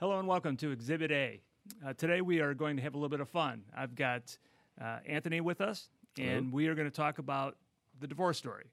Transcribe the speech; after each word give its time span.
Hello 0.00 0.16
and 0.16 0.28
welcome 0.28 0.56
to 0.58 0.70
Exhibit 0.70 1.10
A. 1.10 1.40
Uh, 1.84 1.92
today 1.92 2.20
we 2.20 2.38
are 2.38 2.54
going 2.54 2.76
to 2.76 2.82
have 2.82 2.94
a 2.94 2.96
little 2.96 3.08
bit 3.08 3.18
of 3.18 3.28
fun. 3.28 3.64
I've 3.76 3.96
got 3.96 4.38
uh, 4.80 4.98
Anthony 5.04 5.40
with 5.40 5.60
us, 5.60 5.90
and 6.16 6.28
Hello. 6.28 6.48
we 6.52 6.68
are 6.68 6.76
going 6.76 6.88
to 6.88 6.96
talk 6.96 7.18
about 7.18 7.56
the 7.98 8.06
divorce 8.06 8.38
story. 8.38 8.66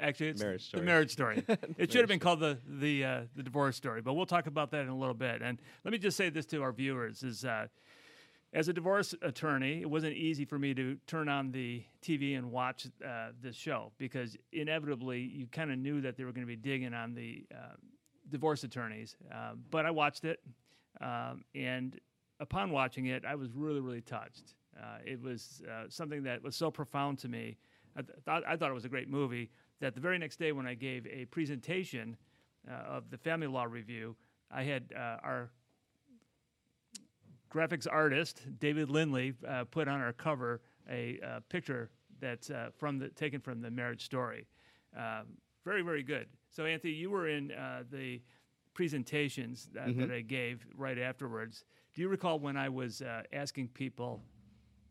Actually, 0.00 0.30
it's 0.30 0.42
Marriage 0.42 0.72
the 0.72 0.82
marriage 0.82 1.12
story. 1.12 1.44
it 1.78 1.92
should 1.92 2.00
have 2.00 2.08
been 2.08 2.18
called 2.18 2.40
the 2.40 2.58
the 2.66 3.04
uh, 3.04 3.20
the 3.36 3.44
divorce 3.44 3.76
story, 3.76 4.02
but 4.02 4.14
we'll 4.14 4.26
talk 4.26 4.48
about 4.48 4.72
that 4.72 4.80
in 4.80 4.88
a 4.88 4.98
little 4.98 5.14
bit. 5.14 5.42
And 5.42 5.62
let 5.84 5.92
me 5.92 5.98
just 5.98 6.16
say 6.16 6.28
this 6.28 6.46
to 6.46 6.60
our 6.60 6.72
viewers: 6.72 7.22
is 7.22 7.44
uh, 7.44 7.68
as 8.52 8.66
a 8.66 8.72
divorce 8.72 9.14
attorney, 9.22 9.80
it 9.80 9.88
wasn't 9.88 10.16
easy 10.16 10.44
for 10.44 10.58
me 10.58 10.74
to 10.74 10.96
turn 11.06 11.28
on 11.28 11.52
the 11.52 11.84
TV 12.02 12.36
and 12.36 12.50
watch 12.50 12.88
uh, 13.06 13.28
this 13.40 13.54
show 13.54 13.92
because 13.96 14.36
inevitably 14.50 15.20
you 15.20 15.46
kind 15.46 15.70
of 15.70 15.78
knew 15.78 16.00
that 16.00 16.16
they 16.16 16.24
were 16.24 16.32
going 16.32 16.44
to 16.44 16.50
be 16.50 16.56
digging 16.56 16.94
on 16.94 17.14
the 17.14 17.46
uh, 17.54 17.76
divorce 18.30 18.64
attorneys. 18.64 19.16
Uh, 19.32 19.52
but 19.70 19.86
I 19.86 19.90
watched 19.90 20.24
it, 20.24 20.40
um, 21.00 21.44
and 21.54 21.98
upon 22.40 22.70
watching 22.70 23.06
it, 23.06 23.24
I 23.24 23.34
was 23.34 23.52
really, 23.52 23.80
really 23.80 24.00
touched. 24.00 24.54
Uh, 24.80 24.98
it 25.04 25.20
was 25.20 25.62
uh, 25.70 25.84
something 25.88 26.22
that 26.22 26.42
was 26.42 26.56
so 26.56 26.70
profound 26.70 27.18
to 27.18 27.28
me. 27.28 27.56
I, 27.96 28.02
th- 28.02 28.18
thought, 28.24 28.42
I 28.46 28.56
thought 28.56 28.70
it 28.70 28.74
was 28.74 28.84
a 28.84 28.88
great 28.88 29.08
movie. 29.08 29.50
That 29.80 29.94
the 29.94 30.00
very 30.00 30.18
next 30.18 30.38
day, 30.38 30.52
when 30.52 30.66
I 30.66 30.74
gave 30.74 31.06
a 31.06 31.24
presentation 31.26 32.16
uh, 32.70 32.74
of 32.96 33.10
the 33.10 33.18
Family 33.18 33.46
Law 33.46 33.64
Review, 33.64 34.16
I 34.50 34.62
had 34.62 34.92
uh, 34.94 35.16
our 35.22 35.50
graphics 37.52 37.86
artist 37.90 38.42
David 38.60 38.90
Lindley 38.90 39.34
put 39.70 39.88
on 39.88 40.00
our 40.00 40.12
cover 40.12 40.60
a 40.88 41.18
picture 41.48 41.90
that's 42.20 42.50
from 42.78 42.98
the 42.98 43.08
taken 43.08 43.40
from 43.40 43.60
the 43.60 43.70
Marriage 43.70 44.04
Story. 44.04 44.46
Um, 44.96 45.38
very 45.64 45.82
very 45.82 46.02
good. 46.02 46.26
So 46.50 46.64
Anthony, 46.64 46.92
you 46.92 47.10
were 47.10 47.28
in 47.28 47.52
uh, 47.52 47.84
the 47.90 48.20
presentations 48.74 49.68
that, 49.74 49.96
that 49.98 50.10
I 50.10 50.20
gave 50.20 50.66
right 50.76 50.98
afterwards. 50.98 51.64
Do 51.94 52.02
you 52.02 52.08
recall 52.08 52.38
when 52.38 52.56
I 52.56 52.68
was 52.68 53.02
uh, 53.02 53.22
asking 53.32 53.68
people 53.68 54.22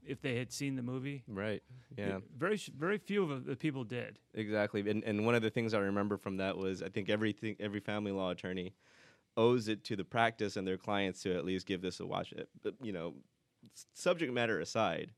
if 0.06 0.22
they 0.22 0.38
had 0.38 0.52
seen 0.52 0.76
the 0.76 0.82
movie? 0.82 1.24
Right. 1.28 1.62
Yeah. 1.98 2.20
Very 2.38 2.60
very 2.78 2.98
few 2.98 3.32
of 3.32 3.46
the 3.46 3.56
people 3.56 3.84
did. 3.84 4.20
Exactly. 4.34 4.88
And 4.90 5.04
and 5.04 5.26
one 5.26 5.36
of 5.36 5.42
the 5.42 5.50
things 5.50 5.74
I 5.74 5.80
remember 5.80 6.18
from 6.18 6.38
that 6.38 6.58
was 6.58 6.82
I 6.82 6.90
think 6.90 7.10
everything 7.10 7.56
every 7.60 7.80
family 7.80 8.12
law 8.12 8.32
attorney 8.32 8.74
owes 9.38 9.68
it 9.68 9.84
to 9.86 9.96
the 9.96 10.04
practice 10.04 10.58
and 10.58 10.68
their 10.68 10.78
clients 10.78 11.22
to 11.24 11.36
at 11.36 11.46
least 11.46 11.66
give 11.66 11.82
this 11.82 12.00
a 12.00 12.06
watch. 12.06 12.34
But 12.62 12.76
you 12.82 12.92
know, 12.92 13.16
subject 13.94 14.34
matter 14.34 14.60
aside, 14.60 15.12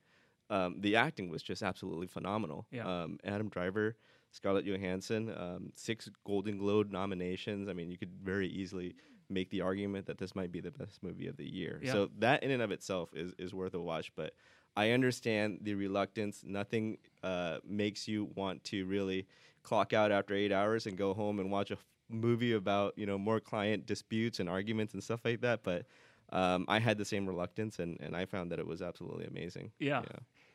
um, 0.49 0.75
the 0.79 0.95
acting 0.95 1.29
was 1.29 1.41
just 1.41 1.63
absolutely 1.63 2.07
phenomenal. 2.07 2.67
Yeah. 2.71 2.85
Um, 2.85 3.19
Adam 3.23 3.49
Driver, 3.49 3.95
Scarlett 4.31 4.65
Johansson, 4.65 5.33
um, 5.37 5.71
six 5.75 6.09
Golden 6.25 6.57
Globe 6.57 6.91
nominations. 6.91 7.67
I 7.67 7.73
mean, 7.73 7.91
you 7.91 7.97
could 7.97 8.13
very 8.23 8.47
easily 8.47 8.95
make 9.29 9.49
the 9.49 9.61
argument 9.61 10.05
that 10.07 10.17
this 10.17 10.35
might 10.35 10.51
be 10.51 10.59
the 10.59 10.71
best 10.71 11.01
movie 11.03 11.27
of 11.27 11.37
the 11.37 11.49
year. 11.49 11.79
Yeah. 11.83 11.93
So 11.93 12.09
that 12.19 12.43
in 12.43 12.51
and 12.51 12.61
of 12.61 12.71
itself 12.71 13.09
is 13.13 13.33
is 13.37 13.53
worth 13.53 13.73
a 13.73 13.79
watch. 13.79 14.11
But 14.15 14.33
I 14.75 14.91
understand 14.91 15.59
the 15.61 15.75
reluctance. 15.75 16.43
Nothing 16.45 16.97
uh, 17.23 17.57
makes 17.65 18.07
you 18.07 18.29
want 18.35 18.63
to 18.65 18.85
really 18.85 19.27
clock 19.63 19.93
out 19.93 20.11
after 20.11 20.33
eight 20.33 20.51
hours 20.51 20.87
and 20.87 20.97
go 20.97 21.13
home 21.13 21.39
and 21.39 21.51
watch 21.51 21.71
a 21.71 21.75
f- 21.75 21.85
movie 22.09 22.53
about 22.53 22.97
you 22.97 23.05
know 23.05 23.17
more 23.17 23.39
client 23.39 23.85
disputes 23.85 24.39
and 24.39 24.49
arguments 24.49 24.93
and 24.93 25.03
stuff 25.03 25.21
like 25.25 25.41
that. 25.41 25.63
But 25.63 25.85
um, 26.31 26.65
I 26.67 26.79
had 26.79 26.97
the 26.97 27.05
same 27.05 27.27
reluctance, 27.27 27.79
and, 27.79 27.99
and 27.99 28.15
I 28.15 28.25
found 28.25 28.51
that 28.51 28.59
it 28.59 28.65
was 28.65 28.81
absolutely 28.81 29.25
amazing. 29.25 29.71
Yeah. 29.79 30.03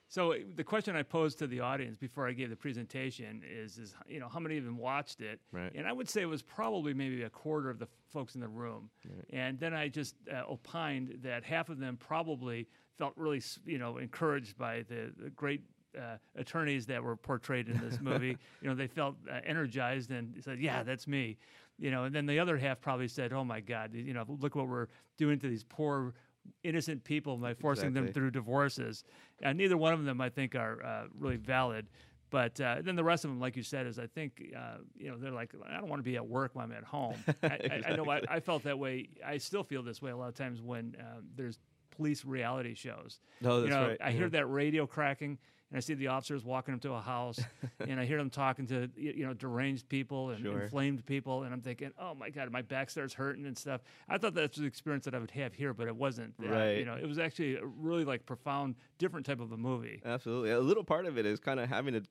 So 0.08 0.34
the 0.54 0.64
question 0.64 0.94
I 0.94 1.02
posed 1.02 1.38
to 1.40 1.46
the 1.46 1.60
audience 1.60 1.96
before 1.96 2.28
I 2.28 2.32
gave 2.32 2.50
the 2.50 2.56
presentation 2.56 3.42
is, 3.44 3.76
is 3.76 3.94
you 4.06 4.20
know, 4.20 4.28
how 4.28 4.38
many 4.38 4.56
of 4.56 4.64
them 4.64 4.78
watched 4.78 5.20
it? 5.20 5.40
Right. 5.50 5.72
And 5.74 5.86
I 5.86 5.92
would 5.92 6.08
say 6.08 6.22
it 6.22 6.26
was 6.26 6.42
probably 6.42 6.94
maybe 6.94 7.22
a 7.24 7.30
quarter 7.30 7.70
of 7.70 7.78
the 7.78 7.88
folks 8.12 8.34
in 8.34 8.40
the 8.40 8.48
room. 8.48 8.88
And 9.30 9.58
then 9.58 9.74
I 9.74 9.88
just 9.88 10.14
uh, 10.32 10.42
opined 10.48 11.18
that 11.22 11.44
half 11.44 11.68
of 11.70 11.78
them 11.78 11.96
probably 11.96 12.68
felt 12.96 13.14
really, 13.16 13.42
you 13.64 13.78
know, 13.78 13.98
encouraged 13.98 14.56
by 14.56 14.84
the, 14.88 15.12
the 15.22 15.30
great 15.30 15.62
uh, 15.96 16.16
attorneys 16.36 16.86
that 16.86 17.02
were 17.02 17.16
portrayed 17.16 17.68
in 17.68 17.78
this 17.78 18.00
movie. 18.00 18.36
you 18.60 18.68
know, 18.68 18.74
they 18.74 18.86
felt 18.86 19.16
uh, 19.30 19.40
energized 19.44 20.10
and 20.10 20.34
said, 20.44 20.60
"Yeah, 20.60 20.82
that's 20.82 21.06
me." 21.06 21.38
You 21.78 21.90
know, 21.90 22.04
and 22.04 22.14
then 22.14 22.26
the 22.26 22.38
other 22.38 22.56
half 22.56 22.80
probably 22.80 23.08
said, 23.08 23.32
"Oh 23.32 23.44
my 23.44 23.60
God, 23.60 23.94
you 23.94 24.14
know, 24.14 24.24
look 24.40 24.54
what 24.54 24.68
we're 24.68 24.88
doing 25.16 25.38
to 25.40 25.48
these 25.48 25.64
poor." 25.64 26.14
Innocent 26.62 27.04
people 27.04 27.36
by 27.36 27.54
forcing 27.54 27.92
them 27.92 28.08
through 28.08 28.30
divorces. 28.30 29.04
And 29.42 29.58
neither 29.58 29.76
one 29.76 29.92
of 29.92 30.04
them, 30.04 30.20
I 30.20 30.28
think, 30.28 30.54
are 30.54 30.84
uh, 30.84 31.04
really 31.18 31.36
valid. 31.36 31.86
But 32.30 32.60
uh, 32.60 32.76
then 32.82 32.96
the 32.96 33.04
rest 33.04 33.24
of 33.24 33.30
them, 33.30 33.40
like 33.40 33.56
you 33.56 33.62
said, 33.62 33.86
is 33.86 33.98
I 33.98 34.06
think 34.06 34.42
uh, 34.56 34.78
you 34.96 35.10
know 35.10 35.16
they're 35.16 35.30
like 35.30 35.52
I 35.68 35.78
don't 35.78 35.88
want 35.88 36.00
to 36.00 36.04
be 36.04 36.16
at 36.16 36.26
work 36.26 36.54
when 36.54 36.64
I'm 36.64 36.72
at 36.72 36.84
home. 36.84 37.14
I, 37.42 37.46
I, 37.46 37.82
I 37.86 37.96
know 37.96 38.10
I, 38.10 38.20
I 38.28 38.40
felt 38.40 38.64
that 38.64 38.78
way. 38.78 39.08
I 39.24 39.38
still 39.38 39.62
feel 39.62 39.82
this 39.82 40.02
way 40.02 40.10
a 40.10 40.16
lot 40.16 40.28
of 40.28 40.34
times 40.34 40.60
when 40.60 40.96
um, 40.98 41.24
there's 41.36 41.58
police 41.90 42.24
reality 42.24 42.74
shows. 42.74 43.20
No, 43.40 43.56
you 43.56 43.62
that's 43.62 43.70
know, 43.70 43.88
right, 43.88 43.98
I 44.00 44.08
yeah. 44.08 44.16
hear 44.16 44.28
that 44.30 44.46
radio 44.46 44.86
cracking, 44.86 45.38
and 45.70 45.76
I 45.76 45.80
see 45.80 45.94
the 45.94 46.08
officers 46.08 46.44
walking 46.44 46.74
up 46.74 46.80
to 46.82 46.92
a 46.92 47.00
house, 47.00 47.40
and 47.80 47.98
I 47.98 48.04
hear 48.04 48.18
them 48.18 48.30
talking 48.30 48.66
to 48.68 48.88
you 48.96 49.26
know 49.26 49.34
deranged 49.34 49.88
people 49.88 50.30
and 50.30 50.40
Sure. 50.40 50.62
inflamed 50.62 51.04
people, 51.06 51.42
and 51.42 51.52
I'm 51.52 51.60
thinking, 51.60 51.90
oh 51.98 52.14
my 52.14 52.30
god, 52.30 52.50
my 52.52 52.62
back 52.62 52.90
starts 52.90 53.14
hurting 53.14 53.46
and 53.46 53.56
stuff. 53.56 53.80
I 54.08 54.18
thought 54.18 54.34
that's 54.34 54.58
the 54.58 54.64
experience 54.66 55.04
that 55.06 55.14
I 55.14 55.18
would 55.18 55.30
have 55.32 55.54
here, 55.54 55.74
but 55.74 55.88
it 55.88 55.96
wasn't. 55.96 56.34
Uh, 56.42 56.64
you 56.78 56.84
know, 56.84 56.94
it 56.96 57.06
was 57.06 57.18
actually 57.18 57.56
a 57.56 57.64
really 57.66 58.04
like 58.04 58.26
profound, 58.26 58.76
different 58.98 59.26
type 59.26 59.40
of 59.40 59.52
a 59.52 59.56
movie. 59.56 60.00
Absolutely. 60.04 60.50
A 60.50 60.60
little 60.60 60.84
part 60.84 61.06
of 61.06 61.18
it 61.18 61.26
is 61.26 61.40
kind 61.40 61.58
of 61.60 61.68
having 61.68 61.94
to 61.94 62.02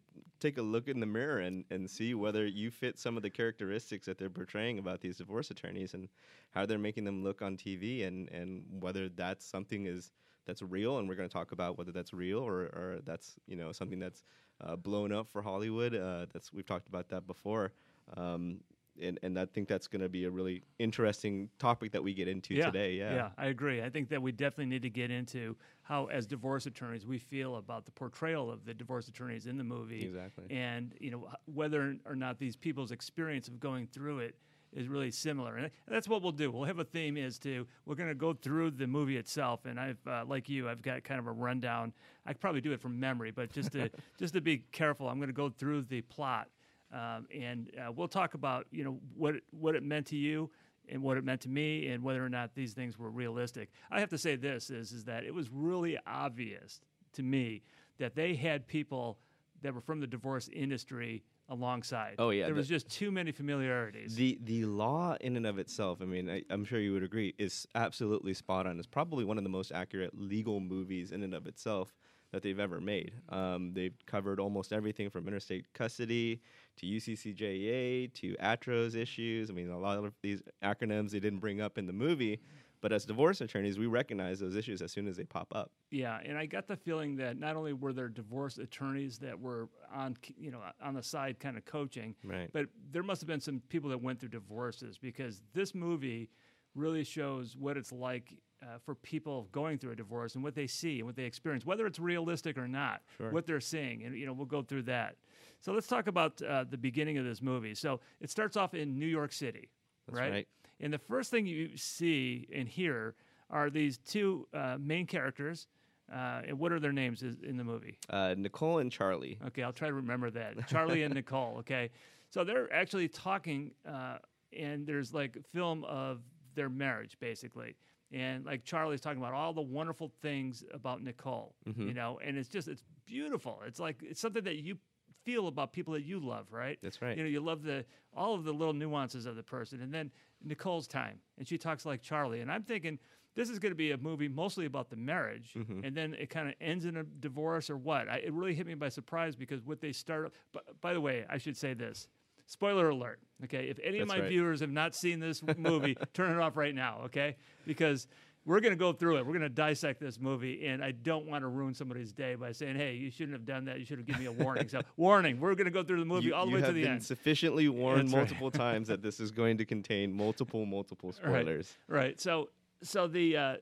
take 0.41 0.57
a 0.57 0.61
look 0.61 0.89
in 0.89 0.99
the 0.99 1.05
mirror 1.05 1.39
and, 1.39 1.63
and 1.71 1.89
see 1.89 2.13
whether 2.13 2.45
you 2.45 2.69
fit 2.69 2.99
some 2.99 3.15
of 3.15 3.23
the 3.23 3.29
characteristics 3.29 4.05
that 4.05 4.17
they're 4.17 4.29
portraying 4.29 4.79
about 4.79 4.99
these 4.99 5.17
divorce 5.17 5.49
attorneys 5.49 5.93
and 5.93 6.09
how 6.51 6.65
they're 6.65 6.77
making 6.77 7.05
them 7.05 7.23
look 7.23 7.41
on 7.41 7.55
TV 7.55 8.05
and, 8.05 8.29
and 8.29 8.63
whether 8.81 9.07
that's 9.07 9.45
something 9.45 9.85
is 9.85 10.11
that's 10.45 10.61
real 10.61 10.99
and 10.99 11.07
we're 11.07 11.15
going 11.15 11.27
to 11.27 11.33
talk 11.33 11.51
about 11.51 11.77
whether 11.77 11.91
that's 11.91 12.13
real 12.13 12.39
or, 12.39 12.61
or 12.61 12.99
that's 13.05 13.35
you 13.47 13.55
know 13.55 13.71
something 13.71 13.99
that's 13.99 14.23
uh, 14.61 14.75
blown 14.75 15.11
up 15.11 15.29
for 15.31 15.41
Hollywood. 15.41 15.95
Uh, 15.95 16.25
that's 16.33 16.53
we've 16.53 16.65
talked 16.65 16.87
about 16.87 17.09
that 17.09 17.27
before. 17.27 17.73
Um, 18.15 18.59
and, 19.01 19.19
and 19.23 19.37
I 19.37 19.45
think 19.45 19.67
that's 19.67 19.87
going 19.87 20.01
to 20.01 20.09
be 20.09 20.23
a 20.23 20.31
really 20.31 20.63
interesting 20.79 21.49
topic 21.59 21.91
that 21.91 22.03
we 22.03 22.13
get 22.13 22.27
into 22.27 22.55
today. 22.55 22.93
Yeah. 22.93 23.13
yeah, 23.13 23.29
I 23.37 23.47
agree. 23.47 23.81
I 23.81 23.89
think 23.89 24.09
that 24.09 24.21
we 24.21 24.31
definitely 24.31 24.67
need 24.67 24.83
to 24.83 24.89
get 24.89 25.11
into 25.11 25.55
how, 25.81 26.05
as 26.05 26.25
divorce 26.25 26.65
attorneys, 26.65 27.05
we 27.05 27.19
feel 27.19 27.57
about 27.57 27.85
the 27.85 27.91
portrayal 27.91 28.49
of 28.49 28.65
the 28.65 28.73
divorce 28.73 29.07
attorneys 29.07 29.47
in 29.47 29.57
the 29.57 29.63
movie, 29.63 30.05
Exactly. 30.05 30.45
and 30.49 30.93
you 30.99 31.11
know 31.11 31.29
whether 31.53 31.97
or 32.05 32.15
not 32.15 32.39
these 32.39 32.55
people's 32.55 32.91
experience 32.91 33.47
of 33.47 33.59
going 33.59 33.87
through 33.87 34.19
it 34.19 34.35
is 34.75 34.87
really 34.87 35.09
similar. 35.09 35.55
And 35.55 35.71
that's 35.87 36.07
what 36.07 36.21
we'll 36.21 36.31
do. 36.31 36.51
We'll 36.51 36.65
have 36.65 36.79
a 36.79 36.83
theme 36.83 37.17
as 37.17 37.39
to 37.39 37.65
we're 37.85 37.95
going 37.95 38.09
to 38.09 38.15
go 38.15 38.33
through 38.33 38.71
the 38.71 38.85
movie 38.85 39.17
itself, 39.17 39.65
and 39.65 39.79
I've 39.79 40.05
uh, 40.05 40.25
like 40.27 40.49
you, 40.49 40.69
I've 40.69 40.81
got 40.81 41.03
kind 41.03 41.19
of 41.19 41.27
a 41.27 41.31
rundown. 41.31 41.93
I 42.25 42.33
could 42.33 42.41
probably 42.41 42.61
do 42.61 42.73
it 42.73 42.81
from 42.81 42.99
memory, 42.99 43.31
but 43.31 43.51
just 43.51 43.71
to 43.71 43.89
just 44.19 44.33
to 44.33 44.41
be 44.41 44.59
careful, 44.71 45.07
I'm 45.07 45.17
going 45.17 45.27
to 45.27 45.33
go 45.33 45.49
through 45.49 45.83
the 45.83 46.01
plot. 46.01 46.49
Um, 46.93 47.25
and 47.35 47.71
uh, 47.79 47.91
we'll 47.91 48.07
talk 48.07 48.35
about 48.35 48.67
you 48.71 48.83
know 48.83 48.99
what 49.15 49.35
it, 49.35 49.43
what 49.51 49.75
it 49.75 49.83
meant 49.83 50.07
to 50.07 50.17
you 50.17 50.51
and 50.87 51.01
what 51.01 51.17
it 51.17 51.23
meant 51.23 51.41
to 51.41 51.49
me 51.49 51.87
and 51.87 52.03
whether 52.03 52.23
or 52.23 52.29
not 52.29 52.53
these 52.53 52.73
things 52.73 52.99
were 52.99 53.09
realistic. 53.09 53.69
I 53.89 53.99
have 53.99 54.09
to 54.09 54.17
say 54.17 54.35
this 54.35 54.69
is 54.69 54.91
is 54.91 55.05
that 55.05 55.23
it 55.23 55.33
was 55.33 55.49
really 55.51 55.97
obvious 56.05 56.79
to 57.13 57.23
me 57.23 57.63
that 57.97 58.15
they 58.15 58.35
had 58.35 58.67
people 58.67 59.17
that 59.61 59.73
were 59.73 59.81
from 59.81 59.99
the 59.99 60.07
divorce 60.07 60.49
industry 60.53 61.23
alongside. 61.49 62.15
Oh, 62.19 62.29
yeah, 62.29 62.45
there 62.45 62.53
the- 62.53 62.59
was 62.59 62.67
just 62.67 62.89
too 62.89 63.11
many 63.11 63.31
familiarities. 63.31 64.15
The 64.15 64.39
the 64.43 64.65
law 64.65 65.15
in 65.21 65.35
and 65.37 65.45
of 65.45 65.59
itself, 65.59 66.01
I 66.01 66.05
mean, 66.05 66.29
I, 66.29 66.43
I'm 66.49 66.65
sure 66.65 66.79
you 66.79 66.93
would 66.93 67.03
agree, 67.03 67.33
is 67.37 67.67
absolutely 67.75 68.33
spot 68.33 68.67
on. 68.67 68.77
It's 68.77 68.87
probably 68.87 69.25
one 69.25 69.37
of 69.37 69.43
the 69.43 69.49
most 69.49 69.71
accurate 69.71 70.11
legal 70.17 70.59
movies 70.59 71.11
in 71.11 71.23
and 71.23 71.33
of 71.33 71.47
itself 71.47 71.95
that 72.31 72.41
they've 72.41 72.59
ever 72.59 72.81
made. 72.81 73.13
Um, 73.29 73.71
they've 73.73 73.95
covered 74.07 74.39
almost 74.39 74.73
everything 74.73 75.09
from 75.09 75.27
interstate 75.27 75.71
custody 75.73 76.41
to 76.77 76.85
UCCJA 76.85 78.13
to 78.15 78.35
ATRO's 78.41 78.95
issues. 78.95 79.49
I 79.49 79.53
mean, 79.53 79.69
a 79.69 79.79
lot 79.79 79.97
of 79.99 80.13
these 80.21 80.41
acronyms 80.63 81.11
they 81.11 81.19
didn't 81.19 81.39
bring 81.39 81.61
up 81.61 81.77
in 81.77 81.85
the 81.87 81.93
movie, 81.93 82.41
but 82.85 82.93
as 82.93 83.03
divorce 83.03 83.41
attorneys, 83.41 83.79
we 83.79 83.87
recognize 83.87 84.39
those 84.39 84.55
issues 84.55 84.79
as 84.83 84.91
soon 84.91 85.07
as 85.07 85.17
they 85.17 85.23
pop 85.23 85.47
up. 85.55 85.71
Yeah, 85.89 86.19
and 86.23 86.37
I 86.37 86.45
got 86.45 86.67
the 86.67 86.75
feeling 86.75 87.15
that 87.15 87.35
not 87.39 87.55
only 87.55 87.73
were 87.73 87.93
there 87.93 88.07
divorce 88.09 88.59
attorneys 88.59 89.17
that 89.17 89.39
were 89.39 89.69
on, 89.91 90.15
you 90.37 90.51
know, 90.51 90.59
on 90.83 90.93
the 90.93 91.01
side 91.01 91.39
kind 91.39 91.57
of 91.57 91.65
coaching, 91.65 92.13
Right. 92.23 92.47
but 92.53 92.67
there 92.91 93.01
must 93.01 93.21
have 93.21 93.27
been 93.27 93.41
some 93.41 93.59
people 93.69 93.89
that 93.89 94.03
went 94.03 94.19
through 94.19 94.29
divorces 94.29 94.99
because 94.99 95.41
this 95.55 95.73
movie 95.73 96.29
really 96.75 97.03
shows 97.03 97.57
what 97.57 97.75
it's 97.75 97.91
like 97.91 98.37
uh, 98.61 98.77
for 98.85 98.93
people 98.93 99.47
going 99.51 99.79
through 99.79 99.93
a 99.93 99.95
divorce 99.95 100.35
and 100.35 100.43
what 100.43 100.53
they 100.53 100.67
see 100.67 100.99
and 100.99 101.07
what 101.07 101.15
they 101.15 101.23
experience, 101.25 101.65
whether 101.65 101.87
it's 101.87 101.97
realistic 101.97 102.55
or 102.55 102.67
not, 102.67 103.01
Sure. 103.17 103.31
what 103.31 103.47
they're 103.47 103.59
seeing, 103.59 104.03
and 104.03 104.15
you 104.15 104.27
know, 104.27 104.33
we'll 104.33 104.45
go 104.45 104.61
through 104.61 104.83
that. 104.83 105.15
So 105.59 105.73
let's 105.73 105.87
talk 105.87 106.05
about 106.05 106.39
uh, 106.43 106.65
the 106.69 106.77
beginning 106.77 107.17
of 107.17 107.25
this 107.25 107.41
movie. 107.41 107.73
So 107.73 107.99
it 108.21 108.29
starts 108.29 108.55
off 108.55 108.75
in 108.75 108.99
New 108.99 109.07
York 109.07 109.31
City, 109.33 109.71
That's 110.07 110.19
right. 110.19 110.47
And 110.79 110.93
the 110.93 110.97
first 110.99 111.31
thing 111.31 111.45
you 111.47 111.77
see 111.77 112.47
and 112.53 112.67
hear 112.67 113.15
are 113.49 113.69
these 113.69 113.97
two 113.97 114.47
uh, 114.53 114.77
main 114.79 115.05
characters. 115.05 115.67
Uh, 116.13 116.41
and 116.47 116.59
what 116.59 116.71
are 116.71 116.79
their 116.79 116.91
names 116.91 117.23
in 117.23 117.57
the 117.57 117.63
movie? 117.63 117.97
Uh, 118.09 118.35
Nicole 118.37 118.77
and 118.77 118.91
Charlie. 118.91 119.39
Okay, 119.47 119.63
I'll 119.63 119.73
try 119.73 119.87
to 119.87 119.93
remember 119.95 120.29
that. 120.31 120.67
Charlie 120.67 121.01
and 121.03 121.13
Nicole. 121.15 121.55
Okay, 121.59 121.89
so 122.29 122.43
they're 122.43 122.71
actually 122.71 123.07
talking, 123.07 123.71
uh, 123.89 124.17
and 124.55 124.85
there's 124.85 125.15
like 125.15 125.35
film 125.51 125.83
of 125.85 126.19
their 126.53 126.69
marriage, 126.69 127.17
basically. 127.19 127.75
And 128.11 128.45
like 128.45 128.63
Charlie's 128.63 129.01
talking 129.01 129.17
about 129.19 129.33
all 129.33 129.51
the 129.51 129.61
wonderful 129.63 130.11
things 130.21 130.63
about 130.71 131.01
Nicole, 131.01 131.55
Mm-hmm. 131.67 131.87
you 131.87 131.93
know, 131.95 132.19
and 132.23 132.37
it's 132.37 132.49
just 132.49 132.67
it's 132.67 132.83
beautiful. 133.07 133.61
It's 133.65 133.79
like 133.79 133.97
it's 134.03 134.21
something 134.21 134.43
that 134.43 134.57
you 134.57 134.77
feel 135.23 135.47
about 135.47 135.73
people 135.73 135.93
that 135.93 136.03
you 136.05 136.19
love, 136.19 136.45
right? 136.51 136.77
That's 136.83 137.01
right. 137.01 137.17
You 137.17 137.23
know, 137.23 137.29
you 137.29 137.39
love 137.39 137.63
the 137.63 137.83
all 138.15 138.35
of 138.35 138.43
the 138.43 138.53
little 138.53 138.75
nuances 138.75 139.25
of 139.25 139.35
the 139.35 139.41
person. 139.43 139.81
And 139.81 139.91
then 139.91 140.11
Nicole's 140.45 140.87
time, 140.87 141.19
and 141.37 141.47
she 141.47 141.57
talks 141.57 141.85
like 141.85 142.01
Charlie. 142.01 142.39
And 142.41 142.51
I'm 142.51 142.63
thinking 142.63 142.99
this 143.35 143.49
is 143.49 143.59
going 143.59 143.71
to 143.71 143.75
be 143.75 143.91
a 143.91 143.97
movie 143.97 144.29
mostly 144.29 144.65
about 144.65 144.89
the 144.89 144.95
marriage, 144.95 145.53
Mm-hmm. 145.57 145.83
and 145.83 145.95
then 145.95 146.13
it 146.13 146.29
kind 146.29 146.47
of 146.47 146.53
ends 146.61 146.85
in 146.85 146.95
a 146.97 147.03
divorce 147.03 147.69
or 147.69 147.75
what? 147.77 148.07
I, 148.07 148.17
it 148.17 148.31
really 148.31 148.53
hit 148.53 148.65
me 148.67 148.75
by 148.75 148.89
surprise 148.89 149.35
because 149.35 149.61
what 149.65 149.81
they 149.81 149.91
start. 149.91 150.31
But 150.53 150.79
by 150.81 150.93
the 150.93 151.01
way, 151.01 151.25
I 151.29 151.37
should 151.37 151.57
say 151.57 151.73
this. 151.73 152.07
Spoiler 152.47 152.89
alert. 152.89 153.19
Okay, 153.45 153.65
if 153.69 153.79
any 153.83 153.99
of 153.99 154.07
my 154.07 154.19
right. 154.19 154.29
viewers 154.29 154.59
have 154.61 154.69
not 154.69 154.93
seen 154.95 155.19
this 155.19 155.41
movie, 155.57 155.97
turn 156.13 156.31
it 156.31 156.39
off 156.39 156.55
right 156.55 156.75
now. 156.75 157.01
Okay, 157.05 157.35
because 157.65 158.07
we're 158.45 158.59
going 158.59 158.73
to 158.73 158.77
go 158.79 158.93
through 158.93 159.17
it. 159.17 159.25
We're 159.25 159.33
going 159.33 159.41
to 159.41 159.49
dissect 159.49 159.99
this 159.99 160.19
movie, 160.19 160.67
and 160.67 160.83
I 160.83 160.91
don't 160.91 161.25
want 161.25 161.41
to 161.43 161.47
ruin 161.47 161.73
somebody's 161.73 162.13
day 162.13 162.35
by 162.35 162.51
saying, 162.51 162.75
"Hey, 162.75 162.93
you 162.95 163.09
shouldn't 163.09 163.33
have 163.33 163.45
done 163.45 163.65
that. 163.65 163.79
You 163.79 163.85
should 163.85 163.97
have 163.97 164.05
given 164.05 164.21
me 164.21 164.27
a 164.27 164.31
warning." 164.31 164.69
So, 164.69 164.81
warning. 164.97 165.39
We're 165.39 165.55
going 165.55 165.65
to 165.65 165.71
go 165.71 165.83
through 165.83 165.99
the 165.99 166.05
movie 166.05 166.27
You, 166.27 166.35
all 166.35 166.45
the 166.45 166.51
way 166.53 166.59
to 166.59 166.65
have 166.67 166.75
the 166.75 166.83
been 166.83 166.91
end. 166.93 167.03
sufficiently 167.03 167.67
warned 167.69 168.01
That's 168.09 168.13
right. 168.13 168.19
multiple 168.19 168.51
times 168.51 168.87
that 168.87 169.01
this 169.01 169.19
is 169.19 169.31
going 169.31 169.57
to 169.57 169.65
contain 169.65 170.13
multiple, 170.13 170.65
multiple 170.65 171.09
Right. 171.23 171.41
spoilers. 171.41 171.73
Right. 171.87 172.19
So 172.21 172.49
so 172.83 173.07
the 173.07 173.37
uh, 173.37 173.55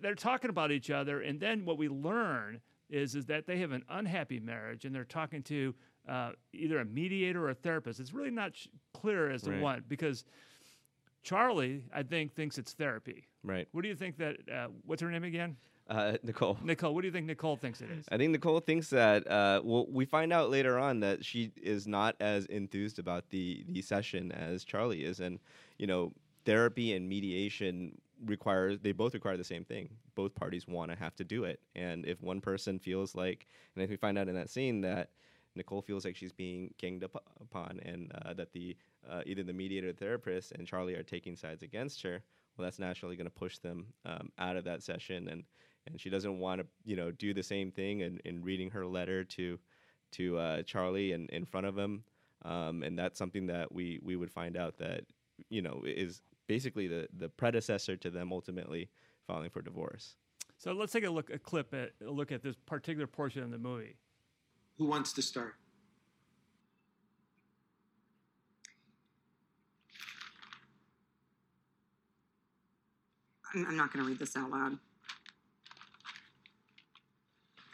they're 0.00 0.14
talking 0.14 0.50
about 0.50 0.70
each 0.70 0.90
other, 0.90 1.20
and 1.20 1.40
then 1.40 1.64
what 1.64 1.78
we 1.78 1.88
learn 1.88 2.60
is 2.90 3.14
is 3.14 3.26
that 3.26 3.46
they 3.46 3.58
have 3.58 3.72
an 3.72 3.84
unhappy 3.88 4.38
marriage, 4.38 4.84
and 4.84 4.94
they're 4.94 5.04
talking 5.04 5.42
to 5.44 5.74
uh, 6.08 6.32
either 6.52 6.78
a 6.78 6.84
mediator 6.84 7.44
or 7.44 7.50
a 7.50 7.54
therapist. 7.54 7.98
It's 7.98 8.12
really 8.12 8.30
not 8.30 8.54
sh- 8.54 8.68
clear 8.92 9.30
as 9.30 9.42
to 9.42 9.50
Right. 9.52 9.60
what 9.60 9.88
because 9.88 10.24
Charlie, 11.24 11.84
I 11.92 12.02
think, 12.02 12.34
thinks 12.34 12.58
it's 12.58 12.72
therapy. 12.72 13.26
Right. 13.42 13.66
What 13.72 13.82
do 13.82 13.88
you 13.88 13.96
think 13.96 14.18
that? 14.18 14.36
Uh, 14.50 14.68
what's 14.84 15.02
her 15.02 15.10
name 15.10 15.24
again? 15.24 15.56
Uh, 15.88 16.16
Nicole. 16.22 16.56
Nicole. 16.62 16.94
What 16.94 17.02
do 17.02 17.08
you 17.08 17.12
think 17.12 17.26
Nicole 17.26 17.56
thinks 17.56 17.80
it 17.80 17.90
is? 17.90 18.06
I 18.10 18.16
think 18.16 18.30
Nicole 18.30 18.60
thinks 18.60 18.88
that. 18.90 19.26
Uh, 19.26 19.60
well, 19.64 19.86
we 19.90 20.04
find 20.04 20.32
out 20.32 20.50
later 20.50 20.78
on 20.78 21.00
that 21.00 21.24
she 21.24 21.52
is 21.60 21.86
not 21.86 22.14
as 22.20 22.46
enthused 22.46 22.98
about 22.98 23.28
the 23.30 23.64
the 23.68 23.82
session 23.82 24.32
as 24.32 24.64
Charlie 24.64 25.04
is, 25.04 25.20
and 25.20 25.38
you 25.78 25.86
know, 25.86 26.12
therapy 26.44 26.92
and 26.94 27.08
mediation 27.08 27.98
require 28.24 28.76
they 28.76 28.92
both 28.92 29.14
require 29.14 29.36
the 29.36 29.44
same 29.44 29.64
thing. 29.64 29.90
Both 30.14 30.34
parties 30.34 30.66
want 30.66 30.90
to 30.90 30.96
have 30.96 31.16
to 31.16 31.24
do 31.24 31.44
it, 31.44 31.60
and 31.74 32.06
if 32.06 32.22
one 32.22 32.40
person 32.40 32.78
feels 32.78 33.14
like, 33.14 33.46
and 33.74 33.82
if 33.82 33.90
we 33.90 33.96
find 33.96 34.16
out 34.16 34.28
in 34.28 34.34
that 34.36 34.48
scene 34.48 34.80
that 34.82 35.10
Nicole 35.54 35.82
feels 35.82 36.04
like 36.04 36.16
she's 36.16 36.32
being 36.32 36.72
ganged 36.78 37.04
up 37.04 37.22
upon, 37.40 37.80
and 37.84 38.10
uh, 38.24 38.32
that 38.34 38.52
the 38.52 38.76
uh, 39.10 39.22
either 39.26 39.42
the 39.42 39.52
mediator, 39.52 39.90
or 39.90 39.92
therapist, 39.92 40.52
and 40.52 40.66
Charlie 40.66 40.94
are 40.94 41.02
taking 41.02 41.36
sides 41.36 41.62
against 41.62 42.02
her. 42.02 42.22
Well, 42.56 42.64
that's 42.64 42.78
naturally 42.78 43.16
going 43.16 43.26
to 43.26 43.34
push 43.34 43.58
them 43.58 43.86
um, 44.06 44.30
out 44.38 44.56
of 44.56 44.64
that 44.64 44.82
session, 44.82 45.28
and 45.28 45.44
and 45.86 46.00
she 46.00 46.10
doesn't 46.10 46.38
want 46.38 46.60
to 46.60 46.66
you 46.84 46.96
know 46.96 47.10
do 47.10 47.34
the 47.34 47.42
same 47.42 47.70
thing 47.70 48.02
and 48.02 48.20
in 48.24 48.42
reading 48.42 48.70
her 48.70 48.86
letter 48.86 49.24
to 49.24 49.58
to 50.12 50.38
uh, 50.38 50.62
Charlie 50.62 51.12
and 51.12 51.28
in 51.30 51.44
front 51.44 51.66
of 51.66 51.76
him 51.76 52.04
um, 52.44 52.82
and 52.82 52.98
that's 52.98 53.18
something 53.18 53.46
that 53.46 53.72
we 53.72 54.00
we 54.02 54.16
would 54.16 54.30
find 54.30 54.56
out 54.56 54.78
that 54.78 55.04
you 55.50 55.62
know 55.62 55.82
is 55.84 56.22
basically 56.46 56.86
the 56.86 57.08
the 57.18 57.28
predecessor 57.28 57.96
to 57.96 58.10
them 58.10 58.32
ultimately 58.32 58.88
filing 59.26 59.50
for 59.50 59.62
divorce 59.62 60.16
So 60.58 60.72
let's 60.72 60.92
take 60.92 61.04
a 61.04 61.10
look 61.10 61.30
a 61.30 61.38
clip 61.38 61.74
at 61.74 61.92
a 62.06 62.10
look 62.10 62.32
at 62.32 62.42
this 62.42 62.56
particular 62.66 63.06
portion 63.06 63.42
of 63.42 63.50
the 63.50 63.58
movie. 63.58 63.96
Who 64.78 64.86
wants 64.86 65.12
to 65.14 65.22
start? 65.22 65.54
I'm, 73.54 73.76
not 73.76 73.92
going 73.92 74.04
to 74.04 74.10
read 74.10 74.18
this 74.18 74.36
out 74.36 74.50
loud 74.50 74.78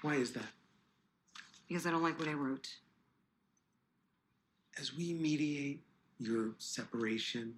Why 0.03 0.15
is 0.15 0.33
that? 0.33 0.45
because 1.71 1.87
I 1.87 1.93
don't 1.93 2.03
like 2.03 2.19
what 2.19 2.27
I 2.27 2.33
wrote. 2.33 2.69
As 4.81 4.93
we 4.93 5.13
mediate 5.13 5.85
your 6.19 6.51
separation 6.59 7.55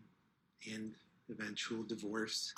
and 0.71 0.93
eventual 1.31 1.83
divorce, 1.83 2.55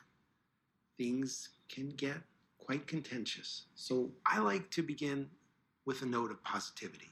things 0.98 1.50
can 1.68 1.90
get 1.90 2.16
quite 2.58 2.88
contentious. 2.88 3.66
So 3.76 4.10
I 4.26 4.40
like 4.40 4.68
to 4.72 4.82
begin 4.82 5.28
with 5.86 6.02
a 6.02 6.06
note 6.06 6.32
of 6.32 6.42
positivity 6.42 7.10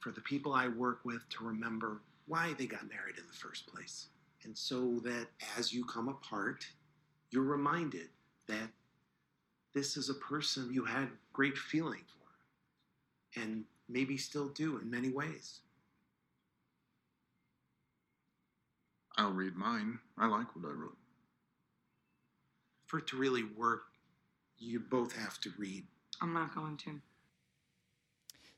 for 0.00 0.10
the 0.12 0.20
people 0.22 0.54
I 0.54 0.68
work 0.68 1.00
with 1.04 1.28
to 1.30 1.44
remember 1.44 2.00
why 2.26 2.54
they 2.58 2.66
got 2.66 2.88
married 2.88 3.18
in 3.18 3.26
the 3.26 3.36
first 3.36 3.66
place. 3.66 4.06
And 4.44 4.56
so 4.56 4.98
that 5.04 5.26
as 5.58 5.74
you 5.74 5.84
come 5.84 6.08
apart, 6.08 6.64
you're 7.34 7.42
reminded 7.42 8.08
that 8.46 8.70
this 9.74 9.96
is 9.96 10.08
a 10.08 10.14
person 10.14 10.72
you 10.72 10.84
had 10.84 11.08
great 11.32 11.58
feeling 11.58 12.02
for 12.06 13.40
and 13.40 13.64
maybe 13.88 14.16
still 14.16 14.48
do 14.50 14.78
in 14.78 14.88
many 14.88 15.10
ways. 15.10 15.60
I'll 19.16 19.32
read 19.32 19.56
mine. 19.56 19.98
I 20.16 20.28
like 20.28 20.54
what 20.54 20.64
I 20.64 20.72
wrote. 20.72 20.96
For 22.86 22.98
it 22.98 23.08
to 23.08 23.16
really 23.16 23.42
work, 23.56 23.82
you 24.58 24.78
both 24.78 25.16
have 25.16 25.40
to 25.40 25.50
read. 25.58 25.84
I'm 26.22 26.32
not 26.32 26.54
going 26.54 26.76
to. 26.78 27.00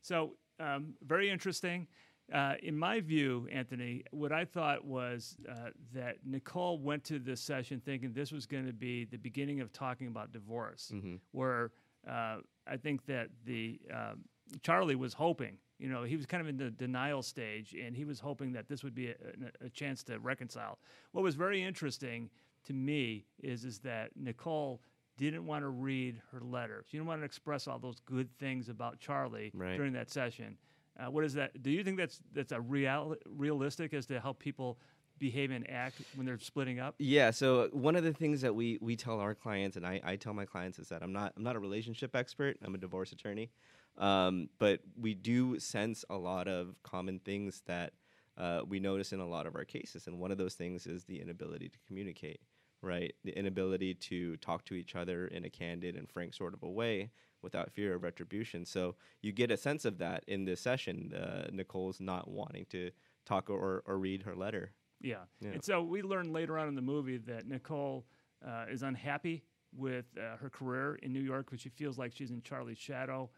So, 0.03 0.33
um, 0.61 0.95
very 1.07 1.31
interesting. 1.31 1.87
Uh, 2.33 2.55
in 2.63 2.77
my 2.77 3.01
view, 3.01 3.47
Anthony, 3.53 4.03
what 4.11 4.33
I 4.33 4.45
thought 4.45 4.85
was 4.85 5.37
uh, 5.49 5.71
that 5.95 6.17
Nicole 6.25 6.79
went 6.79 7.05
to 7.05 7.19
this 7.21 7.41
session 7.41 7.81
thinking 7.85 8.13
this 8.13 8.33
was 8.33 8.47
going 8.47 8.67
to 8.67 8.73
be 8.73 9.05
the 9.05 9.17
beginning 9.17 9.61
of 9.61 9.73
talking 9.73 10.09
about 10.09 10.33
divorce, 10.33 10.93
where 11.31 11.71
uh, 12.09 12.39
I 12.67 12.77
think 12.79 13.07
that 13.07 13.29
the 13.45 13.79
um, 13.95 14.25
Charlie 14.63 14.97
was 14.97 15.15
hoping, 15.15 15.59
you 15.79 15.89
know, 15.89 16.03
he 16.03 16.17
was 16.17 16.27
kind 16.27 16.41
of 16.41 16.49
in 16.49 16.57
the 16.57 16.71
denial 16.71 17.23
stage, 17.23 17.75
and 17.75 17.97
he 17.97 18.05
was 18.05 18.19
hoping 18.19 18.53
that 18.55 18.69
this 18.69 18.83
would 18.83 18.95
be 18.95 19.09
a, 19.09 19.15
a, 19.63 19.67
a 19.67 19.71
chance 19.71 20.03
to 20.05 20.19
reconcile. 20.19 20.79
What 21.13 21.23
was 21.23 21.37
very 21.37 21.63
interesting 21.63 22.29
to 22.65 22.73
me 22.73 23.27
is 23.41 23.65
is 23.65 23.79
that 23.81 24.11
Nicole 24.17 24.81
didn't 25.17 25.47
want 25.47 25.63
to 25.63 25.69
read 25.69 26.21
her 26.33 26.41
letter. 26.41 26.85
She 26.89 26.97
didn't 26.97 27.07
want 27.07 27.21
to 27.21 27.25
express 27.25 27.69
all 27.69 27.79
those 27.79 28.01
good 28.01 28.29
things 28.39 28.69
about 28.69 28.99
Charlie 28.99 29.51
Right. 29.55 29.77
during 29.77 29.93
that 29.95 30.11
session. 30.11 30.59
Uh, 30.99 31.11
what 31.11 31.25
is 31.25 31.35
that? 31.35 31.63
Do 31.63 31.71
you 31.71 31.85
think 31.85 31.99
that's 31.99 32.21
that's 32.33 32.53
a 32.53 32.61
real 32.61 33.17
realistic 33.27 33.93
as 33.95 34.07
to 34.07 34.21
how 34.21 34.33
people 34.33 34.79
behave 35.19 35.51
and 35.51 35.69
act 35.71 36.03
when 36.15 36.27
they're 36.27 36.39
splitting 36.39 36.79
up? 36.79 36.95
Yeah. 36.99 37.31
So 37.31 37.69
one 37.73 37.97
of 37.97 38.05
the 38.05 38.13
things 38.13 38.41
that 38.43 38.55
we 38.55 38.79
we 38.81 38.97
tell 38.97 39.21
our 39.21 39.35
clients, 39.35 39.77
and 39.77 39.87
I, 39.87 40.01
I 40.05 40.17
tell 40.17 40.35
my 40.35 40.45
clients, 40.45 40.79
is 40.79 40.89
that 40.89 41.03
I'm 41.03 41.13
not 41.13 41.33
I'm 41.37 41.43
not 41.43 41.57
a 41.57 41.59
relationship 41.59 42.15
expert. 42.15 42.57
I'm 42.63 42.75
a 42.75 42.79
divorce 42.79 43.13
attorney, 43.13 43.51
um, 43.99 44.49
but 44.59 44.81
we 44.99 45.15
do 45.15 45.59
sense 45.59 46.05
a 46.11 46.17
lot 46.17 46.49
of 46.49 46.75
common 46.83 47.19
things 47.21 47.63
that 47.67 47.93
uh, 48.39 48.61
we 48.67 48.81
notice 48.81 49.13
in 49.13 49.21
a 49.21 49.29
lot 49.29 49.47
of 49.47 49.55
our 49.55 49.65
cases, 49.65 50.07
and 50.07 50.19
one 50.19 50.31
of 50.31 50.39
those 50.39 50.55
things 50.55 50.87
is 50.87 51.05
the 51.05 51.21
inability 51.21 51.69
to 51.69 51.79
communicate. 51.87 52.41
Right, 52.87 53.15
the 53.25 53.37
inability 53.37 53.95
to 53.95 54.37
talk 54.37 54.65
to 54.67 54.75
each 54.75 54.95
other 54.95 55.27
in 55.27 55.45
a 55.45 55.51
candid 55.51 55.97
and 55.97 56.09
frank 56.09 56.35
sort 56.35 56.55
of 56.55 56.63
a 56.63 56.71
way 56.71 57.11
without 57.43 57.73
fear 57.73 57.95
of 57.95 58.03
retribution. 58.03 58.65
So 58.65 58.95
you 59.23 59.33
get 59.33 59.51
a 59.51 59.57
sense 59.57 59.85
of 59.85 59.99
that 59.99 60.23
in 60.29 60.45
this 60.45 60.61
session. 60.61 61.13
Uh, 61.13 61.49
Nicole's 61.53 62.01
not 62.01 62.29
wanting 62.29 62.67
to 62.71 62.91
talk 63.25 63.51
or, 63.51 63.83
or 63.87 63.99
read 63.99 64.23
her 64.23 64.37
letter. 64.37 64.71
Yeah. 65.01 65.25
Yeah. 65.41 65.51
And 65.51 65.65
so 65.65 65.83
we 65.83 66.03
learn 66.03 66.33
later 66.33 66.59
on 66.59 66.69
in 66.69 66.75
the 66.77 66.83
movie 66.83 67.19
that 67.19 67.47
Nicole 67.47 68.07
uh, 68.47 68.67
is 68.71 68.83
unhappy 68.83 69.43
with 69.77 70.07
uh, 70.17 70.37
her 70.39 70.49
career 70.49 70.99
in 71.03 71.13
New 71.13 71.21
York 71.21 71.47
because 71.47 71.61
she 71.61 71.69
feels 71.69 71.99
like 71.99 72.13
she's 72.15 72.31
in 72.31 72.41
Charlie's 72.43 72.79
shadow, 72.79 73.29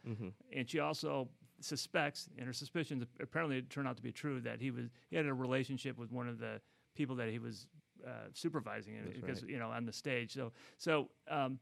and 0.54 0.68
she 0.70 0.78
also 0.78 1.28
suspects, 1.60 2.28
and 2.36 2.46
her 2.46 2.52
suspicions 2.52 3.04
apparently 3.20 3.62
turned 3.62 3.88
out 3.88 3.96
to 3.96 4.02
be 4.02 4.12
true, 4.12 4.40
that 4.40 4.60
he 4.60 4.70
was 4.70 4.84
he 5.10 5.16
had 5.16 5.26
a 5.26 5.34
relationship 5.34 5.98
with 5.98 6.12
one 6.12 6.28
of 6.28 6.38
the 6.38 6.60
people 6.94 7.16
that 7.16 7.28
he 7.28 7.38
was 7.38 7.66
uh, 8.06 8.10
supervising 8.34 8.94
in, 8.96 9.04
That's 9.06 9.16
because 9.16 9.42
right. 9.42 9.50
you 9.50 9.58
know 9.58 9.70
on 9.70 9.86
the 9.86 9.92
stage. 9.92 10.32
So 10.32 10.52
so 10.76 11.08
um, 11.28 11.58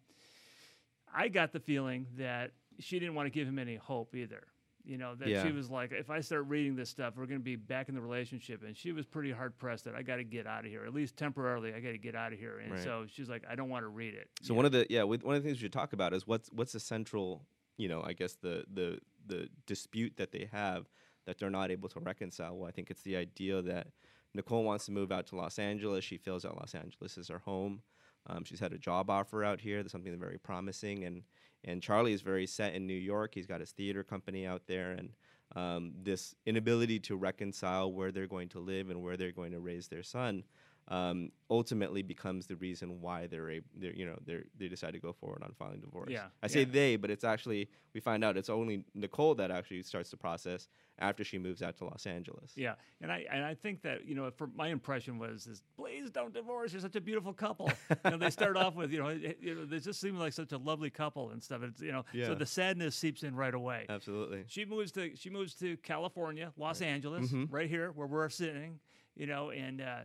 I 1.14 1.28
got 1.28 1.52
the 1.52 1.61
feeling 1.61 2.07
that 2.19 2.52
she 2.78 2.99
didn't 2.99 3.14
want 3.14 3.26
to 3.26 3.31
give 3.31 3.49
him 3.49 3.59
any 3.59 3.76
hope 3.76 4.14
either. 4.14 4.43
You 4.85 4.99
know 4.99 5.16
that 5.16 5.28
Yeah. 5.28 5.43
she 5.45 5.50
was 5.50 5.69
like, 5.69 5.90
if 5.93 6.11
I 6.11 6.21
start 6.21 6.47
reading 6.47 6.76
this 6.76 6.88
stuff, 6.88 7.14
we're 7.16 7.26
going 7.26 7.40
to 7.40 7.45
be 7.45 7.57
back 7.57 7.88
in 7.88 7.95
the 7.97 8.00
relationship, 8.00 8.62
and 8.62 8.76
she 8.76 8.93
was 8.93 9.05
pretty 9.05 9.33
hard 9.33 9.57
pressed 9.59 9.85
that 9.87 9.97
I 9.97 10.02
got 10.02 10.16
to 10.16 10.25
get 10.25 10.47
out 10.47 10.64
of 10.64 10.71
here, 10.71 10.85
at 10.85 10.95
least 10.95 11.16
temporarily. 11.16 11.75
I 11.75 11.81
got 11.81 11.90
to 11.90 11.99
get 11.99 12.14
out 12.14 12.33
of 12.33 12.38
here, 12.38 12.59
and 12.61 12.73
Right. 12.73 12.81
so 12.81 13.05
she's 13.12 13.28
like, 13.28 13.43
I 13.50 13.57
don't 13.57 13.69
want 13.69 13.83
to 13.85 13.88
read 13.88 14.14
it. 14.14 14.28
So 14.43 14.55
one 14.55 14.64
of 14.64 14.71
the 14.73 14.87
yeah, 14.88 15.02
with, 15.02 15.25
one 15.25 15.35
of 15.35 15.43
the 15.43 15.49
things 15.49 15.59
we 15.59 15.62
should 15.62 15.73
talk 15.73 15.93
about 15.93 16.12
is 16.12 16.25
what's 16.26 16.49
what's 16.52 16.73
the 16.73 16.78
central, 16.81 17.45
you 17.76 17.88
know, 17.88 18.00
I 18.05 18.12
guess 18.12 18.35
the 18.35 18.64
the 18.73 19.00
the 19.26 19.49
dispute 19.66 20.14
that 20.16 20.33
they 20.33 20.49
have 20.52 20.88
that 21.26 21.38
they're 21.38 21.50
not 21.50 21.71
able 21.71 21.88
to 21.88 22.00
reconcile. 22.00 22.56
Well, 22.56 22.68
I 22.68 22.73
think 22.73 22.90
it's 22.90 23.02
the 23.02 23.16
idea 23.16 23.61
that 23.62 23.88
Nicole 24.35 24.64
wants 24.64 24.87
to 24.87 24.92
move 24.92 25.11
out 25.11 25.26
to 25.28 25.37
Los 25.37 25.59
Angeles. 25.59 26.04
She 26.04 26.18
feels 26.18 26.42
that 26.42 26.56
Los 26.56 26.75
Angeles 26.75 27.18
is 27.18 27.28
her 27.28 27.38
home. 27.38 27.83
Um, 28.28 28.45
she's 28.45 28.61
had 28.61 28.73
a 28.73 28.78
job 28.78 29.11
offer 29.11 29.45
out 29.45 29.61
here. 29.61 29.83
That's 29.83 29.92
something 29.92 30.18
very 30.18 30.38
promising, 30.38 31.04
and 31.04 31.23
and 31.64 31.83
Charlie 31.83 32.12
is 32.12 32.23
very 32.23 32.47
set 32.47 32.75
in 32.75 32.87
New 32.87 32.95
York. 32.95 33.35
He's 33.35 33.47
got 33.47 33.61
his 33.61 33.73
theater 33.73 34.02
company 34.02 34.47
out 34.47 34.62
there, 34.66 34.92
and 34.92 35.11
um, 35.54 35.92
this 36.02 36.35
inability 36.45 36.99
to 37.00 37.16
reconcile 37.16 37.92
where 37.92 38.11
they're 38.11 38.26
going 38.26 38.49
to 38.50 38.61
live 38.61 38.90
and 38.90 39.02
where 39.02 39.16
they're 39.16 39.33
going 39.33 39.52
to 39.52 39.61
raise 39.61 39.88
their 39.88 40.02
son 40.02 40.42
um, 40.88 41.31
ultimately 41.50 42.02
becomes 42.02 42.47
the 42.47 42.57
reason 42.57 43.00
why 43.00 43.26
they're, 43.26 43.50
a, 43.50 43.61
they're 43.75 43.93
you 43.95 44.07
know 44.07 44.19
they 44.25 44.38
they 44.57 44.69
decide 44.69 44.93
to 44.93 45.00
go 45.00 45.12
forward 45.12 45.43
on 45.43 45.52
filing 45.59 45.81
divorce. 45.81 46.11
Yeah, 46.11 46.26
I 46.43 46.47
say 46.47 46.61
yeah. 46.61 46.66
they, 46.71 46.97
but 46.97 47.11
it's 47.11 47.25
actually 47.25 47.69
we 47.93 48.00
find 48.00 48.23
out 48.23 48.37
it's 48.37 48.49
only 48.50 48.85
Nicole 48.95 49.35
that 49.37 49.50
actually 49.50 49.83
starts 49.83 50.11
the 50.11 50.16
process 50.16 50.69
after 50.99 51.25
she 51.25 51.38
moves 51.38 51.61
out 51.62 51.76
to 51.78 51.85
Los 51.85 52.07
Angeles. 52.07 52.52
Yeah, 52.55 52.75
and 53.00 53.11
I 53.11 53.25
and 53.31 53.45
I 53.45 53.55
think 53.55 53.83
that 53.83 54.07
you 54.07 54.14
know, 54.14 54.31
for 54.31 54.49
my 54.55 54.69
impression 54.69 55.19
was 55.19 55.47
is 55.49 55.62
please 55.76 56.11
don't 56.11 56.33
divorce. 56.33 56.73
You're 56.73 56.83
such 56.83 56.97
a 56.97 57.00
beautiful 57.00 57.33
couple. 57.33 57.71
you 58.05 58.11
know, 58.12 58.16
they 58.19 58.31
start 58.31 58.57
off 58.57 58.76
with 58.76 58.93
you 58.93 59.00
know, 59.02 59.09
it, 59.09 59.38
you 59.40 59.55
know, 59.57 59.64
they 59.64 59.81
just 59.81 60.00
seem 60.00 60.16
like 60.16 60.35
such 60.35 60.52
a 60.52 60.59
lovely 60.59 60.90
couple 60.90 61.31
and 61.31 61.43
stuff. 61.43 61.62
It's 61.64 61.81
you 61.83 61.90
know, 61.93 62.05
Yeah. 62.12 62.26
so 62.26 62.35
the 62.37 62.47
sadness 62.47 62.95
seeps 62.95 63.25
in 63.25 63.35
right 63.35 63.55
away. 63.55 63.87
Absolutely. 63.88 64.45
She 64.47 64.64
moves 64.64 64.93
to 64.93 65.16
she 65.16 65.31
moves 65.31 65.55
to 65.57 65.76
California, 65.78 66.52
Los 66.57 66.81
Angeles, 66.81 67.33
Mhm. 67.33 67.49
right 67.50 67.69
here 67.69 67.90
where 67.90 68.07
we're 68.07 68.28
sitting. 68.28 68.78
You 69.16 69.26
know, 69.26 69.50
and 69.50 69.81
uh, 69.81 70.00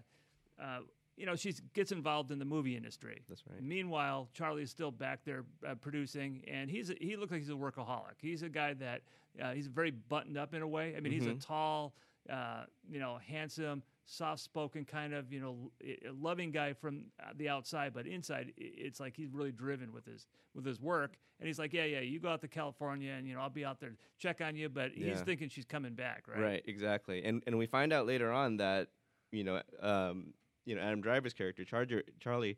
uh, 0.61 0.79
you 1.17 1.25
know 1.25 1.35
she 1.35 1.53
gets 1.73 1.91
involved 1.91 2.31
in 2.31 2.39
the 2.39 2.45
movie 2.45 2.75
industry. 2.75 3.21
That's 3.27 3.43
right. 3.49 3.61
Meanwhile, 3.61 4.29
Charlie's 4.33 4.69
still 4.71 4.91
back 4.91 5.19
there 5.25 5.43
uh, 5.67 5.75
producing, 5.75 6.43
and 6.47 6.69
he's 6.69 6.89
a, 6.89 6.95
he 6.99 7.15
looks 7.17 7.31
like 7.31 7.41
he's 7.41 7.49
a 7.49 7.53
workaholic. 7.53 8.15
He's 8.19 8.43
a 8.43 8.49
guy 8.49 8.73
that 8.75 9.01
uh, 9.41 9.51
he's 9.51 9.67
very 9.67 9.91
buttoned 9.91 10.37
up 10.37 10.53
in 10.53 10.61
a 10.61 10.67
way. 10.67 10.95
I 10.95 10.99
mean, 10.99 11.11
he's 11.13 11.27
a 11.27 11.31
Mhm. 11.31 11.45
tall, 11.45 11.93
uh, 12.29 12.63
you 12.89 12.99
know, 12.99 13.19
handsome, 13.27 13.83
soft-spoken 14.05 14.85
kind 14.85 15.13
of 15.13 15.31
you 15.31 15.39
know 15.39 15.71
loving 16.13 16.51
guy 16.51 16.73
from 16.73 17.05
uh, 17.21 17.31
the 17.35 17.49
outside, 17.49 17.93
but 17.93 18.07
inside 18.07 18.53
it's 18.57 18.99
like 18.99 19.15
he's 19.15 19.29
really 19.31 19.51
driven 19.51 19.91
with 19.91 20.05
his 20.05 20.27
with 20.55 20.65
his 20.65 20.79
work. 20.79 21.17
And 21.39 21.47
he's 21.47 21.59
like, 21.59 21.73
yeah, 21.73 21.85
yeah, 21.85 21.99
you 22.01 22.19
go 22.19 22.29
out 22.29 22.41
to 22.41 22.47
California, 22.47 23.11
and 23.13 23.27
you 23.27 23.33
know 23.35 23.41
I'll 23.41 23.49
be 23.49 23.65
out 23.65 23.79
there 23.79 23.89
to 23.89 23.95
check 24.17 24.41
on 24.41 24.55
you. 24.55 24.69
But 24.69 24.91
he's 24.93 25.05
Yeah. 25.05 25.23
thinking 25.23 25.49
she's 25.49 25.65
coming 25.65 25.93
back, 25.93 26.27
right? 26.27 26.39
Right, 26.39 26.63
exactly. 26.65 27.23
And 27.23 27.43
and 27.47 27.57
we 27.57 27.65
find 27.67 27.91
out 27.93 28.05
later 28.07 28.31
on 28.31 28.57
that 28.57 28.89
you 29.31 29.43
know 29.43 29.61
um, 29.81 30.33
you 30.71 30.77
know 30.77 30.81
Adam 30.81 31.01
Driver's 31.01 31.33
character 31.33 31.65
Charger, 31.65 32.01
Charlie 32.21 32.57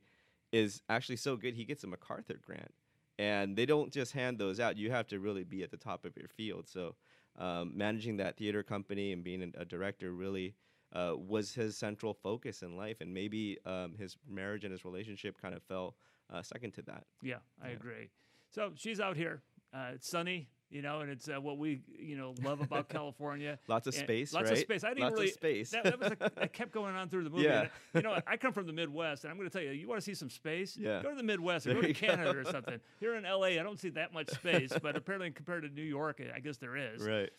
is 0.52 0.84
actually 0.88 1.16
so 1.16 1.36
good 1.36 1.56
he 1.56 1.66
gets 1.66 1.84
a 1.84 1.88
MacArthur 1.88 2.36
grant, 2.46 2.72
and 3.18 3.58
they 3.58 3.66
don't 3.66 3.92
just 3.92 4.12
hand 4.14 4.38
those 4.38 4.60
out. 4.60 4.78
You 4.78 4.92
have 4.92 5.08
to 5.08 5.20
really 5.20 5.44
be 5.44 5.64
at 5.64 5.72
the 5.72 5.78
top 5.78 6.06
of 6.06 6.16
your 6.16 6.28
field. 6.28 6.68
So 6.70 6.96
um, 7.40 7.72
managing 7.76 8.18
that 8.18 8.38
theater 8.38 8.62
company 8.62 9.12
and 9.14 9.24
being 9.24 9.42
a, 9.42 9.62
a 9.62 9.66
director 9.66 10.12
really. 10.14 10.56
Uh, 10.96 11.16
was 11.18 11.56
his 11.56 11.76
central 11.76 12.14
focus 12.14 12.62
in 12.62 12.78
life, 12.78 12.98
and 13.02 13.12
maybe 13.12 13.58
um, 13.66 13.96
his 13.98 14.16
marriage 14.30 14.64
and 14.64 14.72
his 14.72 14.86
relationship 14.86 15.42
kind 15.42 15.56
of 15.56 15.64
fell 15.64 15.96
uh, 16.32 16.44
second 16.44 16.72
to 16.72 16.84
that. 16.84 17.06
Yeah, 17.24 17.38
I 17.60 17.70
Yeah. 17.70 17.74
agree. 17.78 18.10
So 18.52 18.74
she's 18.76 19.00
out 19.00 19.18
here. 19.18 19.42
Uh, 19.74 19.94
it's 19.96 20.08
sunny, 20.08 20.50
you 20.74 20.82
know, 20.82 21.02
and 21.02 21.12
it's 21.12 21.30
uh, 21.30 21.40
what 21.40 21.58
we 21.58 21.82
you 21.98 22.18
know 22.18 22.34
love 22.44 22.60
about 22.60 22.90
California. 22.98 23.60
Lots 23.68 23.88
of 23.88 23.94
And 23.94 24.04
space, 24.04 24.34
lots 24.34 24.46
right? 24.50 24.54
of 24.54 24.60
space. 24.60 24.84
I 24.84 24.90
didn't 24.90 25.04
Lots 25.04 25.14
really. 25.14 25.28
of 25.28 25.34
space. 25.34 25.70
That, 25.72 25.84
that 25.84 26.00
was 26.00 26.12
a, 26.12 26.32
that 26.36 26.54
kept 26.60 26.72
going 26.72 26.96
on 26.96 27.10
through 27.10 27.24
the 27.26 27.30
movie. 27.30 27.44
Yeah. 27.44 27.68
You 27.94 28.02
know, 28.02 28.20
I 28.26 28.38
come 28.38 28.52
from 28.54 28.66
the 28.68 28.74
Midwest, 28.74 29.24
and 29.24 29.32
I'm 29.32 29.38
going 29.38 29.50
to 29.50 29.54
tell 29.54 29.62
you, 29.64 29.72
you 29.72 29.88
want 29.88 30.02
to 30.02 30.06
see 30.06 30.16
some 30.16 30.30
space? 30.32 30.76
Yeah. 30.76 31.02
Go 31.04 31.12
to 31.12 31.16
the 31.16 31.24
Midwest, 31.24 31.68
or 31.68 31.74
There 31.74 31.76
go 31.76 31.82
to 31.82 31.88
you 31.90 31.94
go. 31.94 32.08
Canada 32.08 32.38
or 32.40 32.44
something. 32.52 32.80
Here 33.00 33.16
in 33.16 33.24
LA, 33.24 33.48
I 33.60 33.64
don't 33.64 33.80
see 33.80 33.90
that 33.92 34.14
much 34.14 34.30
space, 34.32 34.74
but 34.82 34.96
apparently 34.98 35.30
compared 35.32 35.64
to 35.64 35.70
New 35.70 35.84
York, 35.84 36.20
I 36.36 36.40
guess 36.40 36.58
there 36.58 36.76
is. 36.76 37.02
right. 37.04 37.30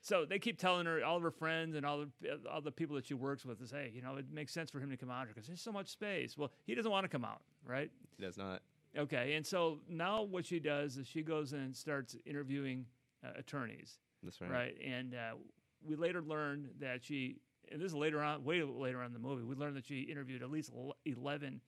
So 0.00 0.24
they 0.24 0.38
keep 0.38 0.58
telling 0.58 0.86
her, 0.86 1.04
all 1.04 1.16
of 1.16 1.22
her 1.24 1.30
friends 1.30 1.74
and 1.74 1.84
all 1.84 2.04
the 2.22 2.38
all 2.50 2.60
the 2.60 2.70
people 2.70 2.94
that 2.96 3.04
she 3.06 3.14
works 3.14 3.44
with, 3.44 3.60
is, 3.60 3.70
hey, 3.72 3.90
you 3.94 4.00
know, 4.00 4.14
it 4.16 4.26
makes 4.32 4.52
sense 4.54 4.70
for 4.70 4.78
him 4.80 4.90
to 4.90 4.96
come 4.96 5.10
out 5.10 5.26
here 5.26 5.34
because 5.34 5.46
there's 5.48 5.60
so 5.60 5.72
much 5.72 5.88
space. 5.88 6.38
Well, 6.38 6.50
he 6.66 6.74
doesn't 6.76 6.90
want 6.90 7.04
to 7.04 7.08
come 7.08 7.24
out, 7.24 7.40
right? 7.66 7.90
He 8.16 8.24
does 8.24 8.38
not. 8.38 8.62
Okay, 8.98 9.34
and 9.34 9.46
so 9.46 9.78
now 9.88 10.22
what 10.22 10.44
she 10.44 10.58
does 10.58 10.96
is 10.96 11.06
she 11.06 11.22
goes 11.22 11.52
and 11.52 11.74
starts 11.76 12.16
interviewing 12.26 12.86
uh, 13.24 13.30
attorneys, 13.38 13.98
That's 14.22 14.40
right. 14.40 14.50
right? 14.50 14.74
And 14.84 15.14
uh, 15.14 15.36
we 15.86 15.94
later 15.94 16.20
learned 16.20 16.70
that 16.80 17.04
she, 17.04 17.36
and 17.70 17.80
this 17.80 17.92
is 17.92 17.94
later 17.94 18.20
on, 18.20 18.42
way 18.44 18.62
later 18.62 19.00
on 19.00 19.06
in 19.06 19.12
the 19.12 19.18
movie, 19.20 19.44
we 19.44 19.54
learned 19.54 19.76
that 19.76 19.86
she 19.86 20.00
interviewed 20.00 20.42
at 20.42 20.50
least 20.50 20.72
eleven 21.06 21.60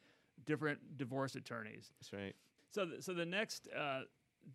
different 0.44 0.96
divorce 0.96 1.36
attorneys. 1.36 1.92
That's 2.00 2.12
right. 2.12 2.34
So, 2.72 2.86
th- 2.86 3.02
so 3.02 3.14
the 3.14 3.26
next 3.26 3.68
uh, 3.78 4.00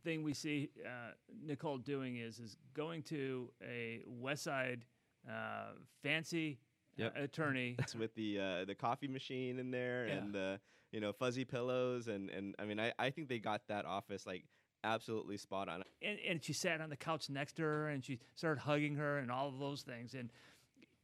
thing 0.03 0.24
we 0.24 0.34
see 0.34 0.70
uh, 0.86 1.12
Nicole 1.46 1.77
doing 1.77 2.17
is 2.17 2.39
is 2.39 2.58
going 2.74 3.03
to 3.03 3.51
a 3.65 4.01
West 4.05 4.44
Side 4.44 4.84
uh, 5.29 5.74
fancy 6.03 6.60
Yep. 6.97 7.15
attorney. 7.17 7.75
It's 7.79 7.95
with 8.03 8.13
the 8.15 8.39
uh, 8.39 8.65
the 8.65 8.75
coffee 8.75 9.07
machine 9.07 9.59
in 9.59 9.71
there 9.71 10.07
Yeah. 10.07 10.13
and 10.15 10.33
the 10.33 10.59
you 10.91 10.99
know 10.99 11.11
fuzzy 11.13 11.45
pillows 11.45 12.07
and 12.07 12.29
and 12.29 12.55
I 12.59 12.65
mean 12.65 12.79
I, 12.79 12.93
I 12.97 13.09
think 13.09 13.27
they 13.29 13.39
got 13.39 13.61
that 13.67 13.85
office 13.85 14.25
like 14.25 14.45
absolutely 14.83 15.37
spot 15.37 15.67
on. 15.67 15.83
and, 16.01 16.19
and 16.29 16.43
she 16.43 16.53
sat 16.53 16.79
on 16.79 16.89
the 16.91 16.95
couch 16.95 17.29
next 17.29 17.53
to 17.57 17.63
her 17.63 17.89
and 17.89 18.05
she 18.05 18.19
started 18.35 18.61
hugging 18.61 18.95
her 18.95 19.17
and 19.17 19.31
all 19.31 19.47
of 19.47 19.57
those 19.57 19.81
things 19.81 20.13
and 20.13 20.29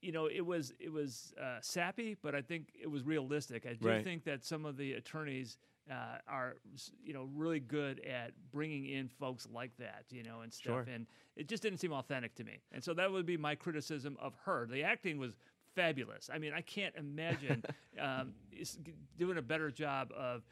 you 0.01 0.11
know 0.11 0.27
it 0.27 0.41
was 0.45 0.71
it 0.79 0.91
was 0.93 1.33
uh, 1.41 1.57
sappy 1.61 2.15
but 2.21 2.35
i 2.35 2.41
think 2.41 2.67
it 2.79 2.85
was 2.89 3.03
realistic 3.03 3.65
i 3.65 3.73
do 3.73 3.87
Right. 3.87 4.03
think 4.03 4.23
that 4.25 4.45
some 4.45 4.65
of 4.65 4.77
the 4.77 4.93
attorneys 4.93 5.57
uh, 5.91 6.19
are 6.27 6.57
you 7.03 7.11
know 7.13 7.27
really 7.35 7.59
good 7.59 7.99
at 8.05 8.33
bringing 8.51 8.85
in 8.85 9.07
folks 9.09 9.47
like 9.51 9.75
that 9.77 10.05
you 10.11 10.21
know 10.21 10.41
and 10.41 10.53
stuff 10.53 10.85
Sure. 10.85 10.93
and 10.93 11.07
it 11.35 11.47
just 11.47 11.63
didn't 11.63 11.79
seem 11.79 11.91
authentic 11.91 12.35
to 12.35 12.43
me 12.43 12.61
and 12.71 12.83
so 12.83 12.93
that 12.93 13.11
would 13.11 13.25
be 13.25 13.35
my 13.37 13.55
criticism 13.55 14.15
of 14.21 14.35
her 14.45 14.67
the 14.67 14.83
acting 14.83 15.17
was 15.17 15.35
fabulous 15.75 16.29
i 16.33 16.37
mean 16.37 16.53
i 16.53 16.61
can't 16.61 16.95
imagine 16.95 17.63
um, 17.99 18.33
doing 19.17 19.37
a 19.37 19.41
better 19.41 19.71
job 19.71 20.11
of 20.17 20.43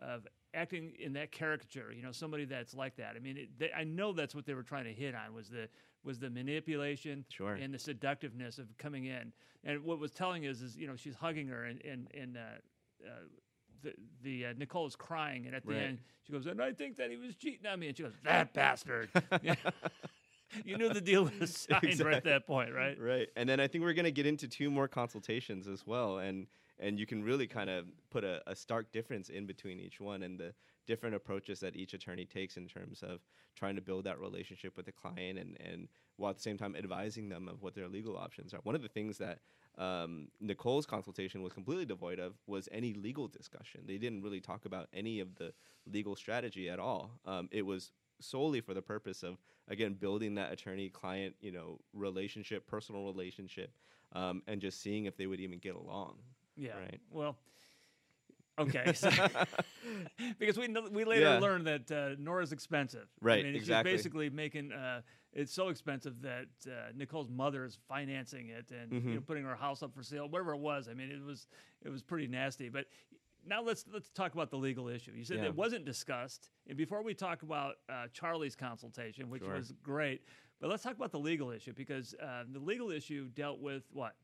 of 0.00 0.26
acting 0.54 0.92
in 0.98 1.12
that 1.12 1.30
caricature 1.32 1.92
you 1.92 2.02
know 2.02 2.12
somebody 2.12 2.44
that's 2.44 2.74
like 2.74 2.96
that 2.96 3.14
i 3.16 3.18
mean 3.18 3.36
it, 3.36 3.48
they, 3.58 3.70
i 3.76 3.84
know 3.84 4.12
that's 4.12 4.34
what 4.34 4.46
they 4.46 4.54
were 4.54 4.62
trying 4.62 4.84
to 4.84 4.92
hit 4.92 5.14
on 5.14 5.34
was 5.34 5.48
the 5.48 5.68
was 6.04 6.18
the 6.18 6.30
manipulation 6.30 7.24
Sure. 7.28 7.54
and 7.54 7.74
the 7.74 7.78
seductiveness 7.78 8.58
of 8.58 8.66
coming 8.78 9.06
in 9.06 9.32
and 9.64 9.82
what 9.84 9.98
was 9.98 10.10
telling 10.12 10.44
is 10.44 10.62
is 10.62 10.76
you 10.76 10.86
know 10.86 10.96
she's 10.96 11.14
hugging 11.16 11.48
her 11.48 11.64
and 11.64 11.82
and 11.84 12.08
and 12.14 12.36
uh, 12.36 12.40
uh, 13.06 13.10
the 13.82 13.92
the 14.22 14.46
uh, 14.46 14.52
Nicole 14.56 14.86
is 14.86 14.96
crying 14.96 15.46
and 15.46 15.54
at 15.54 15.64
the 15.66 15.72
Right. 15.74 15.82
end 15.82 15.98
she 16.26 16.32
goes 16.32 16.46
and 16.46 16.62
I 16.62 16.72
think 16.72 16.96
that 16.96 17.10
he 17.10 17.16
was 17.16 17.34
cheating 17.36 17.66
on 17.66 17.78
me 17.80 17.88
and 17.88 17.96
she 17.96 18.04
goes 18.04 18.14
that 18.24 18.52
bastard. 18.54 19.10
you 20.64 20.76
knew 20.76 20.88
the 20.92 21.00
deal 21.00 21.30
was 21.40 21.66
signed 21.70 22.00
right 22.00 22.14
at 22.14 22.24
that 22.24 22.46
point 22.46 22.72
right 22.74 23.00
Right. 23.00 23.28
And 23.36 23.48
then 23.48 23.60
I 23.60 23.68
think 23.68 23.84
we're 23.84 23.92
gonna 23.92 24.10
get 24.10 24.26
into 24.26 24.48
two 24.48 24.70
more 24.70 24.88
consultations 24.88 25.68
as 25.68 25.86
well 25.86 26.18
and 26.18 26.46
and 26.80 26.98
you 26.98 27.06
can 27.06 27.24
really 27.24 27.46
kind 27.46 27.68
of 27.68 27.86
put 28.10 28.24
a, 28.24 28.40
a 28.46 28.54
stark 28.54 28.92
difference 28.92 29.30
in 29.30 29.46
between 29.46 29.80
each 29.80 30.00
one 30.00 30.22
and 30.22 30.38
the 30.38 30.54
different 30.86 31.14
approaches 31.14 31.60
that 31.60 31.76
each 31.76 31.92
attorney 31.92 32.24
takes 32.24 32.56
in 32.56 32.66
terms 32.66 33.02
of 33.02 33.20
trying 33.54 33.76
to 33.76 33.82
build 33.82 34.04
that 34.04 34.18
relationship 34.18 34.76
with 34.76 34.86
the 34.86 34.92
client 34.92 35.38
and, 35.38 35.56
and 35.60 35.88
while 36.16 36.30
at 36.30 36.36
the 36.36 36.42
same 36.42 36.56
time 36.56 36.74
advising 36.76 37.28
them 37.28 37.48
of 37.48 37.62
what 37.62 37.74
their 37.74 37.88
legal 37.88 38.16
options 38.16 38.54
are. 38.54 38.60
One 38.62 38.74
of 38.74 38.82
the 38.82 38.88
things 38.88 39.18
that 39.18 39.40
um, 39.76 40.28
Nicole's 40.40 40.86
consultation 40.86 41.42
was 41.42 41.52
completely 41.52 41.84
devoid 41.84 42.18
of 42.18 42.34
was 42.46 42.68
any 42.72 42.94
legal 42.94 43.28
discussion. 43.28 43.82
They 43.86 43.98
didn't 43.98 44.22
really 44.22 44.40
talk 44.40 44.64
about 44.64 44.88
any 44.92 45.20
of 45.20 45.36
the 45.36 45.52
legal 45.86 46.16
strategy 46.16 46.68
at 46.68 46.78
all. 46.78 47.10
Um, 47.24 47.48
it 47.52 47.66
was 47.66 47.92
solely 48.20 48.60
for 48.60 48.74
the 48.74 48.82
purpose 48.82 49.22
of 49.22 49.38
again 49.68 49.94
building 49.94 50.34
that 50.34 50.52
attorney 50.52 50.88
client 50.88 51.34
you 51.40 51.52
know 51.52 51.78
relationship 51.92 52.66
personal 52.66 53.04
relationship 53.04 53.72
um, 54.12 54.42
and 54.46 54.60
just 54.60 54.80
seeing 54.80 55.04
if 55.04 55.16
they 55.16 55.26
would 55.26 55.40
even 55.40 55.58
get 55.58 55.74
along 55.74 56.16
yeah 56.56 56.76
Right. 56.76 57.00
well 57.10 57.36
okay 58.58 58.92
so 58.94 59.10
because 60.38 60.58
we 60.58 60.68
we 60.90 61.04
later 61.04 61.22
Yeah. 61.26 61.38
learned 61.38 61.66
that 61.66 61.90
uh, 61.92 62.16
Nora's 62.18 62.52
expensive. 62.52 63.08
Right, 63.20 63.40
I 63.40 63.42
mean, 63.44 63.54
exactly. 63.54 63.92
She's 63.92 63.98
basically 63.98 64.30
making 64.30 64.72
uh, 64.72 65.02
it's 65.32 65.52
so 65.52 65.68
expensive 65.68 66.20
that 66.22 66.46
uh, 66.66 66.90
Nicole's 66.96 67.28
mother 67.28 67.64
is 67.64 67.78
financing 67.88 68.48
it 68.48 68.70
and 68.72 68.92
you 69.04 69.14
know, 69.14 69.20
putting 69.20 69.44
her 69.44 69.54
house 69.54 69.82
up 69.82 69.94
for 69.94 70.02
sale, 70.02 70.28
whatever 70.28 70.54
it 70.54 70.58
was. 70.60 70.88
I 70.88 70.94
mean, 70.94 71.10
it 71.10 71.22
was 71.22 71.46
it 71.84 71.90
was 71.90 72.02
pretty 72.02 72.26
nasty. 72.26 72.68
But 72.68 72.86
now 73.48 73.62
let's 73.62 73.84
let's 73.92 74.10
talk 74.10 74.34
about 74.34 74.50
the 74.50 74.56
legal 74.56 74.88
issue. 74.88 75.12
You 75.12 75.24
said 75.24 75.38
Yeah. 75.38 75.46
it 75.46 75.54
wasn't 75.56 75.84
discussed, 75.84 76.50
and 76.66 76.76
before 76.76 77.02
we 77.02 77.14
talk 77.14 77.42
about 77.42 77.76
uh, 77.88 78.06
Charlie's 78.12 78.54
consultation, 78.56 79.30
which 79.30 79.42
Sure. 79.42 79.54
was 79.54 79.72
great, 79.82 80.22
but 80.60 80.68
let's 80.70 80.82
talk 80.82 80.94
about 80.96 81.12
the 81.12 81.18
legal 81.18 81.50
issue 81.50 81.72
because 81.72 82.14
uh, 82.22 82.44
the 82.52 82.58
legal 82.58 82.90
issue 82.90 83.28
dealt 83.30 83.60
with 83.60 83.84
what 83.92 84.14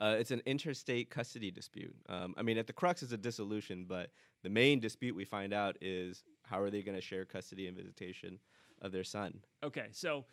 uh, 0.00 0.16
it's 0.18 0.30
an 0.30 0.42
interstate 0.46 1.08
custody 1.10 1.50
dispute 1.50 1.94
um, 2.08 2.34
i 2.36 2.42
mean 2.42 2.58
at 2.58 2.66
the 2.66 2.72
crux 2.72 3.02
is 3.02 3.12
a 3.12 3.16
dissolution 3.16 3.84
but 3.88 4.10
the 4.42 4.48
main 4.50 4.78
dispute 4.80 5.14
we 5.14 5.24
find 5.24 5.52
out 5.54 5.76
is 5.80 6.24
how 6.42 6.60
are 6.60 6.70
they 6.70 6.82
going 6.82 6.94
to 6.94 7.00
share 7.00 7.24
custody 7.24 7.66
and 7.66 7.76
visitation 7.76 8.38
of 8.82 8.92
their 8.92 9.04
son 9.04 9.38
Okay, 9.62 9.86
so 9.92 10.24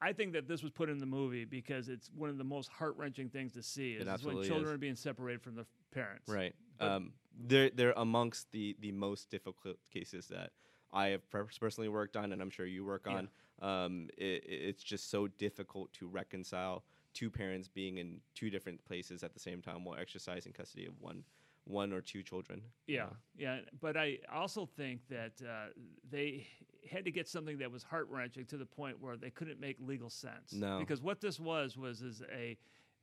I 0.00 0.12
think 0.12 0.32
that 0.32 0.48
this 0.48 0.62
was 0.64 0.72
put 0.72 0.88
in 0.90 0.98
the 0.98 1.06
movie 1.06 1.44
because 1.44 1.88
it's 1.88 2.10
one 2.12 2.28
of 2.28 2.38
the 2.38 2.44
most 2.44 2.68
heart 2.70 2.96
wrenching 2.96 3.28
things 3.28 3.52
to 3.52 3.62
see 3.62 3.92
is, 3.92 4.08
is 4.08 4.24
when 4.24 4.42
children 4.42 4.64
is. 4.66 4.72
are 4.72 4.78
being 4.78 4.96
separated 4.96 5.42
from 5.42 5.54
their 5.54 5.66
parents. 5.92 6.28
right 6.28 6.54
um, 6.80 7.12
they're, 7.46 7.70
they're 7.70 7.94
amongst 7.96 8.50
the, 8.52 8.76
the 8.80 8.92
most 8.92 9.30
difficult 9.30 9.76
cases 9.92 10.26
that 10.28 10.50
i 10.92 11.06
have 11.08 11.22
personally 11.30 11.88
worked 11.88 12.16
on 12.16 12.32
and 12.32 12.42
i'm 12.42 12.50
sure 12.50 12.66
you 12.66 12.84
work 12.84 13.06
Yeah. 13.06 13.12
on 13.14 13.28
um, 13.60 14.08
it, 14.18 14.42
it's 14.46 14.82
just 14.82 15.10
so 15.10 15.28
difficult 15.28 15.92
to 15.94 16.06
reconcile 16.08 16.84
two 17.14 17.30
parents 17.30 17.68
being 17.68 17.98
in 17.98 18.20
two 18.34 18.50
different 18.50 18.84
places 18.84 19.22
at 19.22 19.32
the 19.34 19.40
same 19.40 19.60
time 19.62 19.84
while 19.84 19.98
exercising 19.98 20.52
custody 20.52 20.86
of 20.86 20.94
one 21.00 21.22
one 21.64 21.92
or 21.92 22.00
two 22.00 22.22
children 22.24 22.60
Yeah, 22.88 23.06
yeah. 23.38 23.60
But 23.80 23.96
I 23.96 24.18
also 24.34 24.66
think 24.66 25.00
that 25.10 25.32
uh, 25.46 25.66
they 26.10 26.48
had 26.90 27.04
to 27.04 27.12
get 27.12 27.28
something 27.28 27.58
that 27.58 27.70
was 27.70 27.84
heart 27.84 28.08
wrenching 28.10 28.46
to 28.46 28.56
the 28.56 28.66
point 28.66 29.00
where 29.00 29.16
they 29.16 29.30
couldn't 29.30 29.60
make 29.60 29.76
legal 29.80 30.10
sense. 30.10 30.52
No. 30.52 30.80
Because 30.80 31.00
what 31.00 31.20
this 31.20 31.38
was 31.38 31.76
was 31.76 32.02
is 32.02 32.20
a 32.34 32.58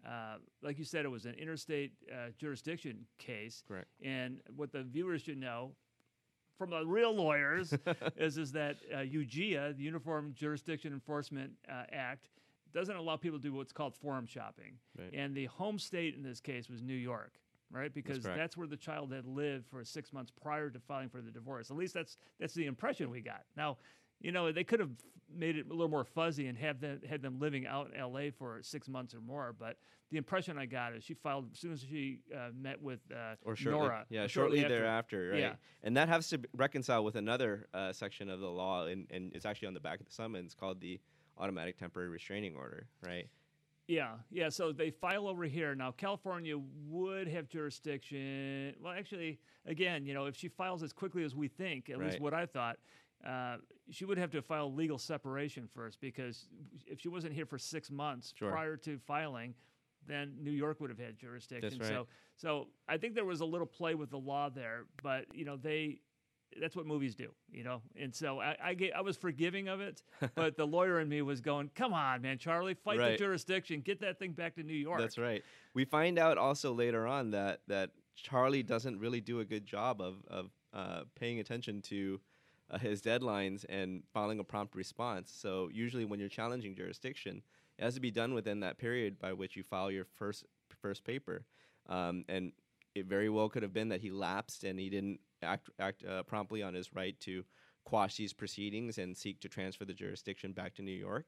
uh, 0.05 0.35
like 0.61 0.77
you 0.79 0.85
said, 0.85 1.05
it 1.05 1.09
was 1.09 1.25
an 1.25 1.35
interstate 1.35 1.93
uh, 2.11 2.29
jurisdiction 2.37 3.05
case. 3.17 3.63
Correct. 3.67 3.87
And 4.03 4.39
what 4.55 4.71
the 4.71 4.83
viewers 4.83 5.23
should 5.23 5.37
know 5.37 5.71
from 6.57 6.69
the 6.71 6.85
real 6.85 7.15
lawyers 7.15 7.73
is 8.17 8.37
is 8.37 8.51
that 8.53 8.77
uh, 8.93 8.97
UGIA, 8.97 9.75
the 9.75 9.83
Uniform 9.83 10.33
Jurisdiction 10.35 10.93
Enforcement 10.93 11.51
uh, 11.69 11.83
Act, 11.91 12.29
doesn't 12.73 12.95
allow 12.95 13.17
people 13.17 13.39
to 13.39 13.43
do 13.43 13.53
what's 13.53 13.73
called 13.73 13.95
forum 13.95 14.25
shopping. 14.25 14.73
Right. 14.97 15.13
And 15.13 15.35
the 15.35 15.45
home 15.45 15.79
state 15.79 16.15
in 16.15 16.23
this 16.23 16.39
case 16.39 16.69
was 16.69 16.81
New 16.81 16.93
York, 16.93 17.33
right? 17.71 17.93
Because 17.93 18.19
correct. 18.19 18.37
that's 18.37 18.57
where 18.57 18.67
the 18.67 18.77
child 18.77 19.11
had 19.11 19.25
lived 19.25 19.65
for 19.65 19.83
six 19.83 20.13
months 20.13 20.31
prior 20.43 20.69
to 20.69 20.79
filing 20.79 21.09
for 21.09 21.21
the 21.21 21.31
divorce. 21.31 21.71
At 21.71 21.77
least 21.77 21.93
that's 21.93 22.17
that's 22.39 22.53
the 22.53 22.65
impression 22.65 23.09
we 23.09 23.21
got. 23.21 23.43
Now, 23.57 23.77
you 24.19 24.31
know, 24.31 24.51
they 24.51 24.63
could 24.63 24.79
have 24.79 24.91
made 25.35 25.55
it 25.55 25.67
a 25.67 25.69
little 25.69 25.89
more 25.89 26.03
fuzzy 26.03 26.47
and 26.47 26.57
have 26.57 26.79
them 26.81 27.01
had 27.07 27.21
them 27.21 27.39
living 27.39 27.67
out 27.67 27.91
in 27.93 27.99
L.A. 27.99 28.31
for 28.31 28.59
six 28.61 28.87
months 28.87 29.13
or 29.13 29.21
more. 29.21 29.55
But 29.57 29.77
the 30.11 30.17
impression 30.17 30.57
I 30.57 30.65
got 30.65 30.95
is 30.95 31.03
she 31.03 31.13
filed 31.13 31.49
as 31.51 31.59
soon 31.59 31.73
as 31.73 31.81
she 31.81 32.21
uh, 32.35 32.49
met 32.53 32.81
with 32.81 32.99
uh, 33.11 33.35
or 33.45 33.55
shortly, 33.55 33.79
Nora. 33.79 34.05
yeah, 34.09 34.23
or 34.23 34.27
shortly, 34.27 34.59
after. 34.63 34.75
thereafter, 34.75 35.29
right? 35.31 35.39
Yeah. 35.39 35.53
And 35.83 35.95
that 35.97 36.09
has 36.09 36.29
to 36.29 36.39
reconcile 36.55 37.03
with 37.03 37.15
another 37.15 37.67
uh, 37.73 37.93
section 37.93 38.29
of 38.29 38.39
the 38.39 38.49
law, 38.49 38.85
and, 38.85 39.07
and 39.11 39.31
it's 39.35 39.45
actually 39.45 39.67
on 39.67 39.73
the 39.73 39.79
back 39.79 39.99
of 39.99 40.05
the 40.07 40.11
summons 40.11 40.55
called 40.55 40.81
the 40.81 40.99
automatic 41.37 41.77
temporary 41.77 42.09
restraining 42.09 42.55
order, 42.55 42.87
right? 43.05 43.29
Yeah, 43.87 44.13
yeah. 44.29 44.49
So 44.49 44.71
they 44.71 44.91
file 44.91 45.27
over 45.27 45.45
here 45.45 45.73
now. 45.73 45.91
California 45.91 46.55
would 46.87 47.27
have 47.27 47.49
jurisdiction. 47.49 48.75
Well, 48.83 48.93
actually, 48.93 49.39
again, 49.65 50.05
you 50.05 50.13
know, 50.13 50.25
if 50.25 50.35
she 50.35 50.47
files 50.47 50.83
as 50.83 50.93
quickly 50.93 51.23
as 51.23 51.35
we 51.35 51.47
think, 51.47 51.89
at 51.89 51.97
least 51.97 52.19
what 52.19 52.33
I 52.33 52.45
thought, 52.45 52.77
uh, 53.25 53.57
she 53.89 54.05
would 54.05 54.17
have 54.17 54.31
to 54.31 54.41
file 54.41 54.73
legal 54.73 54.97
separation 54.97 55.67
first 55.73 55.99
because 55.99 56.47
if 56.87 57.01
she 57.01 57.09
wasn't 57.09 57.33
here 57.33 57.45
for 57.45 57.57
six 57.57 57.91
months 57.91 58.33
Sure. 58.37 58.51
prior 58.51 58.77
to 58.77 58.97
filing, 58.99 59.53
then 60.07 60.35
New 60.41 60.51
York 60.51 60.79
would 60.79 60.89
have 60.89 60.99
had 60.99 61.17
jurisdiction. 61.17 61.79
right. 61.79 61.87
So, 61.89 62.07
so 62.37 62.67
I 62.87 62.97
think 62.97 63.15
there 63.15 63.25
was 63.25 63.41
a 63.41 63.45
little 63.45 63.67
play 63.67 63.95
with 63.95 64.09
the 64.09 64.17
law 64.17 64.49
there, 64.49 64.85
but 65.03 65.25
you 65.33 65.45
know, 65.45 65.57
they. 65.57 65.99
That's 66.59 66.75
what 66.75 66.87
movies 66.87 67.13
do, 67.13 67.29
you 67.51 67.63
know, 67.63 67.83
and 67.95 68.13
so 68.15 68.39
I, 68.39 68.57
I, 68.59 68.73
get, 68.73 68.95
I 68.95 69.01
was 69.01 69.15
forgiving 69.15 69.67
of 69.67 69.81
it, 69.81 70.01
but 70.35 70.57
the 70.57 70.65
lawyer 70.65 70.99
in 70.99 71.07
me 71.07 71.21
was 71.21 71.41
going, 71.41 71.69
"Come 71.75 71.93
on, 71.93 72.23
man, 72.23 72.39
Charlie, 72.39 72.73
fight 72.73 72.97
the 73.11 73.17
jurisdiction, 73.17 73.81
get 73.81 74.01
that 74.01 74.17
thing 74.17 74.31
back 74.31 74.55
to 74.55 74.63
New 74.63 74.73
York." 74.73 74.99
That's 74.99 75.19
right. 75.19 75.43
We 75.75 75.85
find 75.85 76.17
out 76.17 76.39
also 76.39 76.73
later 76.73 77.05
on 77.05 77.29
that 77.31 77.61
that 77.67 77.91
Charlie 78.15 78.63
doesn't 78.63 78.97
really 78.97 79.21
do 79.21 79.41
a 79.41 79.45
good 79.45 79.63
job 79.67 80.01
of 80.01 80.25
of 80.27 80.49
uh, 80.73 81.01
paying 81.13 81.39
attention 81.39 81.83
to 81.83 82.19
uh, 82.69 82.77
his 82.77 83.01
deadlines 83.01 83.65
and 83.69 84.03
filing 84.13 84.39
a 84.39 84.43
prompt 84.43 84.75
response. 84.75 85.31
So 85.31 85.69
usually, 85.71 86.05
when 86.05 86.19
you're 86.19 86.29
challenging 86.29 86.75
jurisdiction, 86.75 87.41
it 87.77 87.83
has 87.83 87.95
to 87.95 87.99
be 88.01 88.11
done 88.11 88.33
within 88.33 88.59
that 88.61 88.77
period 88.77 89.19
by 89.19 89.33
which 89.33 89.55
you 89.55 89.63
file 89.63 89.91
your 89.91 90.05
first 90.05 90.45
first 90.81 91.03
paper. 91.03 91.45
Um, 91.87 92.25
and 92.29 92.51
it 92.95 93.05
very 93.05 93.29
well 93.29 93.49
could 93.49 93.63
have 93.63 93.73
been 93.73 93.89
that 93.89 94.01
he 94.01 94.11
lapsed 94.11 94.63
and 94.63 94.79
he 94.79 94.89
didn't 94.89 95.19
act 95.41 95.69
act 95.79 96.03
uh, 96.05 96.23
promptly 96.23 96.61
on 96.61 96.73
his 96.73 96.93
right 96.93 97.19
to 97.21 97.43
quash 97.85 98.17
these 98.17 98.33
proceedings 98.33 98.97
and 98.97 99.17
seek 99.17 99.39
to 99.41 99.49
transfer 99.49 99.85
the 99.85 99.93
jurisdiction 99.93 100.51
back 100.51 100.75
to 100.75 100.81
New 100.81 100.91
York. 100.91 101.27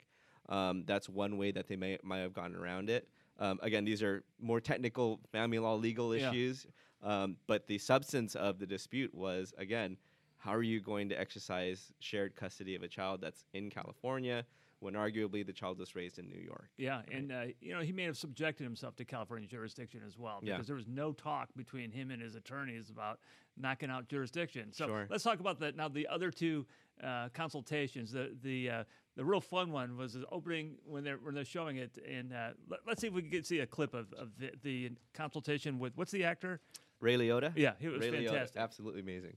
Um, 0.50 0.84
that's 0.86 1.08
one 1.08 1.38
way 1.38 1.52
that 1.52 1.68
they 1.68 1.76
may 1.76 1.98
might 2.04 2.20
have 2.20 2.34
gotten 2.34 2.56
around 2.56 2.90
it. 2.90 3.08
Um, 3.40 3.60
again, 3.64 3.86
these 3.86 4.04
are 4.04 4.24
more 4.40 4.60
technical 4.60 5.20
family 5.32 5.58
law 5.60 5.76
legal 5.76 6.14
Yeah. 6.14 6.30
issues, 6.30 6.68
um, 7.02 7.38
but 7.48 7.68
the 7.68 7.78
substance 7.78 8.36
of 8.36 8.60
the 8.60 8.68
dispute 8.68 9.14
was 9.16 9.54
again, 9.58 9.98
how 10.42 10.56
are 10.56 10.64
you 10.64 10.82
going 10.82 11.08
to 11.10 11.20
exercise 11.20 11.94
shared 12.00 12.36
custody 12.36 12.76
of 12.76 12.82
a 12.82 12.88
child 12.88 13.22
that's 13.22 13.46
in 13.54 13.70
California 13.70 14.44
when 14.80 14.96
arguably 14.96 15.46
the 15.46 15.54
child 15.54 15.78
was 15.78 15.96
raised 15.96 16.18
in 16.18 16.28
New 16.28 16.40
York? 16.40 16.68
Yeah, 16.78 17.02
and 17.12 17.32
uh, 17.32 17.44
you 17.62 17.74
know 17.74 17.82
he 17.82 17.92
may 17.92 18.04
have 18.04 18.18
subjected 18.18 18.64
himself 18.64 18.96
to 18.96 19.06
California 19.06 19.48
jurisdiction 19.48 20.02
as 20.06 20.18
well 20.18 20.40
Yeah. 20.42 20.54
because 20.54 20.66
there 20.66 20.76
was 20.76 20.88
no 20.88 21.12
talk 21.14 21.50
between 21.56 21.92
him 21.92 22.10
and 22.10 22.20
his 22.20 22.34
attorneys 22.34 22.90
about 22.90 23.20
knocking 23.56 23.92
out 23.92 24.08
jurisdiction. 24.08 24.74
So 24.74 24.88
Sure. 24.88 25.08
let's 25.12 25.24
talk 25.24 25.40
about 25.40 25.60
that 25.60 25.76
now. 25.76 25.88
The 25.90 26.08
other 26.08 26.32
two 26.32 26.66
uh, 27.04 27.30
consultations, 27.34 28.12
the 28.12 28.36
the 28.42 28.70
uh, 28.72 28.84
the 29.16 29.24
real 29.24 29.42
fun 29.42 29.72
one 29.72 29.96
was 29.96 30.14
the 30.14 30.26
opening 30.32 30.78
when 30.86 31.04
they're 31.04 31.18
when 31.18 31.36
they're 31.36 31.46
showing 31.46 31.78
it. 31.78 32.00
And 32.10 32.34
uh, 32.34 32.52
let, 32.68 32.80
us 32.88 33.00
see 33.00 33.08
if 33.08 33.14
we 33.14 33.22
can 33.22 33.30
get, 33.30 33.46
see 33.46 33.60
a 33.60 33.68
clip 33.68 33.94
of, 33.94 34.12
of 34.14 34.30
the, 34.40 34.52
the 34.64 34.92
consultation 35.14 35.78
with 35.78 35.94
what's 35.96 36.12
the 36.12 36.24
actor? 36.24 36.62
Ray 37.00 37.18
Liotta. 37.18 37.52
Yeah, 37.56 37.74
he 37.78 37.90
was 37.90 38.02
Ray 38.02 38.10
Liotta, 38.10 38.30
fantastic. 38.30 38.58
absolutely 38.60 39.02
amazing. 39.02 39.36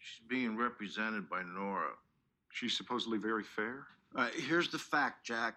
She's 0.00 0.26
being 0.28 0.56
represented 0.56 1.28
by 1.28 1.42
Nora. 1.42 1.92
She's 2.52 2.76
supposedly 2.76 3.18
very 3.18 3.44
fair. 3.44 3.86
Uh, 4.16 4.28
here's 4.34 4.68
the 4.70 4.78
fact, 4.78 5.24
Jack. 5.24 5.56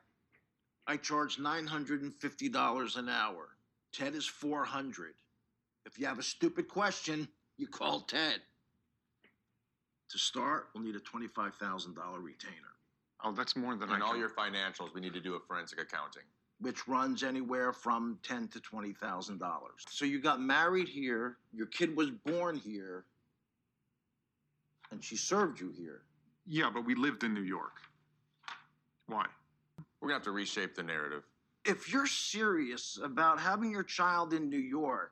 I 0.85 0.97
charge 0.97 1.39
nine 1.39 1.65
hundred 1.65 2.01
and 2.01 2.13
fifty 2.13 2.49
dollars 2.49 2.97
an 2.97 3.09
hour. 3.09 3.49
Ted 3.93 4.15
is 4.15 4.25
four 4.25 4.65
hundred. 4.65 5.13
If 5.85 5.97
you 5.97 6.05
have 6.05 6.19
a 6.19 6.23
stupid 6.23 6.67
question, 6.67 7.27
you 7.57 7.67
call 7.67 8.01
Ted. 8.01 8.41
To 10.09 10.17
start, 10.19 10.69
we'll 10.73 10.83
need 10.83 10.95
a 10.95 10.99
twenty-five 10.99 11.55
thousand 11.55 11.95
dollar 11.95 12.19
retainer, 12.19 12.75
Oh, 13.23 13.31
that's 13.31 13.55
more 13.55 13.75
than 13.75 13.89
I 13.89 13.95
In 13.95 14.01
all 14.01 14.11
can- 14.11 14.19
your 14.19 14.29
financials, 14.29 14.93
we 14.93 15.01
need 15.01 15.13
to 15.13 15.21
do 15.21 15.35
a 15.35 15.39
forensic 15.39 15.79
accounting. 15.81 16.23
which 16.59 16.87
runs 16.87 17.23
anywhere 17.23 17.73
from 17.73 18.19
ten 18.21 18.47
to 18.49 18.59
twenty 18.59 18.93
thousand 18.93 19.39
dollars. 19.39 19.83
So 19.89 20.05
you 20.05 20.19
got 20.19 20.39
married 20.41 20.87
here, 20.89 21.37
your 21.53 21.67
kid 21.67 21.95
was 21.95 22.11
born 22.11 22.57
here, 22.57 23.05
and 24.93 25.03
she 25.03 25.17
served 25.17 25.59
you 25.59 25.71
here. 25.75 26.03
Yeah, 26.45 26.69
but 26.73 26.85
we 26.85 26.95
lived 26.95 27.23
in 27.23 27.33
New 27.33 27.41
York. 27.41 27.81
Why? 29.07 29.25
We're 29.99 30.09
gonna 30.09 30.19
have 30.19 30.23
to 30.23 30.31
reshape 30.31 30.75
the 30.75 30.83
narrative. 30.83 31.23
if 31.65 31.91
you're 31.91 32.07
serious 32.07 32.99
about 33.01 33.39
having 33.39 33.71
your 33.71 33.83
child 33.83 34.33
in 34.33 34.49
New 34.49 34.57
York, 34.57 35.11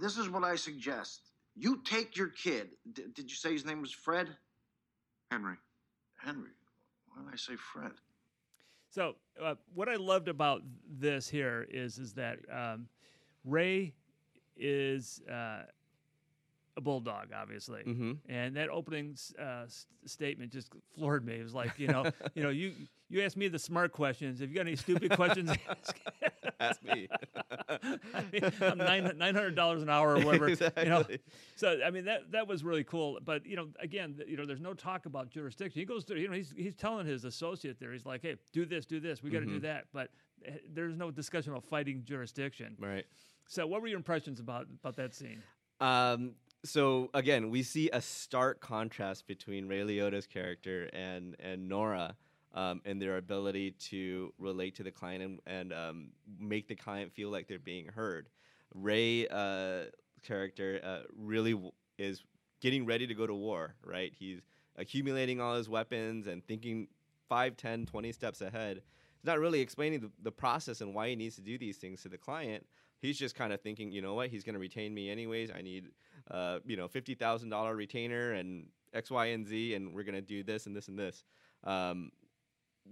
this 0.00 0.18
is 0.18 0.28
what 0.28 0.44
I 0.44 0.54
suggest. 0.54 1.22
You 1.56 1.80
take 1.82 2.14
your 2.16 2.28
kid. 2.28 2.68
D- 2.92 3.04
did 3.14 3.30
you 3.30 3.36
say 3.36 3.52
his 3.52 3.64
name 3.64 3.80
was 3.80 3.90
Fred? 3.90 4.28
Henry. 5.30 5.56
Henry. 6.16 6.50
Why 7.08 7.22
did 7.22 7.32
I 7.32 7.36
say 7.36 7.56
Fred? 7.56 7.92
So 8.90 9.14
uh, 9.42 9.54
what 9.74 9.88
I 9.88 9.96
loved 9.96 10.28
about 10.28 10.62
this 10.90 11.26
here 11.28 11.66
is 11.70 11.98
is 11.98 12.12
that 12.14 12.38
um, 12.52 12.86
Ray 13.44 13.94
is 14.56 15.22
uh, 15.30 15.62
a 16.78 16.80
bulldog, 16.80 17.26
obviously, 17.36 17.82
Mm-hmm. 17.86 18.12
and 18.30 18.56
that 18.56 18.70
opening 18.70 19.16
uh, 19.38 19.64
s- 19.64 19.86
statement 20.06 20.52
just 20.52 20.70
floored 20.94 21.26
me. 21.26 21.34
It 21.34 21.42
was 21.42 21.52
like, 21.54 21.78
you 21.78 21.88
know, 21.88 22.10
you 22.34 22.42
know, 22.42 22.48
you 22.50 22.72
you 23.10 23.22
asked 23.22 23.36
me 23.36 23.48
the 23.48 23.58
smart 23.58 23.92
questions. 23.92 24.40
If 24.40 24.48
you 24.48 24.54
got 24.54 24.62
any 24.66 24.76
stupid 24.76 25.10
questions, 25.12 25.50
ask. 25.68 26.00
Ask 26.60 26.82
me. 26.82 27.06
I 27.68 28.24
mean, 28.32 28.42
I'm 28.60 28.78
nine 28.78 29.12
nine 29.16 29.34
hundred 29.34 29.54
dollars 29.54 29.80
an 29.82 29.88
hour 29.88 30.16
or 30.16 30.24
whatever. 30.24 30.48
You 30.48 30.88
know, 30.88 31.04
so 31.54 31.78
I 31.86 31.90
mean 31.90 32.04
that 32.06 32.32
that 32.32 32.48
was 32.48 32.64
really 32.64 32.82
cool. 32.82 33.18
But 33.24 33.46
you 33.46 33.54
know, 33.54 33.68
again, 33.80 34.18
you 34.26 34.36
know, 34.36 34.44
there's 34.44 34.60
no 34.60 34.74
talk 34.74 35.06
about 35.06 35.30
jurisdiction. 35.30 35.78
He 35.78 35.84
goes 35.84 36.02
through, 36.04 36.18
you 36.18 36.26
know, 36.28 36.34
he's 36.34 36.52
he's 36.56 36.74
telling 36.74 37.06
his 37.06 37.24
associate 37.24 37.78
there, 37.78 37.92
he's 37.92 38.04
like, 38.06 38.22
hey, 38.22 38.36
do 38.52 38.64
this, 38.66 38.86
do 38.86 38.98
this, 38.98 39.22
we 39.22 39.30
got 39.30 39.40
to 39.40 39.46
do 39.46 39.58
Mhm. 39.60 39.62
that. 39.62 39.84
But 39.92 40.10
eh, 40.44 40.52
there's 40.74 40.96
no 40.96 41.10
discussion 41.12 41.52
about 41.52 41.64
fighting 41.64 42.02
jurisdiction. 42.04 42.76
Right. 42.80 43.04
So 43.46 43.64
what 43.66 43.80
were 43.80 43.86
your 43.88 43.98
impressions 43.98 44.40
about 44.40 44.66
about 44.82 44.96
that 44.96 45.14
scene? 45.14 45.42
Um, 45.80 46.32
so 46.64 47.10
again, 47.14 47.50
we 47.50 47.62
see 47.62 47.88
a 47.90 48.00
stark 48.00 48.60
contrast 48.60 49.26
between 49.26 49.68
Ray 49.68 49.82
Liotta's 49.82 50.26
character 50.26 50.90
and 50.92 51.36
and 51.38 51.68
Nora, 51.68 52.16
um, 52.54 52.80
and 52.84 53.00
their 53.00 53.16
ability 53.16 53.72
to 53.90 54.32
relate 54.38 54.74
to 54.76 54.82
the 54.82 54.90
client 54.90 55.22
and, 55.22 55.40
and 55.46 55.72
um, 55.72 56.08
make 56.38 56.68
the 56.68 56.74
client 56.74 57.12
feel 57.12 57.30
like 57.30 57.46
they're 57.46 57.58
being 57.58 57.86
heard. 57.86 58.28
Ray 58.74 59.28
uh, 59.28 59.84
character 60.22 60.80
uh, 60.82 61.00
really 61.16 61.52
w- 61.52 61.72
is 61.98 62.22
getting 62.60 62.84
ready 62.86 63.06
to 63.06 63.14
go 63.14 63.26
to 63.26 63.34
war. 63.34 63.74
Right, 63.84 64.12
he's 64.18 64.40
accumulating 64.76 65.40
all 65.40 65.56
his 65.56 65.68
weapons 65.68 66.26
and 66.26 66.46
thinking 66.46 66.88
5, 67.28 67.56
10, 67.56 67.86
20 67.86 68.12
steps 68.12 68.40
ahead. 68.40 68.76
He's 68.76 69.26
not 69.26 69.38
really 69.38 69.60
explaining 69.60 70.00
the, 70.00 70.10
the 70.22 70.32
process 70.32 70.80
and 70.80 70.94
why 70.94 71.08
he 71.08 71.16
needs 71.16 71.36
to 71.36 71.42
do 71.42 71.58
these 71.58 71.76
things 71.76 72.02
to 72.02 72.08
the 72.08 72.18
client. 72.18 72.64
He's 73.00 73.18
just 73.18 73.34
kind 73.34 73.52
of 73.52 73.60
thinking, 73.60 73.92
you 73.92 74.02
know 74.02 74.14
what, 74.14 74.28
he's 74.30 74.44
going 74.44 74.54
to 74.54 74.60
retain 74.60 74.92
me 74.92 75.10
anyways. 75.10 75.50
I 75.50 75.62
need 75.62 75.90
uh, 76.30 76.58
you 76.64 76.76
know, 76.76 76.88
fifty 76.88 77.14
thousand 77.14 77.50
dollar 77.50 77.74
retainer 77.74 78.32
and 78.32 78.66
X, 78.92 79.10
Y, 79.10 79.26
and 79.26 79.46
Z, 79.46 79.74
and 79.74 79.94
we're 79.94 80.02
gonna 80.02 80.20
do 80.20 80.42
this 80.42 80.66
and 80.66 80.74
this 80.76 80.88
and 80.88 80.98
this. 80.98 81.24
Um, 81.64 82.10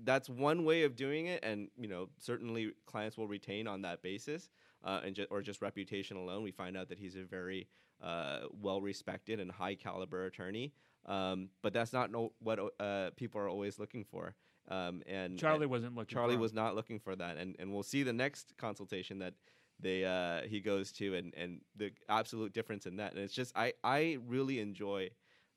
that's 0.05 0.29
one 0.29 0.64
way 0.64 0.83
of 0.83 0.95
doing 0.97 1.27
it, 1.27 1.42
and 1.45 1.69
you 1.79 1.88
know, 1.88 2.09
certainly 2.19 2.73
clients 2.87 3.16
will 3.16 3.29
retain 3.29 3.66
on 3.66 3.83
that 3.83 4.03
basis, 4.03 4.51
uh, 4.85 5.01
and 5.05 5.14
ju- 5.14 5.27
or 5.31 5.42
just 5.42 5.62
reputation 5.62 6.16
alone. 6.16 6.42
We 6.42 6.51
find 6.51 6.77
out 6.77 6.88
that 6.88 6.99
he's 6.99 7.16
a 7.16 7.23
very 7.23 7.69
uh, 8.03 8.40
well 8.61 8.81
respected 8.81 9.40
and 9.40 9.51
high 9.51 9.75
caliber 9.75 10.27
attorney, 10.27 10.73
um, 11.07 11.49
but 11.62 11.73
that's 11.73 11.92
not 11.92 12.11
no, 12.11 12.33
what 12.40 12.59
uh, 12.81 13.11
people 13.16 13.40
are 13.40 13.49
always 13.49 13.79
looking 13.79 14.05
for. 14.05 14.35
Um, 14.69 15.03
and 15.07 15.38
Charlie 15.38 15.62
and 15.62 15.71
wasn't 15.71 15.95
looking. 15.95 16.14
Charlie 16.14 16.37
was 16.37 16.53
not 16.53 16.75
looking 16.75 16.99
for 16.99 17.14
that, 17.16 17.37
and 17.37 17.57
and 17.59 17.73
we'll 17.73 17.83
see 17.83 18.03
the 18.03 18.12
next 18.12 18.55
consultation 18.57 19.19
that 19.21 19.35
they 19.81 20.05
uh, 20.05 20.43
he 20.49 20.61
goes 20.61 20.93
to, 20.93 21.15
and 21.15 21.35
and 21.35 21.61
the 21.77 21.91
absolute 22.09 22.53
difference 22.53 22.87
in 22.87 22.97
that. 22.97 23.12
And 23.12 23.21
it's 23.21 23.35
just 23.35 23.57
I 23.57 23.75
I 23.85 24.19
really 24.27 24.61
enjoy 24.61 25.11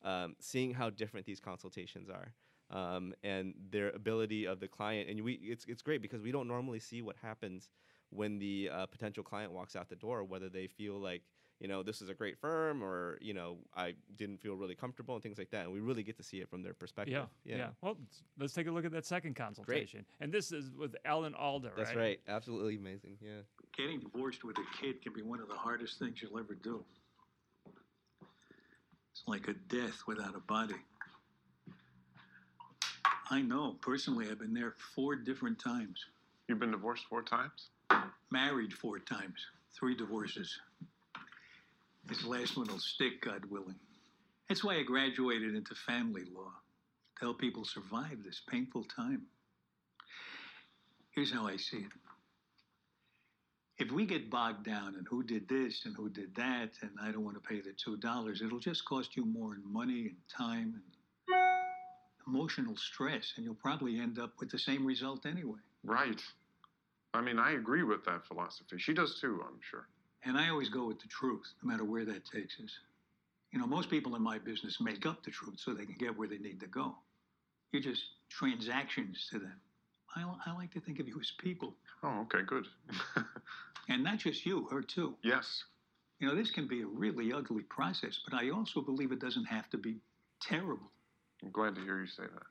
um, 0.04 0.36
seeing 0.40 0.74
how 0.74 0.90
different 0.90 1.26
these 1.26 1.40
consultations 1.40 2.10
are, 2.10 2.34
um, 2.72 3.14
and 3.24 3.54
their 3.72 3.90
ability 3.90 4.46
of 4.46 4.60
the 4.60 4.68
client. 4.68 5.10
And 5.10 5.22
we 5.22 5.34
it's 5.34 5.66
it's 5.68 5.82
great 5.82 6.02
because 6.02 6.22
we 6.22 6.32
don't 6.32 6.48
normally 6.48 6.80
see 6.80 7.02
what 7.02 7.16
happens 7.22 7.70
when 8.10 8.40
the 8.40 8.70
uh, 8.74 8.86
potential 8.88 9.24
client 9.24 9.52
walks 9.52 9.76
out 9.76 9.90
the 9.90 9.96
door, 9.96 10.24
whether 10.24 10.50
they 10.50 10.68
feel 10.68 11.00
like 11.00 11.24
you 11.60 11.68
know 11.68 11.84
this 11.84 12.02
is 12.02 12.10
a 12.10 12.14
great 12.14 12.38
firm 12.38 12.82
or 12.84 13.18
you 13.22 13.34
know 13.34 13.58
I 13.76 13.94
didn't 14.16 14.42
feel 14.42 14.56
really 14.56 14.76
comfortable 14.76 15.14
and 15.16 15.24
things 15.24 15.38
like 15.38 15.52
that. 15.52 15.66
And 15.66 15.74
we 15.74 15.80
really 15.80 16.04
get 16.04 16.18
to 16.18 16.24
see 16.24 16.38
it 16.38 16.50
from 16.50 16.64
their 16.64 16.74
perspective. 16.74 17.28
Yeah, 17.44 17.58
yeah. 17.58 17.68
Well, 17.82 17.98
let's 18.38 18.54
take 18.54 18.68
a 18.68 18.72
look 18.72 18.86
at 18.86 18.92
that 18.92 19.06
second 19.06 19.36
consultation. 19.36 20.06
great. 20.10 20.24
And 20.24 20.34
this 20.34 20.52
is 20.52 20.72
with 20.72 20.96
Alan 21.06 21.36
Alda 21.36 21.72
That's 21.76 21.96
right. 21.96 22.20
Absolutely 22.28 22.78
amazing. 22.78 23.18
Yeah. 23.22 23.42
Getting 23.80 24.02
divorced 24.02 24.44
with 24.44 24.58
a 24.58 24.66
kid 24.82 25.02
can 25.02 25.14
be 25.14 25.22
one 25.22 25.40
of 25.40 25.48
the 25.48 25.56
hardest 25.56 26.00
things 26.00 26.22
you'll 26.22 26.38
ever 26.38 26.54
do. 26.54 26.84
It's 29.14 29.24
like 29.26 29.48
a 29.48 29.54
death 29.74 30.02
without 30.06 30.36
a 30.36 30.42
body. 30.42 30.76
I 33.32 33.42
know. 33.42 33.78
Personally, 33.80 34.28
I've 34.30 34.40
been 34.40 34.54
there 34.54 34.74
four 34.94 35.16
different 35.16 35.60
times. 35.60 36.04
You've 36.50 36.60
been 36.60 36.72
divorced 36.72 37.06
four 37.10 37.24
times? 37.24 37.70
Married 38.30 38.74
four 38.74 39.00
times. 39.00 39.46
Three 39.80 39.96
divorces. 39.96 40.60
This 42.06 42.26
last 42.26 42.58
one 42.58 42.68
will 42.68 42.80
stick, 42.80 43.22
God 43.22 43.46
willing. 43.46 43.80
That's 44.50 44.62
why 44.62 44.76
I 44.76 44.84
graduated 44.84 45.56
into 45.56 45.74
family 45.74 46.24
law. 46.36 46.52
To 47.20 47.26
help 47.28 47.40
people 47.40 47.64
survive 47.64 48.24
this 48.26 48.42
painful 48.46 48.84
time. 48.94 49.22
Here's 51.12 51.32
how 51.32 51.48
I 51.48 51.56
see 51.56 51.78
it. 51.78 52.09
If 53.80 53.92
we 53.94 54.06
get 54.06 54.30
bogged 54.30 54.66
down 54.66 54.96
in 54.96 55.06
who 55.10 55.24
did 55.24 55.48
this 55.48 55.82
and 55.86 55.96
who 55.96 56.10
did 56.10 56.36
that, 56.36 56.72
and 56.82 56.92
I 57.02 57.12
don't 57.12 57.24
want 57.24 57.42
to 57.42 57.50
pay 57.50 57.62
the 57.62 57.74
two 57.84 57.96
dollars, 57.98 58.42
it'll 58.46 58.60
just 58.60 58.84
cost 58.84 59.16
you 59.16 59.26
more 59.26 59.56
in 59.56 59.62
money 59.66 60.08
and 60.08 60.18
time 60.38 60.76
and 60.76 60.84
emotional 62.28 62.76
stress, 62.76 63.34
and 63.38 63.46
you'll 63.46 63.56
probably 63.56 64.00
end 64.00 64.20
up 64.20 64.34
with 64.40 64.52
the 64.52 64.60
same 64.60 64.86
result 64.86 65.26
anyway. 65.26 65.60
Right. 65.84 66.22
I 67.14 67.22
mean, 67.22 67.40
I 67.40 67.54
agree 67.54 67.84
with 67.84 68.04
that 68.06 68.26
philosophy. 68.28 68.76
She 68.78 68.94
does 68.94 69.18
too, 69.22 69.42
I'm 69.48 69.60
sure. 69.70 69.88
And 70.26 70.38
I 70.38 70.50
always 70.50 70.70
go 70.70 70.86
with 70.86 71.00
the 71.00 71.08
truth, 71.08 71.48
no 71.64 71.72
matter 71.72 71.86
where 71.86 72.06
that 72.06 72.26
takes 72.26 72.60
us. 72.64 72.72
You 73.52 73.60
know, 73.60 73.66
most 73.66 73.90
people 73.90 74.16
in 74.16 74.22
my 74.22 74.38
business 74.38 74.78
make 74.82 75.06
up 75.06 75.24
the 75.24 75.32
truth 75.32 75.56
so 75.58 75.74
they 75.74 75.86
can 75.86 75.96
get 75.98 76.18
where 76.18 76.28
they 76.28 76.38
need 76.38 76.60
to 76.60 76.68
go. 76.68 76.96
You're 77.72 77.82
just 77.82 78.02
transactions 78.30 79.28
to 79.32 79.40
them. 79.40 79.60
I, 80.16 80.26
I 80.46 80.54
like 80.54 80.72
to 80.74 80.82
think 80.82 81.00
of 81.00 81.08
you 81.08 81.20
as 81.20 81.32
people. 81.40 81.76
Oh, 82.04 82.22
okay, 82.22 82.44
good. 82.46 82.66
And 83.90 84.04
not 84.04 84.20
just 84.20 84.46
you, 84.46 84.68
her 84.72 84.82
too. 84.82 85.16
yes. 85.24 85.64
You 86.20 86.28
know, 86.28 86.36
this 86.36 86.52
can 86.52 86.68
be 86.68 86.82
a 86.82 86.86
really 86.86 87.32
ugly 87.32 87.64
process, 87.64 88.20
but 88.30 88.34
I 88.38 88.50
also 88.50 88.82
believe 88.82 89.12
it 89.14 89.20
doesn't 89.20 89.46
have 89.46 89.70
to 89.70 89.78
be 89.78 90.02
terrible. 90.42 90.92
I'm 91.42 91.50
glad 91.52 91.76
to 91.76 91.82
hear 91.82 92.00
you 92.02 92.08
say 92.08 92.24
that. 92.24 92.44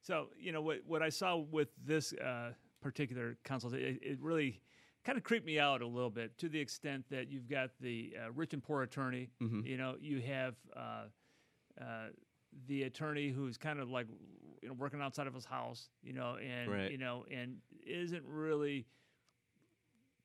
So, 0.00 0.28
you 0.40 0.50
know, 0.50 0.62
what, 0.62 0.78
what 0.86 1.02
I 1.02 1.10
saw 1.10 1.36
with 1.36 1.68
this 1.86 2.14
uh, 2.14 2.52
particular 2.80 3.36
consultation, 3.44 3.98
it, 4.02 4.12
it 4.12 4.18
really 4.20 4.60
kind 5.04 5.18
of 5.18 5.24
creeped 5.24 5.44
me 5.44 5.58
out 5.58 5.82
a 5.82 5.86
little 5.86 6.08
bit 6.10 6.38
to 6.38 6.48
the 6.48 6.58
extent 6.58 7.04
that 7.10 7.28
you've 7.30 7.48
got 7.48 7.70
the 7.80 8.14
uh, 8.24 8.32
rich 8.32 8.54
and 8.54 8.62
poor 8.62 8.82
attorney. 8.82 9.28
Mhm. 9.42 9.66
You 9.66 9.76
know, 9.76 9.96
you 10.00 10.20
have 10.22 10.54
uh, 10.74 11.04
uh, 11.78 11.84
the 12.66 12.84
attorney 12.84 13.28
who's 13.28 13.58
kind 13.58 13.78
of 13.78 13.90
like, 13.90 14.06
you 14.62 14.68
know, 14.68 14.74
working 14.74 15.02
outside 15.02 15.26
of 15.26 15.34
his 15.34 15.44
house, 15.44 15.90
you 16.02 16.14
know, 16.14 16.36
and, 16.36 16.70
Right. 16.70 16.90
you 16.90 16.98
know, 16.98 17.26
and 17.30 17.58
isn't 17.86 18.24
really 18.26 18.86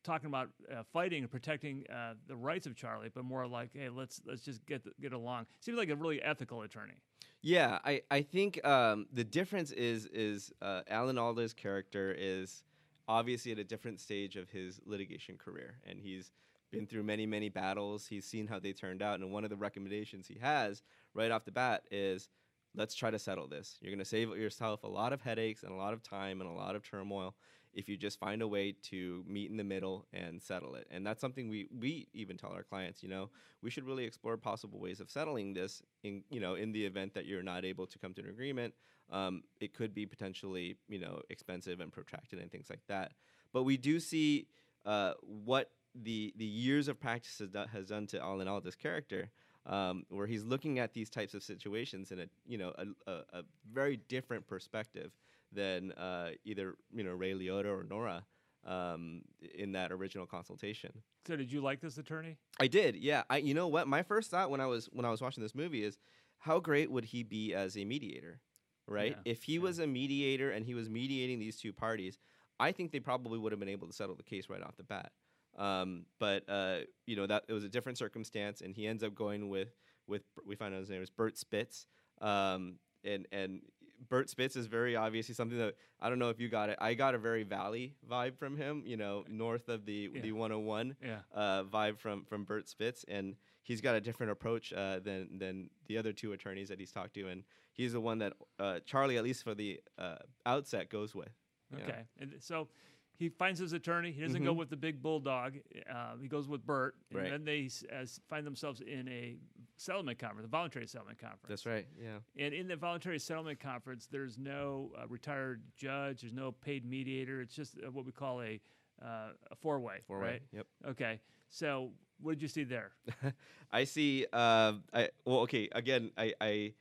talking 0.07 0.27
about 0.27 0.49
uh, 0.71 0.81
fighting 0.91 1.21
and 1.21 1.31
protecting 1.31 1.83
uh, 1.93 2.13
the 2.27 2.35
rights 2.35 2.65
of 2.65 2.75
Charlie, 2.75 3.09
but 3.13 3.23
more 3.23 3.45
like, 3.45 3.69
hey, 3.73 3.89
let's 3.89 4.21
let's 4.25 4.41
just 4.41 4.65
get 4.65 4.81
get 4.99 5.13
along. 5.13 5.45
Seems 5.59 5.77
like 5.77 5.89
a 5.89 5.95
really 5.95 6.21
ethical 6.21 6.63
attorney. 6.63 6.95
Yeah, 7.43 7.77
I, 7.85 8.01
I 8.09 8.23
think 8.23 8.65
um, 8.65 9.05
the 9.13 9.23
difference 9.23 9.71
is 9.71 10.07
is 10.07 10.51
uh, 10.61 10.81
Alan 10.89 11.17
Alda's 11.17 11.53
character 11.53 12.15
is 12.17 12.63
obviously 13.07 13.51
at 13.51 13.59
a 13.59 13.63
different 13.63 13.99
stage 13.99 14.35
of 14.37 14.49
his 14.49 14.79
litigation 14.85 15.37
career, 15.37 15.75
and 15.85 15.99
he's 15.99 16.31
been 16.71 16.87
through 16.87 17.03
many 17.03 17.25
many 17.25 17.49
battles. 17.49 18.07
He's 18.07 18.25
seen 18.25 18.47
how 18.47 18.59
they 18.59 18.73
turned 18.73 19.01
out, 19.01 19.19
and 19.19 19.31
one 19.31 19.43
of 19.43 19.49
the 19.49 19.55
recommendations 19.57 20.27
he 20.27 20.39
has 20.39 20.81
right 21.13 21.31
off 21.31 21.45
the 21.45 21.51
bat 21.51 21.83
is, 21.91 22.29
let's 22.75 22.95
try 22.95 23.11
to 23.11 23.19
settle 23.19 23.47
this. 23.47 23.77
You're 23.81 23.91
going 23.91 23.99
to 23.99 24.05
save 24.05 24.29
yourself 24.29 24.83
a 24.83 24.87
lot 24.87 25.13
of 25.13 25.21
headaches 25.21 25.63
and 25.63 25.71
a 25.71 25.75
lot 25.75 25.93
of 25.93 26.03
time 26.03 26.41
and 26.41 26.49
a 26.49 26.53
lot 26.53 26.75
of 26.75 26.83
turmoil 26.83 27.35
if 27.73 27.87
you 27.87 27.97
just 27.97 28.19
find 28.19 28.41
a 28.41 28.47
way 28.47 28.75
to 28.83 29.23
meet 29.27 29.49
in 29.49 29.57
the 29.57 29.63
middle 29.63 30.05
and 30.13 30.41
settle 30.41 30.75
it. 30.75 30.87
And 30.89 31.05
that's 31.05 31.21
something 31.21 31.49
we 31.49 31.67
we 31.79 32.07
even 32.13 32.37
tell 32.37 32.51
our 32.51 32.63
clients, 32.63 33.03
you 33.03 33.09
know, 33.09 33.29
we 33.61 33.69
should 33.69 33.85
really 33.85 34.05
explore 34.05 34.37
possible 34.37 34.79
ways 34.79 34.99
of 34.99 35.09
settling 35.09 35.53
this 35.53 35.81
in 36.03 36.23
you 36.29 36.39
know, 36.39 36.55
in 36.55 36.71
the 36.71 36.85
event 36.85 37.13
that 37.13 37.25
you're 37.25 37.43
not 37.43 37.65
able 37.65 37.85
to 37.87 37.99
come 37.99 38.13
to 38.15 38.21
an 38.21 38.29
agreement. 38.29 38.73
Um, 39.11 39.43
it 39.61 39.73
could 39.73 39.93
be 39.93 40.05
potentially, 40.05 40.75
you 40.89 40.99
know, 40.99 41.21
expensive 41.29 41.79
and 41.79 41.91
protracted 41.91 42.39
and 42.39 42.51
things 42.51 42.69
like 42.69 42.81
that. 42.87 43.13
But 43.53 43.63
we 43.63 43.77
do 43.77 43.99
see 43.99 44.47
uh, 44.85 45.13
what 45.21 45.71
the 45.95 46.33
the 46.37 46.45
years 46.45 46.87
of 46.87 46.99
practice 46.99 47.39
has, 47.39 47.49
done, 47.49 47.67
has 47.69 47.87
done 47.87 48.07
to 48.07 48.19
Alan 48.19 48.47
Alda's 48.47 48.75
character, 48.75 49.29
um, 49.65 50.05
where 50.09 50.27
he's 50.27 50.43
looking 50.43 50.79
at 50.79 50.93
these 50.93 51.09
types 51.09 51.33
of 51.33 51.43
situations 51.43 52.11
in 52.11 52.19
a 52.19 52.25
you 52.47 52.57
know 52.57 52.73
a, 52.77 53.11
a, 53.11 53.13
a 53.33 53.43
very 53.71 53.97
different 54.07 54.47
perspective 54.47 55.11
than 55.57 55.91
uh, 55.93 56.29
either 56.45 56.75
you 56.93 57.03
know 57.03 57.11
Ray 57.11 57.33
Liotta 57.33 57.65
or 57.65 57.83
Nora 57.83 58.23
um, 58.65 59.23
in 59.55 59.73
that 59.73 59.91
original 59.91 60.25
consultation. 60.25 60.91
So, 61.25 61.35
did 61.35 61.51
you 61.51 61.59
like 61.61 61.81
this 61.81 61.97
attorney? 61.97 62.37
I 62.59 62.67
did, 62.67 62.95
yeah. 62.95 63.23
I 63.29 63.37
you 63.37 63.53
know 63.53 63.67
what? 63.67 63.87
My 63.87 64.03
first 64.03 64.31
thought 64.31 64.49
when 64.49 64.61
I 64.61 64.67
was 64.67 64.87
when 64.93 65.05
I 65.05 65.09
was 65.09 65.21
watching 65.21 65.43
this 65.43 65.55
movie 65.55 65.83
is 65.83 65.97
how 66.37 66.59
great 66.59 66.91
would 66.91 67.05
he 67.05 67.23
be 67.23 67.53
as 67.53 67.75
a 67.75 67.83
mediator, 67.83 68.39
right? 68.87 69.17
Yeah, 69.25 69.31
if 69.31 69.43
he 69.43 69.55
yeah. 69.55 69.61
was 69.61 69.79
a 69.79 69.87
mediator 69.87 70.51
and 70.51 70.65
he 70.65 70.75
was 70.75 70.89
mediating 70.89 71.39
these 71.39 71.57
two 71.57 71.73
parties, 71.73 72.19
I 72.59 72.71
think 72.71 72.91
they 72.91 72.99
probably 72.99 73.39
would 73.39 73.51
have 73.51 73.59
been 73.59 73.69
able 73.69 73.87
to 73.87 73.93
settle 73.93 74.15
the 74.15 74.23
case 74.23 74.47
right 74.47 74.61
off 74.61 74.77
the 74.77 74.83
bat. 74.83 75.11
Um, 75.57 76.05
but 76.19 76.47
uh, 76.47 76.79
you 77.07 77.15
know 77.15 77.25
that 77.25 77.45
it 77.47 77.53
was 77.53 77.63
a 77.63 77.69
different 77.69 77.97
circumstance, 77.97 78.61
and 78.61 78.73
he 78.75 78.85
ends 78.85 79.03
up 79.03 79.15
going 79.15 79.49
with 79.49 79.69
with 80.05 80.21
we 80.45 80.55
find 80.55 80.73
out 80.73 80.79
his 80.79 80.89
name 80.89 81.01
is 81.01 81.09
Bert 81.09 81.37
Spitz, 81.37 81.87
um, 82.21 82.75
and 83.03 83.27
and 83.31 83.61
Bert 84.09 84.29
Spitz 84.29 84.55
is 84.55 84.67
very 84.67 84.95
obviously 84.95 85.33
something 85.35 85.57
that 85.57 85.75
I 85.99 86.09
don't 86.09 86.19
know 86.19 86.29
if 86.29 86.39
you 86.39 86.49
got 86.49 86.69
it. 86.69 86.77
I 86.79 86.93
got 86.93 87.15
a 87.15 87.17
very 87.17 87.43
Valley 87.43 87.95
vibe 88.09 88.37
from 88.37 88.55
him, 88.57 88.83
you 88.85 88.97
know, 88.97 89.25
north 89.27 89.69
of 89.69 89.85
the 89.85 90.09
Yeah. 90.13 90.21
the 90.21 90.31
101 90.33 90.95
Yeah. 91.03 91.21
uh, 91.33 91.63
vibe 91.63 91.97
from 91.97 92.23
from 92.25 92.43
Bert 92.43 92.69
Spitz, 92.69 93.03
and 93.07 93.35
he's 93.63 93.81
got 93.81 93.95
a 93.95 94.01
different 94.01 94.31
approach 94.31 94.71
uh, 94.73 94.99
than 94.99 95.37
than 95.39 95.69
the 95.87 95.97
other 95.97 96.13
two 96.13 96.33
attorneys 96.33 96.69
that 96.69 96.79
he's 96.79 96.91
talked 96.91 97.15
to, 97.15 97.27
and 97.27 97.43
he's 97.73 97.93
the 97.93 98.01
one 98.01 98.19
that 98.19 98.33
uh, 98.59 98.79
Charlie, 98.85 99.17
at 99.17 99.23
least 99.23 99.43
for 99.43 99.55
the 99.55 99.81
uh, 99.97 100.17
outset, 100.45 100.89
goes 100.89 101.15
with. 101.15 101.33
Okay. 101.73 102.05
And 102.19 102.35
so 102.39 102.69
he 103.17 103.29
finds 103.29 103.59
his 103.59 103.73
attorney. 103.73 104.11
He 104.11 104.21
doesn't 104.21 104.43
go 104.43 104.53
Mhm. 104.53 104.57
with 104.57 104.69
the 104.69 104.77
big 104.77 105.01
bulldog. 105.01 105.57
Uh, 105.89 106.15
he 106.17 106.27
goes 106.27 106.47
with 106.47 106.63
Bert. 106.65 106.95
And 107.09 107.19
Right. 107.19 107.29
then 107.31 107.43
they 107.45 107.65
s- 107.65 107.83
uh, 107.91 107.95
s- 107.95 108.21
find 108.29 108.45
themselves 108.45 108.79
in 108.79 109.07
a 109.09 109.37
settlement 109.77 110.19
conference, 110.19 110.45
a 110.45 110.49
voluntary 110.49 110.87
settlement 110.87 111.19
conference. 111.19 111.47
That's 111.47 111.65
right. 111.65 111.87
Yeah. 112.01 112.43
And 112.43 112.53
in 112.53 112.67
the 112.67 112.75
voluntary 112.75 113.19
settlement 113.19 113.59
conference, 113.59 114.07
there's 114.11 114.37
no 114.37 114.91
uh, 114.97 115.07
retired 115.07 115.61
judge, 115.75 116.21
there's 116.21 116.33
no 116.33 116.51
paid 116.51 116.85
mediator. 116.85 117.41
It's 117.41 117.55
just 117.55 117.77
uh, 117.85 117.91
what 117.91 118.05
we 118.05 118.11
call 118.11 118.41
a, 118.41 118.59
uh, 119.01 119.29
a 119.51 119.55
four 119.55 119.79
way. 119.79 119.99
Four 120.07 120.19
way. 120.19 120.27
right? 120.27 120.41
Yep. 120.51 120.67
Okay. 120.89 121.19
So 121.49 121.91
what 122.21 122.33
did 122.33 122.41
you 122.41 122.47
see 122.47 122.63
there? 122.63 122.91
I 123.71 123.83
see. 123.83 124.25
Uh, 124.33 124.73
I 124.93 125.09
well, 125.25 125.39
okay. 125.41 125.69
Again, 125.71 126.11
I, 126.17 126.73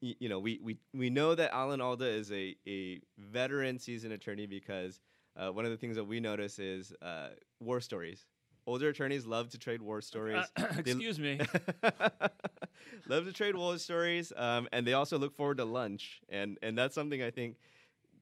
you 0.00 0.28
know, 0.28 0.38
we, 0.38 0.60
we 0.62 0.78
we 0.92 1.10
know 1.10 1.34
that 1.34 1.52
Alan 1.52 1.80
Alda 1.80 2.06
is 2.06 2.30
a 2.32 2.56
a 2.66 3.00
veteran 3.18 3.78
seasoned 3.78 4.12
attorney 4.12 4.46
because 4.46 5.00
uh, 5.36 5.50
one 5.50 5.64
of 5.64 5.70
the 5.70 5.76
things 5.76 5.96
that 5.96 6.04
we 6.04 6.20
notice 6.20 6.58
is 6.58 6.92
uh, 7.02 7.28
war 7.60 7.80
stories. 7.80 8.26
Older 8.66 8.88
attorneys 8.88 9.26
love 9.26 9.50
to 9.50 9.58
trade 9.58 9.82
war 9.82 10.00
stories. 10.00 10.44
Uh, 10.56 10.66
excuse 10.78 11.18
me. 11.18 11.40
love 13.08 13.24
to 13.24 13.32
trade 13.32 13.56
war 13.56 13.76
stories, 13.78 14.32
um, 14.36 14.68
and 14.72 14.86
they 14.86 14.92
also 14.92 15.18
look 15.18 15.34
forward 15.34 15.58
to 15.58 15.64
lunch, 15.64 16.20
and 16.28 16.58
and 16.62 16.78
that's 16.78 16.94
something 16.94 17.22
I 17.22 17.30
think 17.30 17.56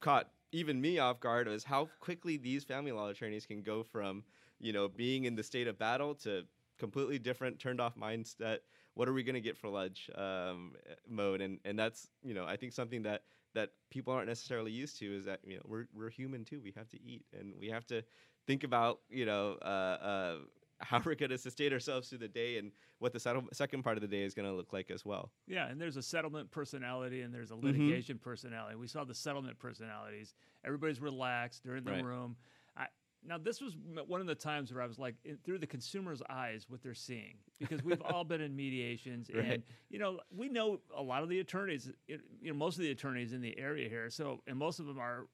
caught 0.01 0.31
even 0.53 0.81
me 0.81 0.99
off 0.99 1.21
guard 1.21 1.47
is 1.49 1.65
how 1.65 1.89
quickly 2.01 2.37
these 2.37 2.65
family 2.65 2.93
law 2.93 3.09
attorneys 3.09 3.47
can 3.47 3.63
go 3.63 3.83
from 3.83 4.25
you 4.59 4.73
know 4.73 4.89
being 4.89 5.25
in 5.25 5.35
the 5.35 5.43
state 5.43 5.67
of 5.69 5.79
battle 5.79 6.15
to 6.15 6.45
completely 6.79 7.19
different 7.19 7.59
turned 7.59 7.81
off 7.81 7.95
mindset 7.95 8.59
what 8.95 9.09
are 9.09 9.13
we 9.13 9.23
going 9.23 9.35
to 9.35 9.41
get 9.41 9.57
for 9.57 9.69
lunch 9.69 10.11
um, 10.17 10.73
eh, 10.89 10.95
mode 11.09 11.41
and 11.41 11.59
and 11.65 11.79
that's 11.79 12.09
you 12.23 12.35
know 12.35 12.45
i 12.47 12.57
think 12.57 12.73
something 12.73 13.03
that 13.03 13.23
that 13.55 13.71
people 13.91 14.13
aren't 14.13 14.29
necessarily 14.29 14.71
used 14.71 14.99
to 14.99 15.17
is 15.17 15.25
that 15.25 15.41
you 15.45 15.57
know 15.57 15.63
we're 15.67 15.87
we're 15.95 16.11
human 16.11 16.45
too 16.45 16.61
we 16.63 16.73
have 16.77 16.89
to 16.89 17.01
eat 17.03 17.25
and 17.39 17.53
we 17.61 17.69
have 17.69 17.87
to 17.87 18.03
think 18.51 18.65
about 18.65 18.99
you 19.09 19.25
know 19.27 19.57
uh, 19.63 19.65
uh, 19.65 20.37
how 20.79 21.01
we're 21.05 21.15
going 21.15 21.31
to 21.31 21.39
sustain 21.39 21.73
ourselves 21.73 22.09
through 22.09 22.19
the 22.19 22.27
day 22.27 22.59
and 22.59 22.73
what 22.99 23.13
the 23.13 23.21
settle- 23.21 23.47
second 23.53 23.85
part 23.85 23.97
of 23.97 24.01
the 24.01 24.09
day 24.09 24.23
is 24.23 24.35
going 24.35 24.49
to 24.49 24.53
look 24.55 24.73
like 24.73 24.91
as 24.91 25.05
well 25.05 25.31
Yeah, 25.47 25.69
and 25.69 25.81
there's 25.81 25.97
a 25.97 26.03
settlement 26.03 26.51
personality 26.51 27.21
and 27.23 27.33
there's 27.33 27.53
a 27.53 27.55
Mhm. 27.55 27.63
litigation 27.63 28.19
personality. 28.19 28.75
We 28.75 28.89
saw 28.89 29.05
the 29.05 29.15
settlement 29.15 29.57
personalities. 29.61 30.35
Everybody's 30.65 31.01
relaxed. 31.01 31.63
They're 31.63 31.77
in 31.77 31.85
the 31.85 31.93
Right. 31.93 32.05
room. 32.05 32.37
I, 32.77 32.87
now, 33.23 33.39
this 33.39 33.61
was 33.61 33.77
one 34.07 34.21
of 34.21 34.27
the 34.27 34.35
times 34.35 34.73
where 34.73 34.83
I 34.83 34.87
was 34.87 34.99
like, 34.99 35.15
in, 35.25 35.37
through 35.45 35.59
the 35.59 35.67
consumer's 35.67 36.23
eyes, 36.29 36.65
what 36.71 36.83
they're 36.83 36.95
seeing, 36.95 37.37
because 37.61 37.85
we've 37.85 38.01
all 38.03 38.25
been 38.25 38.41
in 38.41 38.57
mediations, 38.57 39.31
Right. 39.35 39.45
and 39.53 39.63
you 39.91 39.99
know, 39.99 40.21
we 40.35 40.49
know 40.49 40.81
a 40.97 41.03
lot 41.03 41.23
of 41.23 41.29
the 41.29 41.39
attorneys. 41.41 41.93
You 42.09 42.19
know, 42.43 42.55
most 42.55 42.77
of 42.79 42.83
the 42.83 42.91
attorneys 42.91 43.33
in 43.35 43.43
the 43.43 43.57
area 43.59 43.89
here. 43.89 44.09
So, 44.11 44.43
and 44.49 44.57
most 44.59 44.81
of 44.81 44.87
them 44.87 44.99
are 44.99 45.27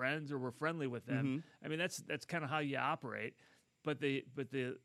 friends 0.00 0.32
or 0.32 0.38
we're 0.38 0.50
friendly 0.50 0.86
with 0.86 1.04
them. 1.06 1.24
Mm-hmm. 1.24 1.64
I 1.64 1.68
mean, 1.68 1.78
that's 1.78 1.98
that's 2.08 2.24
kind 2.24 2.42
of 2.42 2.48
how 2.50 2.58
you 2.60 2.78
operate. 2.78 3.34
But 3.84 4.00
the 4.00 4.24
but 4.34 4.50
the 4.50 4.76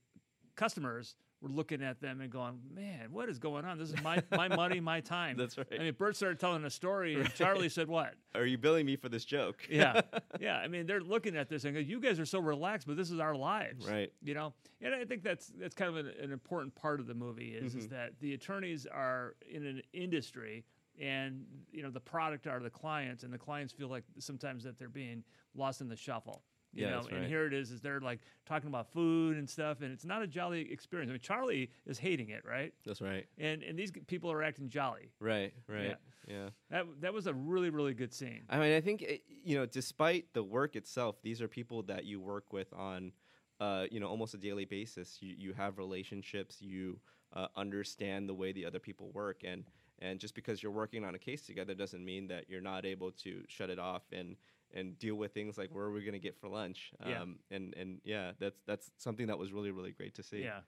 customers 0.55 1.15
were 1.41 1.49
looking 1.49 1.83
at 1.83 1.99
them 2.01 2.21
and 2.21 2.29
going, 2.31 2.59
"Man, 2.73 3.11
what 3.11 3.29
is 3.29 3.39
going 3.39 3.65
on? 3.65 3.77
This 3.77 3.91
is 3.91 4.01
my 4.01 4.21
my 4.31 4.47
money, 4.47 4.79
my 4.79 4.99
time." 5.17 5.37
That's 5.37 5.57
right. 5.57 5.67
I 5.73 5.79
mean, 5.83 5.93
Bert 5.97 6.15
started 6.15 6.39
telling 6.39 6.63
a 6.65 6.69
story, 6.69 7.15
and 7.15 7.33
Charlie 7.33 7.69
said, 7.69 7.87
"What?" 7.87 8.13
Are 8.33 8.45
you 8.45 8.57
billing 8.57 8.85
me 8.85 8.95
for 8.95 9.09
this 9.09 9.25
joke? 9.25 9.65
yeah, 9.69 10.01
yeah. 10.39 10.57
I 10.57 10.67
mean, 10.67 10.85
they're 10.85 11.01
looking 11.01 11.35
at 11.35 11.49
this 11.49 11.65
and 11.65 11.73
go, 11.73 11.79
"You 11.79 11.99
guys 11.99 12.19
are 12.19 12.25
so 12.25 12.39
relaxed, 12.39 12.87
but 12.87 12.97
this 12.97 13.11
is 13.11 13.19
our 13.19 13.35
lives." 13.35 13.85
Right. 13.87 14.11
You 14.23 14.33
know, 14.33 14.53
and 14.81 14.93
I 14.95 15.03
think 15.05 15.23
that's 15.23 15.47
that's 15.59 15.75
kind 15.75 15.89
of 15.89 15.97
an, 16.05 16.13
an 16.21 16.31
important 16.31 16.73
part 16.75 16.99
of 16.99 17.07
the 17.07 17.13
movie 17.15 17.49
is, 17.53 17.71
Mm-hmm. 17.71 17.79
is 17.79 17.87
that 17.89 18.11
the 18.19 18.33
attorneys 18.33 18.85
are 18.85 19.35
in 19.49 19.65
an 19.65 19.81
industry, 19.93 20.63
and 21.01 21.45
you 21.71 21.83
know 21.83 21.89
the 21.89 21.99
product 21.99 22.47
are 22.47 22.59
the 22.59 22.69
clients, 22.69 23.23
and 23.23 23.33
the 23.33 23.37
clients 23.37 23.73
feel 23.73 23.87
like 23.87 24.03
sometimes 24.19 24.63
that 24.63 24.77
they're 24.77 24.89
being 24.89 25.23
lost 25.55 25.81
in 25.81 25.87
the 25.89 25.95
shuffle. 25.95 26.43
You 26.73 26.83
Yeah, 26.83 26.89
know, 26.89 27.01
that's 27.03 27.13
and 27.13 27.25
here 27.25 27.45
it 27.45 27.53
is, 27.53 27.71
is 27.71 27.79
they're 27.79 28.01
like 28.01 28.19
talking 28.45 28.67
about 28.67 28.91
food 28.91 29.37
and 29.37 29.49
stuff, 29.49 29.81
and 29.81 29.93
it's 29.93 30.03
not 30.03 30.21
a 30.21 30.27
jolly 30.27 30.69
experience. 30.71 31.09
I 31.09 31.13
mean, 31.13 31.21
Charlie 31.21 31.71
is 31.85 31.97
hating 31.97 32.29
it, 32.29 32.43
right? 32.45 32.73
That's 32.85 33.01
right. 33.01 33.25
And 33.37 33.63
and 33.63 33.79
these 33.79 33.91
people 34.07 34.29
are 34.31 34.43
acting 34.43 34.67
jolly. 34.69 35.11
Right. 35.21 35.53
Right. 35.69 35.95
yeah. 36.27 36.49
That 36.69 36.85
that 37.01 37.13
was 37.13 37.27
a 37.27 37.33
really 37.33 37.69
really 37.69 37.93
good 37.93 38.13
scene. 38.13 38.43
I 38.49 38.59
mean, 38.59 38.73
I 38.73 38.81
think 38.81 39.01
it, 39.03 39.23
you 39.27 39.55
know, 39.57 39.65
despite 39.65 40.33
the 40.33 40.43
work 40.43 40.75
itself, 40.75 41.21
these 41.21 41.41
are 41.41 41.47
people 41.47 41.83
that 41.83 42.03
you 42.03 42.19
work 42.19 42.51
with 42.51 42.73
on, 42.73 43.13
uh, 43.61 43.85
you 43.89 44.01
know, 44.01 44.07
almost 44.07 44.33
a 44.33 44.37
daily 44.37 44.65
basis. 44.65 45.19
You 45.21 45.33
you 45.37 45.53
have 45.53 45.77
relationships. 45.77 46.61
You 46.61 46.99
uh, 47.33 47.47
understand 47.55 48.27
the 48.27 48.33
way 48.33 48.51
the 48.51 48.65
other 48.65 48.79
people 48.79 49.11
work, 49.13 49.43
and 49.45 49.63
and 49.99 50.19
just 50.19 50.35
because 50.35 50.61
you're 50.61 50.71
working 50.71 51.03
on 51.05 51.15
a 51.15 51.19
case 51.19 51.43
together 51.45 51.73
doesn't 51.73 52.03
mean 52.03 52.27
that 52.27 52.49
you're 52.49 52.61
not 52.61 52.85
able 52.85 53.11
to 53.11 53.43
shut 53.47 53.69
it 53.69 53.79
off 53.79 54.03
and 54.11 54.35
and 54.73 54.97
deal 54.99 55.15
with 55.15 55.31
things 55.33 55.57
like 55.57 55.69
where 55.73 55.85
are 55.85 55.91
we 55.91 56.01
going 56.01 56.13
to 56.13 56.19
get 56.19 56.35
for 56.37 56.49
lunch. 56.49 56.91
Yeah. 57.07 57.21
Um, 57.21 57.39
and 57.51 57.73
and 57.75 58.01
yeah, 58.03 58.31
that's 58.39 58.59
that's 58.65 58.91
something 58.97 59.27
that 59.27 59.37
was 59.37 59.53
really 59.53 59.71
really 59.71 59.91
great 59.91 60.15
to 60.15 60.23
see. 60.23 60.41
Yeah. 60.43 60.59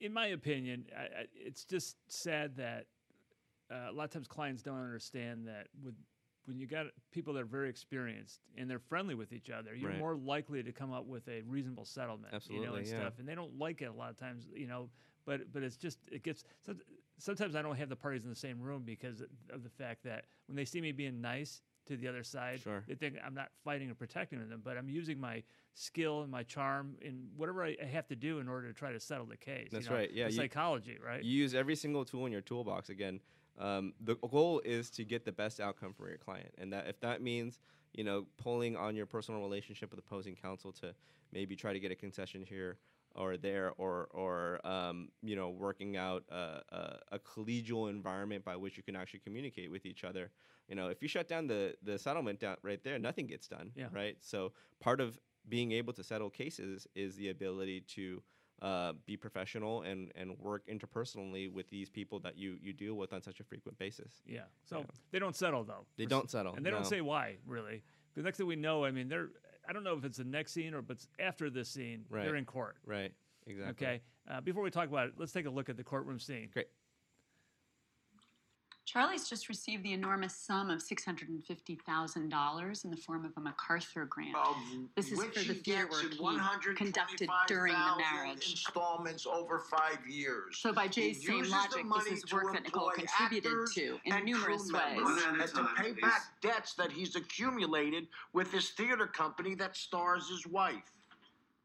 In 0.00 0.12
my 0.14 0.28
opinion, 0.28 0.86
I, 0.96 1.02
I, 1.02 1.24
it's 1.34 1.64
just 1.64 1.96
sad 2.08 2.56
that 2.56 2.86
uh, 3.70 3.90
a 3.90 3.92
lot 3.92 4.04
of 4.04 4.10
times 4.10 4.26
clients 4.28 4.62
don't 4.62 4.80
understand 4.80 5.46
that 5.48 5.68
with 5.84 5.94
when 6.46 6.58
you 6.58 6.66
got 6.66 6.86
people 7.12 7.34
that 7.34 7.40
are 7.42 7.44
very 7.44 7.68
experienced 7.68 8.40
and 8.56 8.68
they're 8.68 8.78
friendly 8.78 9.14
with 9.14 9.32
each 9.32 9.50
other, 9.50 9.74
you're 9.74 9.90
Right. 9.90 9.98
more 9.98 10.16
likely 10.16 10.62
to 10.62 10.72
come 10.72 10.90
up 10.92 11.04
with 11.04 11.28
a 11.28 11.42
reasonable 11.42 11.84
settlement. 11.84 12.32
you 12.32 12.32
know, 12.32 12.36
Absolutely, 12.36 12.78
and 12.80 12.88
yeah. 12.88 13.00
stuff. 13.00 13.12
And 13.18 13.28
they 13.28 13.34
don't 13.34 13.58
like 13.58 13.82
it 13.82 13.86
a 13.86 13.92
lot 13.92 14.10
of 14.10 14.18
times, 14.18 14.46
you 14.54 14.66
know. 14.66 14.88
But 15.26 15.52
but 15.52 15.62
it's 15.62 15.76
just 15.76 15.98
it 16.10 16.22
gets. 16.22 16.44
some- 16.64 16.80
Sometimes 17.20 17.54
I 17.54 17.62
don't 17.62 17.76
have 17.76 17.88
the 17.90 17.96
parties 17.96 18.24
in 18.24 18.30
the 18.30 18.36
same 18.36 18.60
room 18.60 18.82
because 18.84 19.20
of 19.50 19.62
the 19.62 19.68
fact 19.68 20.02
that 20.04 20.24
when 20.46 20.56
they 20.56 20.64
see 20.64 20.80
me 20.80 20.90
being 20.92 21.20
nice 21.20 21.60
to 21.86 21.96
the 21.96 22.08
other 22.08 22.22
side, 22.22 22.60
Sure. 22.60 22.82
they 22.88 22.94
think 22.94 23.16
I'm 23.24 23.34
not 23.34 23.50
fighting 23.62 23.90
or 23.90 23.94
protecting 23.94 24.38
them, 24.48 24.60
but 24.64 24.76
I'm 24.78 24.88
using 24.88 25.20
my 25.20 25.42
skill 25.74 26.22
and 26.22 26.30
my 26.30 26.42
charm 26.42 26.96
in 27.02 27.28
whatever 27.36 27.64
I 27.64 27.76
have 27.84 28.06
to 28.08 28.16
do 28.16 28.38
in 28.38 28.48
order 28.48 28.68
to 28.68 28.72
try 28.74 28.92
to 28.92 29.00
settle 29.00 29.26
the 29.26 29.36
case. 29.36 29.68
you 29.72 29.78
That's 29.78 29.90
know, 29.90 29.96
right, 29.96 30.10
yeah, 30.12 30.26
you- 30.26 30.32
psychology, 30.32 30.98
right? 31.04 31.22
You 31.22 31.30
use 31.38 31.54
every 31.54 31.76
single 31.76 32.04
tool 32.04 32.26
in 32.26 32.32
your 32.32 32.40
toolbox. 32.40 32.88
Again, 32.88 33.20
um, 33.58 33.92
the 34.00 34.14
goal 34.16 34.60
is 34.64 34.88
to 34.92 35.04
get 35.04 35.24
the 35.24 35.32
best 35.32 35.60
outcome 35.60 35.92
for 35.92 36.08
your 36.08 36.18
client, 36.18 36.54
and 36.58 36.72
that 36.72 36.86
if 36.86 37.00
that 37.00 37.20
means 37.20 37.58
you 37.92 38.04
know 38.04 38.26
pulling 38.38 38.76
on 38.76 38.94
your 38.94 39.04
personal 39.06 39.40
relationship 39.40 39.90
with 39.90 39.98
opposing 39.98 40.36
counsel 40.36 40.72
to 40.72 40.94
maybe 41.32 41.56
try 41.56 41.72
to 41.72 41.80
get 41.80 41.90
a 41.90 41.96
concession 41.96 42.42
here 42.42 42.78
or 43.14 43.36
there, 43.36 43.72
or 43.76 44.08
or 44.12 44.64
um, 44.66 45.08
you 45.22 45.36
know 45.36 45.50
working 45.50 45.96
out 45.96 46.24
a, 46.30 46.34
a, 46.70 46.98
a 47.12 47.18
collegial 47.18 47.88
environment 47.90 48.44
by 48.44 48.56
which 48.56 48.76
you 48.76 48.82
can 48.82 48.96
actually 48.96 49.20
communicate 49.20 49.70
with 49.70 49.84
each 49.86 50.04
other. 50.04 50.30
You 50.68 50.76
know, 50.76 50.88
if 50.88 51.02
you 51.02 51.08
shut 51.08 51.28
down 51.28 51.46
the 51.48 51.74
the 51.82 51.98
settlement 51.98 52.40
down 52.40 52.56
right 52.62 52.82
there, 52.82 52.98
nothing 52.98 53.26
gets 53.26 53.48
done. 53.48 53.72
Yeah. 53.74 53.86
Right. 53.92 54.16
So 54.20 54.52
part 54.80 55.00
of 55.00 55.18
being 55.48 55.72
able 55.72 55.92
to 55.94 56.04
settle 56.04 56.30
cases 56.30 56.86
is 56.94 57.16
the 57.16 57.30
ability 57.30 57.80
to 57.96 58.22
uh, 58.62 58.92
be 59.06 59.16
professional 59.16 59.80
and, 59.82 60.12
and 60.14 60.38
work 60.38 60.66
interpersonally 60.68 61.50
with 61.50 61.70
these 61.70 61.88
people 61.88 62.20
that 62.20 62.36
you, 62.36 62.58
you 62.60 62.74
deal 62.74 62.92
with 62.94 63.12
on 63.14 63.22
such 63.22 63.40
a 63.40 63.42
frequent 63.44 63.78
basis. 63.78 64.20
yeah. 64.26 64.42
So 64.64 64.78
Yeah. 64.80 64.84
they 65.12 65.18
don't 65.18 65.34
settle 65.34 65.64
though. 65.64 65.86
They 65.96 66.04
don't 66.04 66.30
settle, 66.30 66.54
and 66.54 66.64
they 66.64 66.70
don't 66.70 66.86
say 66.86 67.00
why 67.00 67.36
really. 67.46 67.82
The 68.14 68.22
next 68.22 68.36
thing 68.38 68.46
we 68.46 68.56
know, 68.56 68.84
I 68.84 68.90
mean, 68.90 69.08
they're. 69.08 69.28
I 69.68 69.72
don't 69.72 69.84
know 69.84 69.96
if 69.96 70.04
it's 70.04 70.18
the 70.18 70.24
next 70.24 70.52
scene 70.52 70.74
or 70.74 70.82
but 70.82 70.98
after 71.18 71.50
this 71.50 71.68
scene, 71.68 72.04
Right. 72.08 72.24
they're 72.24 72.36
in 72.36 72.44
court. 72.44 72.76
Right. 72.84 73.12
Exactly. 73.46 73.86
Okay. 73.86 74.00
Uh, 74.28 74.40
before 74.40 74.62
we 74.62 74.70
talk 74.70 74.88
about 74.88 75.08
it, 75.08 75.14
let's 75.16 75.32
take 75.32 75.46
a 75.46 75.50
look 75.50 75.68
at 75.68 75.76
the 75.76 75.84
courtroom 75.84 76.18
scene. 76.18 76.50
Great. 76.52 76.68
Charlie's 78.92 79.28
just 79.28 79.48
received 79.48 79.84
the 79.84 79.92
enormous 79.92 80.34
sum 80.34 80.68
of 80.68 80.80
$650,000 80.80 82.84
in 82.84 82.90
the 82.90 82.96
form 82.96 83.24
of 83.24 83.30
a 83.36 83.40
MacArthur 83.40 84.04
grant. 84.06 84.36
This 84.96 85.12
is 85.12 85.22
for 85.22 85.44
the 85.44 85.54
theater 85.54 85.86
work 86.20 86.40
he 86.68 86.74
conducted 86.74 87.28
during 87.46 87.72
the 87.72 87.96
marriage. 87.98 88.50
Installments 88.50 89.28
over 89.28 89.60
five 89.60 90.04
years. 90.08 90.58
So 90.58 90.72
by 90.72 90.84
He 90.84 90.88
Jay's 90.88 91.24
same 91.24 91.48
logic, 91.48 91.84
money 91.84 92.10
this 92.10 92.24
is 92.24 92.32
work 92.32 92.52
that 92.52 92.64
Nicole 92.64 92.90
contributed 92.90 93.68
to 93.74 94.00
in 94.06 94.24
numerous 94.24 94.72
ways. 94.72 94.96
members 94.96 95.04
One 95.04 95.18
at 95.20 95.36
a 95.36 95.40
and 95.40 95.54
to 95.54 95.68
pay 95.80 95.92
back 95.92 96.22
debts 96.42 96.74
that 96.74 96.90
he's 96.90 97.14
accumulated 97.14 98.08
with 98.32 98.50
his 98.50 98.70
theater 98.70 99.06
company 99.06 99.54
that 99.54 99.76
stars 99.76 100.28
his 100.28 100.48
wife. 100.48 100.90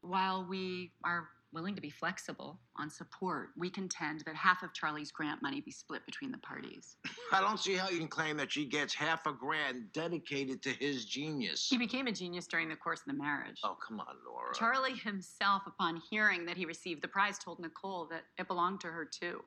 While 0.00 0.46
we 0.48 0.92
are 1.02 1.30
willing 1.52 1.74
to 1.74 1.80
be 1.80 1.90
flexible 1.90 2.58
on 2.76 2.90
support, 2.90 3.50
we 3.56 3.70
contend 3.70 4.22
that 4.26 4.34
half 4.34 4.62
of 4.62 4.72
Charlie's 4.72 5.10
grant 5.10 5.42
money 5.42 5.60
be 5.60 5.70
split 5.70 6.04
between 6.06 6.30
the 6.30 6.38
parties. 6.38 6.96
I 7.32 7.40
don't 7.40 7.58
see 7.58 7.74
how 7.74 7.88
you 7.88 7.98
can 7.98 8.08
claim 8.08 8.36
that 8.36 8.52
she 8.52 8.64
gets 8.64 8.94
half 8.94 9.26
a 9.26 9.32
grant 9.32 9.92
dedicated 9.92 10.62
to 10.62 10.70
his 10.70 11.04
genius. 11.04 11.66
He 11.68 11.78
became 11.78 12.06
a 12.06 12.12
genius 12.12 12.46
during 12.46 12.68
the 12.68 12.76
course 12.76 13.00
of 13.00 13.06
the 13.06 13.14
marriage. 13.14 13.60
Oh, 13.64 13.76
come 13.86 14.00
on, 14.00 14.16
Nora. 14.24 14.54
Charlie 14.54 14.96
himself, 14.96 15.62
upon 15.66 16.02
hearing 16.10 16.44
that 16.46 16.56
he 16.56 16.66
received 16.66 17.02
the 17.02 17.08
prize, 17.08 17.38
told 17.38 17.60
Nicole 17.60 18.06
that 18.06 18.24
it 18.38 18.48
belonged 18.48 18.80
to 18.80 18.88
her 18.88 19.04
too. 19.04 19.42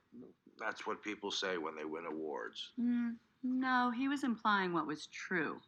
That's 0.60 0.86
what 0.86 1.04
people 1.04 1.32
say 1.32 1.58
when 1.58 1.76
they 1.76 1.86
win 1.86 2.06
awards. 2.06 2.72
Mm, 2.80 3.16
no, 3.44 3.92
he 3.96 4.08
was 4.08 4.24
implying 4.24 4.74
what 4.74 4.88
was 4.88 5.08
true. 5.08 5.60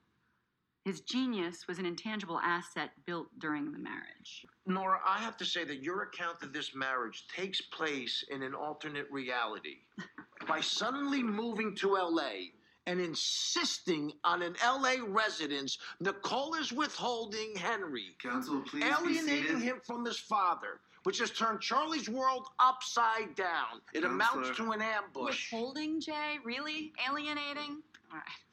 His 0.83 1.01
genius 1.01 1.67
was 1.67 1.77
an 1.77 1.85
intangible 1.85 2.39
asset 2.39 2.91
built 3.05 3.27
during 3.37 3.71
the 3.71 3.77
marriage. 3.77 4.45
Nora, 4.65 4.99
I 5.05 5.19
have 5.19 5.37
to 5.37 5.45
say 5.45 5.63
that 5.63 5.83
your 5.83 6.01
account 6.01 6.41
of 6.41 6.53
this 6.53 6.73
marriage 6.73 7.27
takes 7.27 7.61
place 7.61 8.23
in 8.31 8.41
an 8.41 8.55
alternate 8.55 9.09
reality. 9.11 9.77
By 10.47 10.59
suddenly 10.59 11.21
moving 11.21 11.75
to 11.75 11.93
LA 11.93 12.49
and 12.87 12.99
insisting 12.99 14.13
on 14.23 14.41
an 14.41 14.55
LA 14.65 14.95
residence, 15.07 15.77
Nicole 15.99 16.55
is 16.55 16.71
withholding 16.73 17.55
Henry, 17.55 18.15
Counsel, 18.17 18.61
please 18.61 18.83
alienating 18.83 19.61
him 19.61 19.81
from 19.85 20.03
his 20.03 20.17
father, 20.17 20.79
which 21.03 21.19
has 21.19 21.29
turned 21.29 21.61
Charlie's 21.61 22.09
world 22.09 22.47
upside 22.59 23.35
down. 23.35 23.81
It 23.93 24.03
amounts 24.03 24.57
to 24.57 24.71
an 24.71 24.81
ambush. 24.81 25.51
Withholding, 25.51 26.01
Jay? 26.01 26.39
Really? 26.43 26.91
Alienating? 27.07 27.83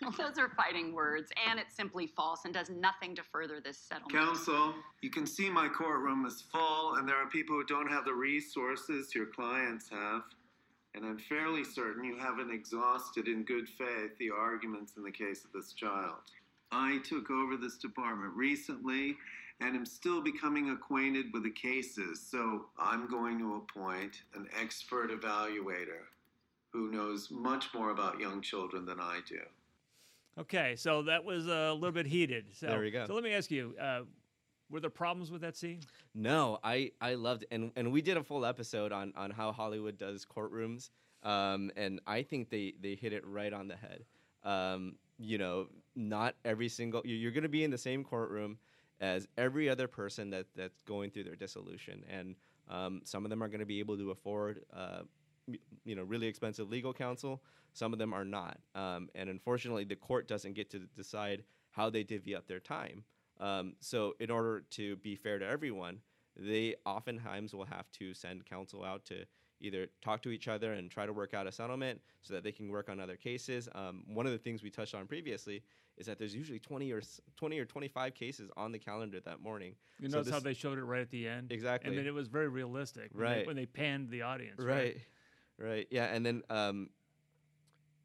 Well, 0.02 0.10
those 0.18 0.38
are 0.38 0.50
fighting 0.50 0.94
words, 0.94 1.30
and 1.48 1.58
it's 1.58 1.74
simply 1.74 2.06
false 2.06 2.44
and 2.44 2.54
does 2.54 2.70
nothing 2.70 3.14
to 3.16 3.22
further 3.22 3.60
this 3.60 3.78
settlement. 3.78 4.12
Counsel, 4.12 4.74
you 5.02 5.10
can 5.10 5.26
see 5.26 5.50
my 5.50 5.68
courtroom 5.68 6.26
is 6.26 6.42
full, 6.52 6.94
and 6.94 7.08
there 7.08 7.16
are 7.16 7.28
people 7.28 7.56
who 7.56 7.64
don't 7.64 7.88
have 7.88 8.04
the 8.04 8.12
resources 8.12 9.14
your 9.14 9.26
clients 9.26 9.88
have. 9.88 10.22
And 10.94 11.04
I'm 11.04 11.18
fairly 11.18 11.64
certain 11.64 12.02
you 12.02 12.18
haven't 12.18 12.50
exhausted 12.50 13.28
in 13.28 13.44
good 13.44 13.68
faith 13.68 14.16
the 14.18 14.30
arguments 14.30 14.94
in 14.96 15.04
the 15.04 15.12
case 15.12 15.44
of 15.44 15.52
this 15.52 15.72
child. 15.72 16.16
I 16.72 16.98
took 17.04 17.30
over 17.30 17.56
this 17.56 17.76
department 17.76 18.34
recently 18.34 19.16
and 19.60 19.76
am 19.76 19.86
still 19.86 20.22
becoming 20.22 20.70
acquainted 20.70 21.26
with 21.32 21.42
the 21.42 21.50
cases, 21.50 22.20
so 22.20 22.66
I'm 22.78 23.08
going 23.08 23.38
to 23.38 23.56
appoint 23.56 24.22
an 24.34 24.46
expert 24.60 25.10
evaluator 25.10 26.06
who 26.72 26.90
knows 26.90 27.30
much 27.30 27.72
more 27.74 27.90
about 27.90 28.18
young 28.20 28.40
children 28.42 28.84
than 28.86 29.00
I 29.00 29.20
do. 29.26 29.40
Okay, 30.38 30.76
so 30.76 31.02
that 31.02 31.24
was 31.24 31.46
a 31.46 31.72
little 31.72 31.92
bit 31.92 32.06
heated. 32.06 32.46
So, 32.52 32.66
There 32.68 32.80
we 32.80 32.90
go. 32.90 33.06
So 33.06 33.14
let 33.14 33.24
me 33.24 33.32
ask 33.32 33.50
you: 33.50 33.74
uh, 33.80 34.02
Were 34.70 34.78
there 34.80 34.90
problems 34.90 35.30
with 35.30 35.40
that 35.40 35.56
scene? 35.56 35.80
No, 36.14 36.58
I, 36.62 36.92
I 37.00 37.14
loved 37.14 37.42
it. 37.42 37.48
And, 37.50 37.72
and 37.74 37.90
we 37.92 38.02
did 38.02 38.16
a 38.16 38.22
full 38.22 38.44
episode 38.46 38.92
on, 38.92 39.12
on 39.16 39.30
how 39.30 39.50
Hollywood 39.52 39.98
does 39.98 40.24
courtrooms. 40.24 40.90
Um, 41.24 41.72
and 41.76 42.00
I 42.06 42.22
think 42.22 42.50
they, 42.50 42.74
they 42.80 42.94
hit 42.94 43.12
it 43.12 43.26
right 43.26 43.52
on 43.52 43.66
the 43.66 43.74
head. 43.76 44.04
Um, 44.44 44.94
you 45.18 45.36
know, 45.38 45.66
not 45.96 46.36
every 46.44 46.68
single, 46.68 47.02
you- 47.04 47.16
you're 47.16 47.32
going 47.32 47.42
to 47.42 47.48
be 47.48 47.64
in 47.64 47.72
the 47.72 47.78
same 47.78 48.04
courtroom 48.04 48.58
as 49.00 49.26
every 49.36 49.68
other 49.68 49.88
person 49.88 50.30
that, 50.30 50.46
that's 50.54 50.80
going 50.86 51.10
through 51.10 51.24
their 51.24 51.34
dissolution. 51.34 52.04
And 52.08 52.36
um, 52.68 53.00
some 53.04 53.24
of 53.24 53.30
them 53.30 53.42
are 53.42 53.48
going 53.48 53.58
to 53.60 53.66
be 53.66 53.80
able 53.80 53.96
to 53.96 54.12
afford, 54.12 54.64
uh, 54.72 54.98
m- 55.00 55.08
you 55.84 55.94
know, 55.94 56.02
really 56.02 56.26
expensive 56.26 56.68
legal 56.70 56.92
counsel. 56.92 57.42
Some 57.72 57.92
of 57.92 57.98
them 57.98 58.12
are 58.12 58.24
not. 58.24 58.58
Um, 58.74 59.08
and 59.14 59.28
unfortunately, 59.30 59.84
the 59.84 59.96
court 59.96 60.26
doesn't 60.28 60.54
get 60.54 60.70
to 60.70 60.80
decide 60.96 61.44
how 61.70 61.90
they 61.90 62.02
divvy 62.02 62.34
up 62.34 62.46
their 62.46 62.60
time. 62.60 63.04
Um, 63.40 63.74
so, 63.80 64.14
in 64.18 64.30
order 64.30 64.64
to 64.70 64.96
be 64.96 65.14
fair 65.14 65.38
to 65.38 65.46
everyone, 65.46 66.00
they 66.36 66.74
oftentimes 66.84 67.54
will 67.54 67.64
have 67.66 67.90
to 67.92 68.14
send 68.14 68.44
counsel 68.46 68.84
out 68.84 69.04
to 69.06 69.24
either 69.60 69.88
talk 70.02 70.22
to 70.22 70.30
each 70.30 70.46
other 70.48 70.72
and 70.72 70.90
try 70.90 71.04
to 71.06 71.12
work 71.12 71.34
out 71.34 71.46
a 71.46 71.52
settlement 71.52 72.00
so 72.22 72.32
that 72.34 72.42
they 72.44 72.52
can 72.52 72.68
work 72.68 72.88
on 72.88 73.00
other 73.00 73.16
cases. 73.16 73.68
Um, 73.74 74.04
one 74.06 74.24
of 74.26 74.32
the 74.32 74.38
things 74.38 74.62
we 74.62 74.70
touched 74.70 74.94
on 74.94 75.06
previously 75.06 75.62
is 75.96 76.06
that 76.06 76.16
there's 76.18 76.34
usually 76.34 76.60
20 76.60 76.92
or 76.92 77.02
20 77.36 77.58
or 77.58 77.64
25 77.64 78.14
cases 78.14 78.50
on 78.56 78.70
the 78.70 78.78
calendar 78.78 79.18
that 79.20 79.40
morning. 79.40 79.74
You 79.98 80.08
So 80.10 80.18
notice 80.18 80.32
how 80.32 80.38
they 80.38 80.54
showed 80.54 80.78
it 80.78 80.84
right 80.84 81.00
at 81.00 81.10
the 81.10 81.26
end. 81.26 81.50
Exactly. 81.50 81.92
I 81.92 81.96
mean, 81.96 82.06
it 82.06 82.14
was 82.14 82.28
very 82.28 82.46
realistic. 82.48 83.10
when 83.12 83.24
they- 83.24 83.36
Right. 83.38 83.46
when 83.46 83.56
they 83.56 83.66
panned 83.66 84.08
the 84.10 84.22
audience. 84.22 84.60
right 84.60 84.74
right 84.76 84.96
yeah 85.90 86.06
and 86.06 86.24
then 86.24 86.42
um 86.50 86.88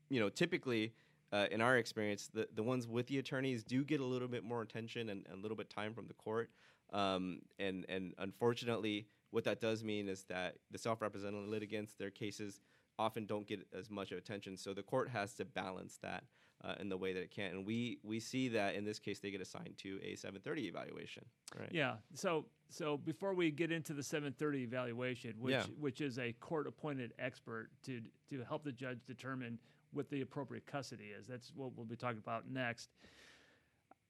you 0.10 0.20
know 0.20 0.30
typically 0.30 0.94
uh, 1.32 1.48
in 1.50 1.62
our 1.62 1.78
experience 1.78 2.30
the, 2.32 2.48
the 2.54 2.62
ones 2.62 2.88
with 2.88 3.08
the 3.08 3.18
attorneys 3.18 3.64
do 3.64 3.84
get 3.84 4.00
a 4.00 4.06
little 4.06 4.28
bit 4.28 4.44
more 4.44 4.62
attention 4.62 5.10
and, 5.10 5.26
and 5.28 5.40
a 5.40 5.42
little 5.42 5.58
bit 5.58 5.70
time 5.70 5.94
from 5.94 6.08
the 6.08 6.14
court 6.14 6.52
um, 6.94 7.42
and 7.58 7.86
and 7.90 8.14
unfortunately 8.20 9.08
what 9.32 9.44
that 9.44 9.60
does 9.60 9.84
mean 9.84 10.08
is 10.08 10.24
that 10.26 10.58
the 10.70 10.78
self-represented 10.78 11.48
litigants 11.50 11.94
their 11.96 12.12
cases 12.12 12.62
often 13.00 13.26
don't 13.26 13.48
get 13.48 13.66
as 13.78 13.90
much 13.90 14.12
attention 14.12 14.56
so 14.56 14.74
the 14.74 14.84
court 14.84 15.10
has 15.10 15.34
to 15.34 15.44
balance 15.44 15.98
that 16.04 16.24
uh, 16.64 16.76
in 16.80 16.88
the 16.88 16.96
way 16.96 17.14
that 17.14 17.24
it 17.24 17.32
can 17.32 17.52
and 17.52 17.66
we 17.66 17.98
we 18.04 18.20
see 18.20 18.48
that 18.48 18.76
in 18.76 18.86
this 18.86 19.00
case 19.00 19.20
they 19.20 19.32
get 19.32 19.42
assigned 19.42 19.74
to 19.78 20.00
a 20.04 20.16
730 20.16 20.68
evaluation 20.68 21.26
right 21.60 21.72
Yeah. 21.72 21.96
So 22.14 22.46
so 22.74 22.98
before 22.98 23.34
we 23.34 23.52
get 23.52 23.72
into 23.72 23.94
the 23.94 24.04
730 24.04 24.64
evaluation, 24.64 25.36
which 25.40 25.54
Yeah. 25.54 25.66
which 25.80 26.02
is 26.02 26.18
a 26.20 26.34
court 26.34 26.68
appointed 26.68 27.14
expert 27.20 27.70
to 27.84 28.02
to 28.30 28.44
help 28.44 28.64
the 28.64 28.72
judge 28.72 29.00
determine 29.06 29.60
what 29.92 30.10
the 30.10 30.22
appropriate 30.22 30.66
custody 30.66 31.06
is. 31.18 31.28
That's 31.28 31.54
what 31.56 31.76
we'll 31.76 31.86
be 31.86 31.96
talking 31.96 32.18
about 32.18 32.50
next. 32.50 32.90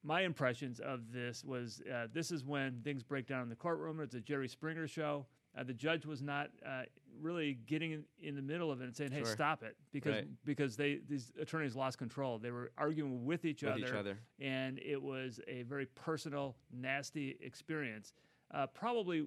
My 0.02 0.22
impressions 0.22 0.80
of 0.80 1.12
this 1.12 1.44
was 1.44 1.82
uh, 1.92 2.08
this 2.12 2.30
is 2.30 2.44
when 2.44 2.80
things 2.82 3.02
break 3.02 3.26
down 3.26 3.42
in 3.42 3.48
the 3.48 3.56
courtroom. 3.56 4.00
It's 4.00 4.14
a 4.14 4.20
Jerry 4.20 4.48
Springer 4.48 4.86
show. 4.88 5.26
Uh, 5.56 5.62
the 5.62 5.72
judge 5.72 6.04
was 6.04 6.20
not 6.20 6.50
uh, 6.66 6.82
really 7.20 7.54
getting 7.66 7.92
in, 7.92 8.04
in 8.20 8.34
the 8.34 8.42
middle 8.42 8.72
of 8.72 8.80
it 8.80 8.84
and 8.84 8.96
saying, 8.96 9.12
"Hey, 9.12 9.18
Sure. 9.22 9.32
stop 9.32 9.62
it," 9.62 9.76
because 9.92 10.14
Right. 10.16 10.28
because 10.44 10.76
they 10.76 10.96
these 11.08 11.32
attorneys 11.40 11.76
lost 11.76 11.96
control. 11.98 12.38
They 12.38 12.50
were 12.50 12.72
arguing 12.76 13.24
with 13.24 13.44
each 13.44 13.62
With 13.62 13.72
other 13.72 13.86
each 13.86 13.92
other. 13.92 14.18
and 14.40 14.78
it 14.80 15.00
was 15.00 15.40
a 15.46 15.62
very 15.62 15.86
personal, 15.86 16.56
nasty 16.72 17.36
experience. 17.40 18.12
Uh, 18.54 18.66
probably 18.68 19.26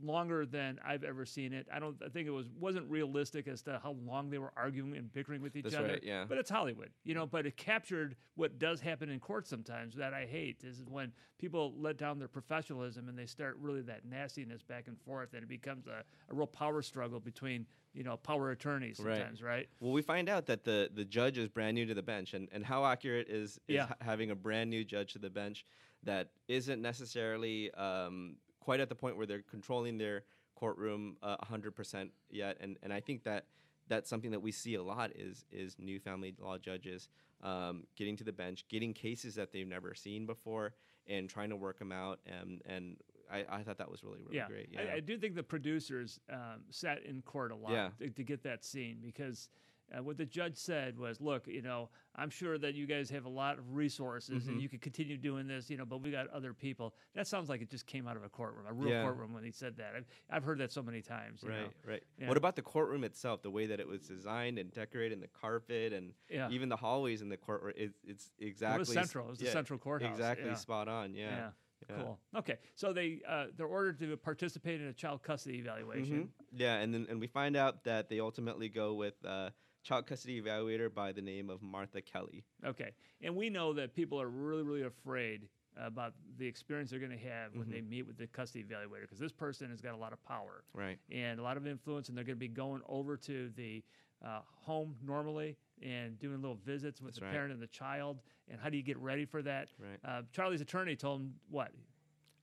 longer 0.00 0.44
than 0.44 0.78
I've 0.84 1.04
ever 1.04 1.24
seen 1.24 1.52
it. 1.52 1.66
I 1.72 1.78
don't. 1.78 1.96
I 2.04 2.08
think 2.08 2.26
it 2.26 2.30
was 2.32 2.46
wasn't 2.58 2.90
realistic 2.90 3.46
as 3.48 3.62
to 3.62 3.80
how 3.82 3.96
long 4.04 4.30
they 4.30 4.38
were 4.38 4.52
arguing 4.56 4.96
and 4.96 5.12
bickering 5.12 5.42
with 5.42 5.54
each 5.56 5.64
That's 5.64 5.76
other. 5.76 5.88
right, 5.88 6.02
yeah. 6.02 6.24
But 6.28 6.38
it's 6.38 6.50
Hollywood, 6.50 6.90
you 7.04 7.14
know. 7.14 7.26
But 7.26 7.46
it 7.46 7.56
captured 7.56 8.16
what 8.34 8.58
does 8.58 8.80
happen 8.80 9.10
in 9.10 9.20
court 9.20 9.46
sometimes 9.46 9.94
that 9.96 10.12
I 10.14 10.26
hate 10.26 10.62
is 10.64 10.82
when 10.88 11.12
people 11.38 11.74
let 11.76 11.98
down 11.98 12.18
their 12.18 12.28
professionalism 12.28 13.08
and 13.08 13.18
they 13.18 13.26
start 13.26 13.56
really 13.60 13.82
that 13.82 14.04
nastiness 14.04 14.62
back 14.62 14.88
and 14.88 14.98
forth, 15.00 15.34
and 15.34 15.42
it 15.42 15.48
becomes 15.48 15.86
a, 15.86 16.02
a 16.30 16.34
real 16.34 16.46
power 16.46 16.82
struggle 16.82 17.20
between 17.20 17.66
you 17.94 18.02
know 18.02 18.16
power 18.16 18.50
attorneys 18.50 18.96
sometimes, 18.98 19.42
right? 19.42 19.68
Well, 19.80 19.92
we 19.92 20.02
find 20.02 20.28
out 20.28 20.46
that 20.46 20.64
the, 20.64 20.90
the 20.94 21.04
judge 21.04 21.38
is 21.38 21.48
brand 21.48 21.74
new 21.74 21.86
to 21.86 21.94
the 21.94 22.02
bench, 22.02 22.34
and, 22.34 22.48
and 22.52 22.64
how 22.64 22.84
accurate 22.86 23.28
is, 23.28 23.60
is 23.68 23.76
Yeah. 23.76 23.86
ha- 23.86 23.96
having 24.00 24.30
a 24.30 24.36
brand 24.36 24.70
new 24.70 24.84
judge 24.84 25.12
to 25.12 25.18
the 25.18 25.30
bench 25.30 25.64
that 26.04 26.30
isn't 26.48 26.82
necessarily 26.82 27.72
um, 27.74 28.34
quite 28.62 28.80
at 28.80 28.88
the 28.88 28.94
point 28.94 29.16
where 29.16 29.26
they're 29.26 29.42
controlling 29.50 29.98
their 29.98 30.22
courtroom 30.54 31.16
uh, 31.22 31.36
a 31.40 31.46
100% 31.46 32.10
yet. 32.30 32.56
And, 32.60 32.78
and 32.82 32.92
I 32.92 33.00
think 33.00 33.24
that 33.24 33.46
that's 33.88 34.08
something 34.08 34.30
that 34.30 34.40
we 34.40 34.52
see 34.52 34.76
a 34.76 34.82
lot 34.82 35.10
is, 35.16 35.44
is 35.50 35.76
new 35.78 35.98
family 35.98 36.34
law 36.38 36.56
judges 36.58 37.08
um, 37.42 37.82
getting 37.96 38.16
to 38.16 38.24
the 38.24 38.32
bench, 38.32 38.64
getting 38.68 38.94
cases 38.94 39.34
that 39.34 39.52
they've 39.52 39.66
never 39.66 39.94
seen 39.94 40.24
before, 40.24 40.74
and 41.08 41.28
trying 41.28 41.50
to 41.50 41.56
work 41.56 41.80
them 41.80 41.90
out. 41.90 42.20
And, 42.24 42.62
and 42.64 42.96
I, 43.30 43.44
I 43.50 43.62
thought 43.64 43.78
that 43.78 43.90
was 43.90 44.04
really, 44.04 44.20
really 44.20 44.36
yeah. 44.36 44.46
great. 44.46 44.68
I, 44.78 44.96
I 44.96 45.00
do 45.00 45.18
think 45.18 45.34
the 45.34 45.42
producers 45.42 46.20
um, 46.32 46.62
sat 46.70 47.02
in 47.04 47.22
court 47.22 47.50
a 47.50 47.56
lot 47.56 47.72
Yeah. 47.72 47.88
to, 47.98 48.10
to 48.10 48.22
get 48.22 48.44
that 48.44 48.64
scene 48.64 48.98
because 49.02 49.48
uh, 49.96 50.02
what 50.02 50.16
the 50.16 50.24
judge 50.26 50.56
said 50.56 50.98
was, 50.98 51.20
"Look, 51.20 51.46
you 51.46 51.62
know, 51.62 51.90
I'm 52.14 52.30
sure 52.30 52.58
that 52.58 52.74
you 52.74 52.86
guys 52.86 53.10
have 53.10 53.24
a 53.24 53.28
lot 53.28 53.58
of 53.58 53.74
resources 53.74 54.48
and 54.48 54.58
Mhm. 54.58 54.62
you 54.62 54.68
could 54.68 54.80
continue 54.80 55.16
doing 55.16 55.46
this, 55.46 55.68
you 55.70 55.76
know, 55.76 55.84
but 55.84 55.98
we 55.98 56.10
got 56.10 56.28
other 56.28 56.54
people." 56.54 56.94
That 57.14 57.26
sounds 57.26 57.48
like 57.48 57.60
it 57.62 57.70
just 57.70 57.86
came 57.86 58.06
out 58.08 58.16
of 58.16 58.24
a 58.24 58.28
courtroom, 58.28 58.66
a 58.66 58.72
real 58.72 58.90
Yeah. 58.90 59.02
courtroom 59.02 59.32
when 59.34 59.44
he 59.44 59.50
said 59.50 59.76
that. 59.76 59.94
I've, 59.94 60.06
I've 60.30 60.44
heard 60.44 60.58
that 60.58 60.72
so 60.72 60.82
many 60.82 61.02
times. 61.02 61.42
you 61.42 61.48
Right, 61.50 61.60
know. 61.60 61.70
right. 61.84 62.02
Yeah. 62.18 62.28
What 62.28 62.36
about 62.36 62.56
the 62.56 62.62
courtroom 62.62 63.04
itself? 63.04 63.42
The 63.42 63.50
way 63.50 63.66
that 63.66 63.80
it 63.80 63.86
was 63.88 64.06
designed 64.06 64.58
and 64.58 64.72
decorated, 64.72 65.14
and 65.14 65.22
the 65.22 65.28
carpet, 65.28 65.92
and 65.92 66.14
Yeah. 66.30 66.48
even 66.50 66.68
the 66.68 66.76
hallways 66.76 67.20
in 67.22 67.28
the 67.28 67.36
courtroom. 67.36 67.74
It, 67.76 67.92
it's 68.04 68.30
exactly 68.38 68.82
s- 68.82 68.92
central. 68.92 69.26
It 69.26 69.30
was 69.30 69.38
the 69.38 69.46
central 69.46 69.78
courthouse, 69.78 70.10
Exactly 70.12 70.54
spot 70.54 70.88
on. 70.88 71.14
Yeah. 71.14 71.30
Yeah. 71.30 71.96
Cool. 71.96 72.20
Okay, 72.36 72.58
so 72.76 72.92
they 72.92 73.20
uh, 73.26 73.48
they're 73.56 73.66
ordered 73.66 73.98
to 73.98 74.16
participate 74.16 74.80
in 74.80 74.86
a 74.86 74.92
child 74.92 75.22
custody 75.24 75.58
evaluation. 75.58 76.28
Mhm. 76.28 76.28
Yeah, 76.52 76.76
and 76.76 76.94
then 76.94 77.06
and 77.10 77.20
we 77.20 77.26
find 77.26 77.56
out 77.56 77.82
that 77.84 78.08
they 78.08 78.20
ultimately 78.20 78.68
go 78.68 78.94
with 78.94 79.22
uh, 79.24 79.50
child 79.82 80.06
custody 80.06 80.40
evaluator 80.40 80.92
by 80.92 81.12
the 81.12 81.22
name 81.22 81.50
of 81.50 81.62
Martha 81.62 82.00
Kelly. 82.00 82.44
Okay. 82.64 82.92
And 83.20 83.34
we 83.36 83.50
know 83.50 83.72
that 83.74 83.94
people 83.94 84.20
are 84.20 84.28
really, 84.28 84.62
really 84.62 84.82
afraid 84.82 85.48
about 85.76 86.12
the 86.38 86.46
experience 86.46 86.90
they're 86.90 86.98
going 87.00 87.10
to 87.10 87.16
have 87.28 87.54
when 87.54 87.70
they 87.70 87.80
Mhm. 87.80 87.88
meet 87.88 88.02
with 88.06 88.16
the 88.18 88.26
custody 88.26 88.62
evaluator 88.62 89.02
because 89.02 89.18
this 89.18 89.32
person 89.32 89.70
has 89.70 89.80
got 89.80 89.94
a 89.94 89.96
lot 89.96 90.12
of 90.12 90.22
power 90.24 90.64
Right. 90.74 90.98
and 91.10 91.40
a 91.40 91.42
lot 91.42 91.56
of 91.56 91.66
influence, 91.66 92.08
and 92.08 92.16
they're 92.16 92.24
going 92.24 92.36
to 92.36 92.40
be 92.40 92.48
going 92.48 92.82
over 92.86 93.16
to 93.16 93.48
the 93.50 93.82
uh, 94.20 94.40
home 94.44 94.96
normally 95.02 95.56
and 95.82 96.16
doing 96.20 96.40
little 96.40 96.54
visits 96.64 97.00
with 97.00 97.14
That's 97.14 97.18
the 97.18 97.24
right. 97.24 97.32
parent 97.32 97.52
and 97.52 97.60
the 97.60 97.66
child. 97.66 98.20
And 98.46 98.60
how 98.60 98.68
do 98.68 98.76
you 98.76 98.82
get 98.84 98.96
ready 98.98 99.24
for 99.24 99.42
that? 99.42 99.72
Right. 99.80 99.98
Uh, 100.04 100.22
Charlie's 100.30 100.60
attorney 100.60 100.94
told 100.94 101.22
him 101.22 101.34
what? 101.50 101.72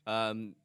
Um, 0.05 0.55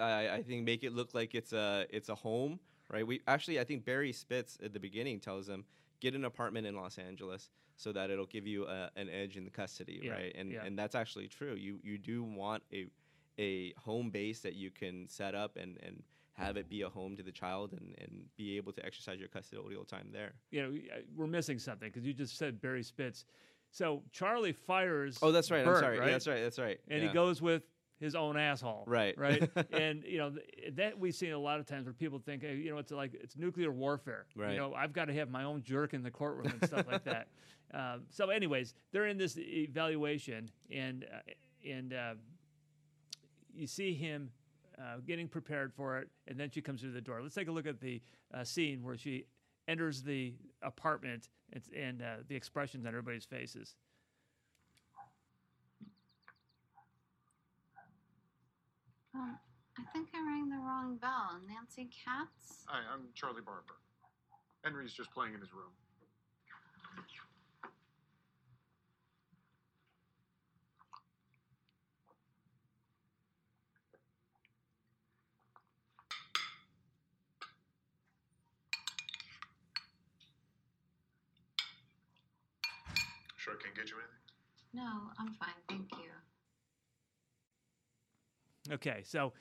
I, 0.00 0.28
I 0.30 0.42
think 0.42 0.64
make 0.64 0.82
it 0.82 0.92
look 0.92 1.14
like 1.14 1.36
it's 1.36 1.52
a 1.52 1.86
it's 1.90 2.08
a 2.08 2.14
home, 2.16 2.58
right? 2.90 3.06
We 3.06 3.20
actually 3.28 3.60
I 3.60 3.64
think 3.64 3.84
Barry 3.84 4.12
Spitz 4.12 4.58
at 4.60 4.72
the 4.72 4.80
beginning 4.80 5.20
tells 5.20 5.46
them 5.46 5.64
get 6.00 6.14
an 6.14 6.24
apartment 6.24 6.66
in 6.66 6.76
Los 6.76 6.98
Angeles 6.98 7.50
so 7.76 7.92
that 7.92 8.10
it'll 8.10 8.26
give 8.26 8.46
you 8.46 8.66
a, 8.66 8.90
an 8.96 9.08
edge 9.08 9.36
in 9.36 9.44
the 9.44 9.50
custody, 9.50 10.00
Yeah, 10.02 10.12
right? 10.12 10.34
And 10.36 10.50
yeah. 10.50 10.64
and 10.64 10.78
that's 10.78 10.94
actually 10.94 11.28
true. 11.28 11.54
You 11.54 11.78
you 11.82 11.98
do 11.98 12.22
want 12.22 12.62
a 12.72 12.86
a 13.38 13.72
home 13.74 14.10
base 14.10 14.40
that 14.40 14.54
you 14.54 14.70
can 14.70 15.08
set 15.08 15.34
up 15.34 15.56
and 15.56 15.78
and 15.82 16.02
have 16.34 16.56
it 16.56 16.68
be 16.68 16.82
a 16.82 16.88
home 16.88 17.16
to 17.16 17.22
the 17.22 17.32
child 17.32 17.72
and, 17.72 17.94
and 17.98 18.24
be 18.36 18.58
able 18.58 18.70
to 18.70 18.84
exercise 18.84 19.18
your 19.18 19.28
custodial 19.28 19.88
time 19.88 20.08
there. 20.12 20.34
You 20.50 20.62
know, 20.62 20.68
uh, 20.68 21.00
we're 21.16 21.26
missing 21.26 21.58
something 21.58 21.88
because 21.88 22.06
you 22.06 22.12
just 22.12 22.36
said 22.36 22.60
Barry 22.60 22.82
Spitz. 22.82 23.24
So 23.70 24.02
Charlie 24.12 24.52
fires. 24.52 25.18
Oh, 25.22 25.32
that's 25.32 25.50
right. 25.50 25.64
Bert, 25.64 25.76
I'm 25.76 25.82
sorry. 25.82 25.98
Yeah, 25.98 26.04
that's 26.06 26.26
right. 26.26 26.42
That's 26.42 26.58
right. 26.58 26.78
and 26.88 27.02
yeah. 27.02 27.08
he 27.08 27.14
goes 27.14 27.40
with 27.40 27.62
his 27.98 28.14
own 28.14 28.36
asshole. 28.36 28.84
Right. 28.86 29.16
Right. 29.18 29.50
and 29.72 30.04
you 30.04 30.18
know 30.18 30.30
th- 30.30 30.74
that 30.74 30.98
we've 30.98 31.14
seen 31.14 31.32
a 31.32 31.38
lot 31.38 31.60
of 31.60 31.66
times 31.66 31.86
where 31.86 31.94
people 31.94 32.18
think, 32.18 32.42
hey, 32.42 32.56
you 32.56 32.70
know, 32.70 32.78
it's 32.78 32.92
like 32.92 33.14
it's 33.14 33.36
nuclear 33.36 33.72
warfare. 33.72 34.26
Right. 34.36 34.52
You 34.52 34.58
know, 34.58 34.74
I've 34.74 34.92
got 34.92 35.06
to 35.06 35.14
have 35.14 35.30
my 35.30 35.44
own 35.44 35.62
jerk 35.62 35.94
in 35.94 36.02
the 36.02 36.10
courtroom 36.10 36.52
and 36.60 36.64
stuff 36.66 36.86
like 36.90 37.04
that. 37.04 37.28
Um, 37.74 38.02
so, 38.10 38.30
anyways, 38.30 38.74
they're 38.92 39.08
in 39.08 39.18
this 39.18 39.36
evaluation, 39.36 40.48
and 40.70 41.04
uh, 41.12 41.68
and 41.68 41.92
uh, 41.92 42.14
you 43.52 43.66
see 43.66 43.92
him. 43.92 44.30
Uh, 44.78 44.98
getting 45.06 45.26
prepared 45.26 45.72
for 45.72 45.96
it, 45.98 46.08
and 46.28 46.38
then 46.38 46.50
she 46.50 46.60
comes 46.60 46.82
through 46.82 46.92
the 46.92 47.00
door. 47.00 47.22
Let's 47.22 47.34
take 47.34 47.48
a 47.48 47.50
look 47.50 47.66
at 47.66 47.80
the 47.80 48.02
uh, 48.34 48.44
scene 48.44 48.84
where 48.84 48.96
she 48.98 49.24
enters 49.68 50.02
the 50.02 50.34
apartment 50.62 51.30
and, 51.52 51.62
and 51.74 52.02
uh, 52.02 52.06
the 52.28 52.36
expressions 52.36 52.84
on 52.84 52.88
everybody's 52.88 53.24
faces. 53.24 53.74
Um, 59.16 59.38
I 59.78 59.82
think 59.94 60.08
I 60.14 60.20
rang 60.20 60.50
the 60.50 60.56
wrong 60.56 60.98
bell. 61.00 61.40
Nancy 61.48 61.88
Katz? 61.88 62.64
Hi, 62.66 62.80
I'm 62.92 63.08
Charlie 63.14 63.40
Barber. 63.40 63.80
Henry's 64.62 64.92
just 64.92 65.10
playing 65.12 65.32
in 65.32 65.40
his 65.40 65.52
room. 65.54 65.72
Sure 83.36 83.54
I 83.54 83.62
can't 83.62 83.74
get 83.76 83.88
you 83.88 83.96
anything? 83.96 84.24
No, 84.74 85.08
I'm 85.18 85.32
fine. 85.40 85.56
Thank 85.68 85.92
you. 85.92 86.15
Okay, 88.72 89.02
so 89.04 89.32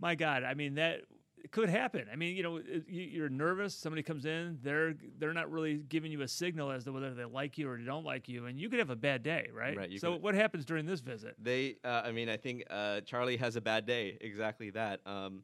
my 0.00 0.14
God, 0.14 0.42
I 0.44 0.54
mean 0.54 0.74
that 0.74 1.02
could 1.50 1.68
happen. 1.68 2.06
I 2.10 2.16
mean, 2.16 2.34
you 2.36 2.42
know, 2.42 2.56
you- 2.58 3.02
you're 3.02 3.28
nervous. 3.28 3.74
Somebody 3.74 4.02
comes 4.02 4.24
in, 4.24 4.58
they're 4.62 4.94
they're 5.18 5.34
not 5.34 5.50
really 5.50 5.76
giving 5.76 6.10
you 6.10 6.22
a 6.22 6.28
signal 6.28 6.70
as 6.70 6.84
to 6.84 6.92
whether 6.92 7.12
they 7.12 7.24
like 7.26 7.58
you 7.58 7.68
or 7.68 7.76
they 7.76 7.84
don't 7.84 8.04
like 8.04 8.28
you, 8.28 8.46
and 8.46 8.58
you 8.58 8.70
could 8.70 8.78
have 8.78 8.88
a 8.90 8.96
bad 8.96 9.22
day, 9.22 9.50
right? 9.52 9.76
Right, 9.76 10.00
So 10.00 10.12
could- 10.14 10.22
what 10.22 10.34
happens 10.34 10.64
during 10.64 10.86
this 10.86 11.00
visit? 11.00 11.36
They, 11.38 11.76
uh, 11.84 12.02
I 12.04 12.12
mean, 12.12 12.28
I 12.30 12.36
think 12.38 12.64
uh, 12.70 13.02
Charlie 13.02 13.36
has 13.36 13.56
a 13.56 13.60
bad 13.60 13.84
day. 13.84 14.16
Exactly 14.22 14.70
that. 14.70 15.00
Um, 15.06 15.42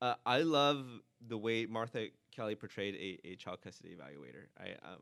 uh, 0.00 0.14
I 0.24 0.40
love 0.42 0.86
the 1.28 1.36
way 1.38 1.66
Martha 1.66 2.08
Kelly 2.34 2.54
portrayed 2.54 2.94
a, 2.94 3.28
a 3.28 3.36
child 3.36 3.60
custody 3.62 3.94
evaluator. 3.94 4.46
I, 4.58 4.70
uh, 4.84 4.96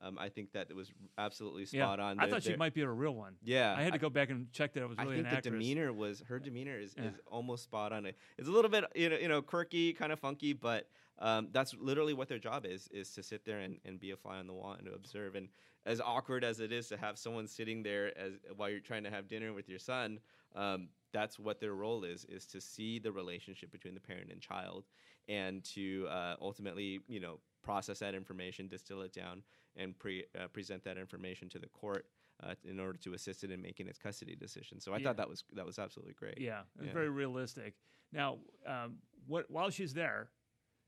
Um, 0.00 0.18
I 0.18 0.28
think 0.28 0.52
that 0.52 0.68
it 0.70 0.76
was 0.76 0.92
absolutely 1.16 1.66
Yeah. 1.72 1.86
spot 1.86 2.00
on. 2.00 2.20
I 2.20 2.28
thought 2.28 2.42
she 2.42 2.54
might 2.56 2.74
be 2.74 2.82
a 2.82 2.88
real 2.88 3.14
one. 3.14 3.36
Yeah, 3.42 3.74
I 3.76 3.82
had 3.82 3.92
to 3.92 3.98
go 3.98 4.10
back 4.10 4.30
and 4.30 4.52
check 4.52 4.72
that 4.74 4.82
it 4.82 4.88
was 4.88 4.98
really. 4.98 5.10
I 5.10 5.14
think 5.16 5.26
an 5.26 5.30
the 5.30 5.36
actress. 5.36 5.52
demeanor 5.52 5.92
was 5.92 6.20
her 6.28 6.38
demeanor 6.38 6.78
is, 6.78 6.94
Yeah. 6.96 7.06
is 7.08 7.14
almost 7.26 7.64
spot 7.64 7.92
on. 7.92 8.06
It's 8.06 8.48
a 8.48 8.52
little 8.52 8.70
bit 8.70 8.84
you 8.94 9.08
know 9.08 9.16
you 9.16 9.28
know 9.28 9.42
quirky, 9.42 9.92
kind 9.92 10.12
of 10.12 10.20
funky, 10.20 10.52
but 10.52 10.88
um, 11.18 11.48
that's 11.52 11.74
literally 11.74 12.14
what 12.14 12.28
their 12.28 12.38
job 12.38 12.64
is 12.64 12.88
is 12.88 13.12
to 13.14 13.22
sit 13.22 13.44
there 13.44 13.58
and, 13.58 13.80
and 13.84 13.98
be 13.98 14.12
a 14.12 14.16
fly 14.16 14.36
on 14.38 14.46
the 14.46 14.52
wall 14.52 14.72
and 14.72 14.86
to 14.86 14.94
observe. 14.94 15.34
And 15.34 15.48
as 15.84 16.00
awkward 16.00 16.44
as 16.44 16.60
it 16.60 16.70
is 16.70 16.88
to 16.88 16.96
have 16.96 17.18
someone 17.18 17.48
sitting 17.48 17.82
there 17.82 18.16
as 18.16 18.34
while 18.56 18.68
you're 18.70 18.80
trying 18.80 19.04
to 19.04 19.10
have 19.10 19.26
dinner 19.26 19.52
with 19.52 19.68
your 19.68 19.78
son, 19.80 20.20
um, 20.54 20.88
that's 21.12 21.38
what 21.38 21.58
their 21.58 21.74
role 21.74 22.04
is 22.04 22.24
is 22.26 22.46
to 22.46 22.60
see 22.60 22.98
the 22.98 23.10
relationship 23.10 23.72
between 23.72 23.94
the 23.94 24.00
parent 24.00 24.30
and 24.30 24.40
child 24.40 24.84
and 25.28 25.64
to 25.64 26.06
uh, 26.08 26.36
ultimately 26.40 27.00
you 27.08 27.18
know 27.18 27.40
process 27.68 27.98
that 27.98 28.14
information, 28.14 28.66
distill 28.66 29.02
it 29.02 29.12
down, 29.12 29.42
and 29.76 29.96
pre- 29.98 30.24
uh, 30.40 30.48
present 30.48 30.82
that 30.84 30.96
information 30.96 31.48
to 31.50 31.58
the 31.58 31.68
court. 31.68 32.06
Uh, 32.40 32.54
in 32.62 32.78
order 32.78 32.96
to 32.96 33.14
assist 33.14 33.42
it 33.42 33.50
in 33.50 33.60
making 33.60 33.88
its 33.88 33.98
custody 33.98 34.36
decision, 34.36 34.78
so 34.78 34.92
I 34.92 34.98
Yeah. 34.98 35.02
thought 35.08 35.16
that 35.16 35.28
was 35.28 35.42
that 35.54 35.66
was 35.66 35.76
absolutely 35.76 36.14
great. 36.14 36.38
Yeah, 36.40 36.60
it 36.60 36.66
was 36.78 36.86
Yeah. 36.86 36.92
very 36.92 37.08
realistic. 37.10 37.74
Now, 38.12 38.38
um, 38.64 38.98
what 39.26 39.50
while 39.50 39.70
she's 39.70 39.92
there, 39.92 40.30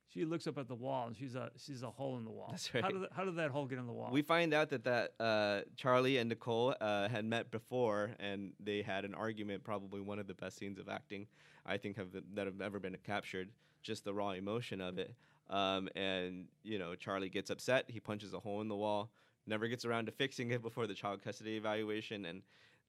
she 0.06 0.24
looks 0.24 0.46
up 0.46 0.58
at 0.58 0.68
the 0.68 0.76
wall 0.76 1.08
and 1.08 1.16
she's 1.16 1.34
a 1.34 1.50
she's 1.56 1.82
a 1.82 1.90
hole 1.90 2.18
in 2.18 2.24
the 2.24 2.30
wall. 2.30 2.50
That's 2.52 2.72
right. 2.72 2.84
How 2.84 2.90
did 2.90 3.02
how 3.10 3.24
did 3.24 3.34
that 3.34 3.50
hole 3.50 3.66
get 3.66 3.78
in 3.80 3.88
the 3.88 3.92
wall? 3.92 4.12
We 4.12 4.22
find 4.22 4.54
out 4.54 4.68
that 4.68 4.84
that 4.84 5.14
uh, 5.18 5.62
Charlie 5.74 6.18
and 6.18 6.28
Nicole 6.28 6.72
uh, 6.80 7.08
had 7.08 7.24
met 7.24 7.50
before, 7.50 8.14
and 8.20 8.52
they 8.60 8.82
had 8.82 9.04
an 9.04 9.14
argument. 9.16 9.64
Probably 9.64 10.00
one 10.00 10.20
of 10.20 10.28
the 10.28 10.34
best 10.34 10.56
scenes 10.56 10.78
of 10.78 10.88
acting 10.88 11.26
I 11.66 11.78
think 11.78 11.96
have 11.96 12.12
that 12.12 12.46
have 12.46 12.60
ever 12.60 12.78
been 12.78 12.96
captured. 13.02 13.50
Just 13.82 14.04
the 14.04 14.14
raw 14.14 14.30
emotion 14.30 14.80
of 14.80 14.98
it. 14.98 15.16
Um, 15.50 15.88
and 15.96 16.46
you 16.62 16.78
know, 16.78 16.94
Charlie 16.94 17.28
gets 17.28 17.50
upset. 17.50 17.84
He 17.88 18.00
punches 18.00 18.32
a 18.32 18.38
hole 18.38 18.60
in 18.60 18.68
the 18.68 18.76
wall. 18.76 19.10
Never 19.46 19.68
gets 19.68 19.84
around 19.84 20.06
to 20.06 20.12
fixing 20.12 20.50
it 20.52 20.62
before 20.62 20.86
the 20.86 20.94
child 20.94 21.22
custody 21.22 21.56
evaluation. 21.56 22.24
And 22.24 22.42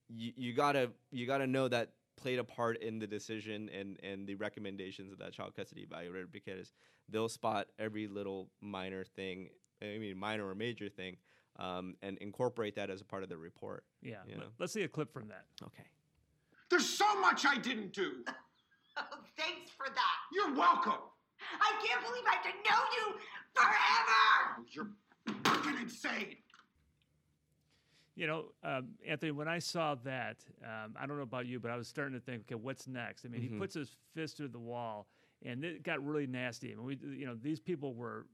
you, 0.07 0.31
you 0.35 0.53
gotta 0.53 0.91
you 1.11 1.25
gotta 1.25 1.47
know 1.47 1.67
that 1.67 1.91
played 2.17 2.39
a 2.39 2.43
part 2.43 2.81
in 2.81 2.99
the 2.99 3.07
decision 3.07 3.69
and 3.69 3.97
and 4.03 4.27
the 4.27 4.35
recommendations 4.35 5.11
of 5.11 5.17
that 5.19 5.33
child 5.33 5.55
custody 5.55 5.87
evaluator 5.89 6.31
because 6.31 6.71
they'll 7.09 7.29
spot 7.29 7.67
every 7.79 8.07
little 8.07 8.49
minor 8.61 9.03
thing 9.03 9.49
I 9.81 9.97
mean, 9.97 10.17
minor 10.17 10.47
or 10.47 10.55
major 10.55 10.89
thing, 10.89 11.17
um, 11.57 11.95
and 12.01 12.17
incorporate 12.19 12.75
that 12.75 12.89
as 12.89 13.01
a 13.01 13.05
part 13.05 13.23
of 13.23 13.29
the 13.29 13.37
report. 13.37 13.83
yeah, 14.01 14.17
you 14.27 14.35
let- 14.35 14.39
know? 14.39 14.51
let's 14.59 14.73
see 14.73 14.83
a 14.83 14.87
clip 14.87 15.11
from 15.11 15.27
that. 15.29 15.45
Okay. 15.63 15.83
There's 16.69 16.87
so 16.87 17.19
much 17.19 17.45
I 17.45 17.57
didn't 17.57 17.91
do. 17.93 18.23
Oh, 18.97 19.03
thanks 19.37 19.71
for 19.71 19.87
that. 19.87 20.17
You're 20.31 20.55
welcome. 20.55 21.01
I 21.59 21.85
can't 21.85 22.01
believe 22.03 22.23
I 22.27 22.35
have 22.35 22.43
to 22.43 22.49
know 22.49 22.81
you 22.97 23.19
forever. 23.53 24.67
You're 24.71 24.89
fucking 25.43 25.81
insane. 25.81 26.37
You 28.15 28.27
know, 28.27 28.45
um, 28.63 28.89
Anthony, 29.07 29.31
when 29.31 29.47
I 29.47 29.59
saw 29.59 29.95
that, 30.03 30.37
um, 30.63 30.95
I 30.99 31.05
don't 31.05 31.17
know 31.17 31.23
about 31.23 31.45
you, 31.45 31.59
but 31.59 31.71
I 31.71 31.77
was 31.77 31.87
starting 31.87 32.13
to 32.13 32.19
think, 32.19 32.41
okay, 32.43 32.55
what's 32.55 32.87
next? 32.87 33.25
I 33.25 33.29
mean, 33.29 33.41
he 33.41 33.49
Mhm. 33.49 33.57
puts 33.57 33.73
his 33.73 33.95
fist 34.13 34.37
through 34.37 34.49
the 34.49 34.59
wall, 34.59 35.07
and 35.43 35.63
it 35.63 35.81
got 35.81 36.05
really 36.05 36.27
nasty. 36.27 36.71
I 36.73 36.75
mean, 36.75 36.85
we, 36.85 36.95
you 36.97 37.25
know, 37.25 37.35
these 37.35 37.59
people 37.59 37.95
were 37.95 38.27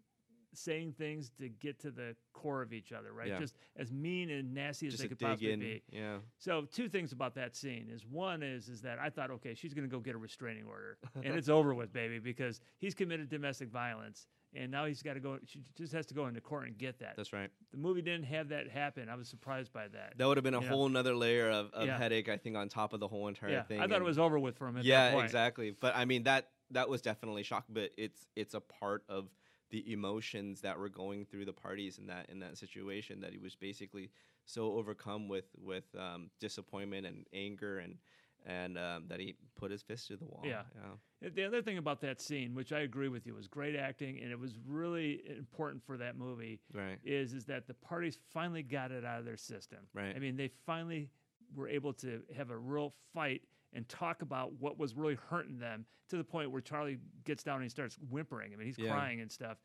saying 0.53 0.93
things 0.97 1.29
to 1.39 1.49
get 1.49 1.79
to 1.79 1.91
the 1.91 2.15
core 2.33 2.61
of 2.61 2.73
each 2.73 2.91
other, 2.91 3.13
right? 3.13 3.27
Yeah. 3.27 3.39
Just 3.39 3.55
as 3.75 3.91
mean 3.91 4.29
and 4.29 4.53
nasty 4.53 4.87
as 4.87 4.93
Just 4.93 5.03
they 5.03 5.09
could 5.09 5.19
possibly 5.19 5.51
in, 5.51 5.59
be. 5.59 5.83
yeah. 5.91 6.17
So 6.37 6.63
two 6.71 6.87
things 6.89 7.11
about 7.11 7.35
that 7.35 7.55
scene 7.55 7.89
is 7.93 8.05
one 8.05 8.41
is 8.43 8.69
is 8.69 8.81
that 8.81 8.99
I 8.99 9.09
thought, 9.09 9.31
okay, 9.31 9.53
she's 9.53 9.73
going 9.73 9.87
to 9.87 9.93
go 9.93 9.99
get 9.99 10.15
a 10.15 10.17
restraining 10.17 10.65
order, 10.67 10.97
and 11.23 11.35
it's 11.35 11.49
over 11.49 11.73
with, 11.73 11.91
baby, 11.93 12.19
because 12.19 12.59
he's 12.77 12.93
committed 12.93 13.29
domestic 13.29 13.69
violence, 13.69 14.27
and 14.53 14.71
now 14.71 14.85
he's 14.85 15.01
got 15.03 15.13
to 15.13 15.19
go. 15.19 15.37
She 15.45 15.61
just 15.75 15.93
has 15.93 16.05
to 16.07 16.13
go 16.13 16.27
into 16.27 16.41
court 16.41 16.67
and 16.67 16.77
get 16.77 16.99
that. 16.99 17.15
That's 17.17 17.33
right. 17.33 17.49
The 17.71 17.77
movie 17.77 18.01
didn't 18.01 18.25
have 18.25 18.49
that 18.49 18.69
happen. 18.69 19.09
I 19.09 19.15
was 19.15 19.27
surprised 19.27 19.73
by 19.73 19.87
that. 19.89 20.13
That 20.17 20.27
would 20.27 20.37
have 20.37 20.43
been 20.43 20.53
a 20.53 20.61
You 20.61 20.67
know? 20.69 20.75
whole 20.75 20.89
nother 20.89 21.15
layer 21.15 21.49
of, 21.49 21.71
of 21.73 21.85
Yeah. 21.87 21.97
headache, 21.97 22.29
I 22.29 22.37
think, 22.37 22.55
on 22.55 22.69
top 22.69 22.93
of 22.93 22.99
the 22.99 23.07
whole 23.07 23.27
entire 23.27 23.51
Yeah, 23.51 23.63
thing. 23.63 23.79
I 23.81 23.87
thought 23.87 24.01
it 24.01 24.05
was 24.05 24.19
over 24.19 24.39
with 24.39 24.55
for 24.57 24.67
him 24.67 24.77
at 24.77 24.83
that 24.83 24.87
yeah, 24.87 25.23
exactly. 25.23 25.71
But 25.71 25.95
I 25.95 26.05
mean 26.05 26.23
that 26.23 26.49
that 26.71 26.89
was 26.89 27.01
definitely 27.01 27.43
shock. 27.43 27.65
But 27.69 27.91
it's 27.97 28.27
it's 28.35 28.53
a 28.53 28.59
part 28.61 29.03
of 29.09 29.29
the 29.69 29.91
emotions 29.91 30.61
that 30.61 30.77
were 30.77 30.89
going 30.89 31.25
through 31.25 31.45
the 31.45 31.53
parties 31.53 31.97
in 31.97 32.07
that 32.07 32.29
in 32.29 32.39
that 32.39 32.57
situation 32.57 33.21
that 33.21 33.31
he 33.31 33.37
was 33.37 33.55
basically 33.55 34.09
so 34.45 34.73
overcome 34.73 35.27
with 35.27 35.45
with 35.57 35.85
um, 35.97 36.29
disappointment 36.39 37.05
and 37.05 37.25
anger 37.33 37.79
and 37.79 37.97
and 38.45 38.77
um, 38.77 39.05
that 39.09 39.19
he 39.19 39.35
put 39.57 39.71
his 39.71 39.81
fist 39.81 40.07
through 40.07 40.17
the 40.17 40.25
wall. 40.25 40.41
Yeah. 40.45 40.61
Uh, 40.81 41.29
The 41.33 41.43
other 41.43 41.61
thing 41.61 41.77
about 41.77 41.99
that 42.01 42.21
scene, 42.21 42.55
which 42.55 42.71
I 42.71 42.79
agree 42.81 43.09
with 43.09 43.25
you, 43.25 43.33
was 43.33 43.47
great 43.47 43.75
acting, 43.75 44.19
and 44.21 44.31
it 44.31 44.39
was 44.39 44.53
really 44.65 45.21
important 45.37 45.83
for 45.83 45.97
that 45.97 46.15
movie. 46.15 46.61
Right. 46.73 46.97
Is 47.03 47.33
is 47.33 47.45
that 47.45 47.67
the 47.67 47.73
parties 47.73 48.17
finally 48.31 48.63
got 48.63 48.91
it 48.91 49.03
out 49.03 49.19
of 49.19 49.25
their 49.25 49.37
system. 49.37 49.79
Right. 49.93 50.15
I 50.15 50.19
mean, 50.19 50.37
they 50.37 50.49
finally 50.65 51.09
were 51.55 51.67
able 51.67 51.93
to 51.93 52.21
have 52.37 52.49
a 52.49 52.57
real 52.57 52.93
fight 53.13 53.41
and 53.77 53.87
talk 53.87 54.23
about 54.23 54.51
what 54.59 54.79
was 54.79 54.95
really 54.95 55.15
hurting 55.29 55.59
them 55.59 55.85
to 56.09 56.17
the 56.17 56.23
point 56.23 56.49
where 56.51 56.61
Charlie 56.61 56.97
gets 57.25 57.43
down 57.43 57.55
and 57.57 57.63
he 57.63 57.69
starts 57.69 57.95
whimpering. 58.09 58.51
I 58.51 58.55
mean, 58.57 58.65
he's 58.65 58.77
Yeah. 58.79 58.89
crying 58.89 59.21
and 59.21 59.31
stuff. 59.31 59.59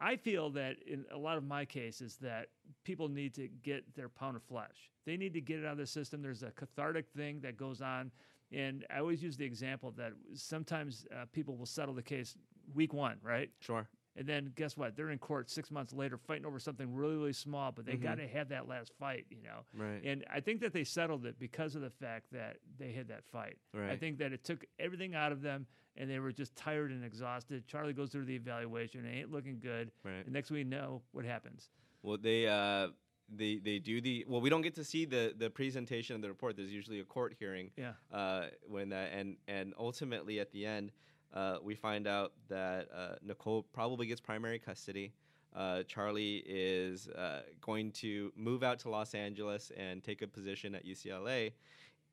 I 0.00 0.16
feel 0.16 0.50
that 0.50 0.82
in 0.82 1.06
a 1.12 1.16
lot 1.16 1.36
of 1.38 1.44
my 1.44 1.64
cases 1.64 2.16
that 2.16 2.48
people 2.82 3.08
need 3.08 3.34
to 3.34 3.46
get 3.46 3.94
their 3.94 4.08
pound 4.08 4.36
of 4.36 4.42
flesh. 4.42 4.90
They 5.06 5.16
need 5.16 5.32
to 5.34 5.40
get 5.40 5.60
it 5.60 5.64
out 5.64 5.72
of 5.72 5.78
the 5.78 5.86
system. 5.86 6.22
There's 6.22 6.42
a 6.42 6.50
cathartic 6.50 7.08
thing 7.16 7.40
that 7.42 7.56
goes 7.56 7.80
on. 7.80 8.10
And 8.50 8.84
I 8.90 8.98
always 8.98 9.22
use 9.22 9.36
the 9.36 9.44
example 9.44 9.92
that 9.92 10.12
sometimes 10.34 11.06
uh, 11.14 11.26
people 11.32 11.56
will 11.56 11.66
settle 11.66 11.94
the 11.94 12.02
case 12.02 12.36
week 12.74 12.92
one, 12.92 13.18
right? 13.22 13.50
Sure. 13.60 13.86
And 14.16 14.26
then 14.26 14.52
guess 14.56 14.76
what? 14.76 14.94
They're 14.94 15.10
in 15.10 15.18
court 15.18 15.48
six 15.48 15.70
months 15.70 15.92
later 15.94 16.18
fighting 16.18 16.44
over 16.44 16.58
something 16.58 16.94
really, 16.94 17.16
really 17.16 17.32
small, 17.32 17.72
but 17.72 17.86
they 17.86 17.96
Mhm. 17.96 18.02
got 18.02 18.14
to 18.16 18.28
have 18.28 18.50
that 18.50 18.68
last 18.68 18.92
fight, 18.98 19.26
you 19.30 19.40
know? 19.42 19.64
Right. 19.74 20.02
And 20.04 20.24
I 20.30 20.40
think 20.40 20.60
that 20.60 20.72
they 20.74 20.84
settled 20.84 21.24
it 21.24 21.38
because 21.38 21.74
of 21.76 21.82
the 21.82 21.90
fact 21.90 22.30
that 22.32 22.58
they 22.78 22.92
had 22.92 23.08
that 23.08 23.24
fight. 23.24 23.56
Right. 23.72 23.90
I 23.90 23.96
think 23.96 24.18
that 24.18 24.32
it 24.32 24.44
took 24.44 24.64
everything 24.78 25.14
out 25.14 25.32
of 25.32 25.40
them 25.40 25.66
and 25.96 26.10
they 26.10 26.18
were 26.18 26.32
just 26.32 26.54
tired 26.56 26.90
and 26.90 27.04
exhausted. 27.04 27.66
Charlie 27.66 27.94
goes 27.94 28.10
through 28.12 28.26
the 28.26 28.34
evaluation, 28.36 29.04
it 29.06 29.10
ain't 29.18 29.30
looking 29.30 29.58
good. 29.60 29.90
Right. 30.04 30.24
And 30.24 30.32
next 30.32 30.50
we 30.50 30.62
know 30.64 31.02
what 31.12 31.24
happens. 31.24 31.70
Well, 32.02 32.18
they 32.18 32.46
uh, 32.48 32.88
they 33.34 33.56
they 33.58 33.78
do 33.78 34.00
the 34.02 34.26
well. 34.28 34.40
We 34.42 34.50
don't 34.50 34.62
get 34.62 34.74
to 34.74 34.84
see 34.84 35.04
the 35.06 35.34
the 35.38 35.48
presentation 35.48 36.16
of 36.16 36.20
the 36.22 36.28
report. 36.28 36.56
There's 36.56 36.72
usually 36.72 37.00
a 37.00 37.04
court 37.04 37.34
hearing. 37.38 37.70
Yeah. 37.76 37.92
Uh, 38.10 38.48
when 38.66 38.88
that 38.90 39.12
and 39.12 39.36
and 39.46 39.72
ultimately 39.78 40.38
at 40.40 40.50
the 40.50 40.66
end, 40.66 40.90
uh, 41.34 41.56
we 41.62 41.74
find 41.74 42.06
out 42.06 42.32
that 42.48 42.88
uh, 42.94 43.14
Nicole 43.22 43.62
probably 43.72 44.06
gets 44.06 44.20
primary 44.20 44.58
custody. 44.58 45.12
Uh, 45.54 45.82
Charlie 45.82 46.42
is 46.46 47.08
uh, 47.08 47.42
going 47.60 47.92
to 47.92 48.32
move 48.36 48.62
out 48.62 48.78
to 48.80 48.88
Los 48.88 49.14
Angeles 49.14 49.70
and 49.76 50.02
take 50.02 50.22
a 50.22 50.26
position 50.26 50.74
at 50.74 50.86
UCLA. 50.86 51.52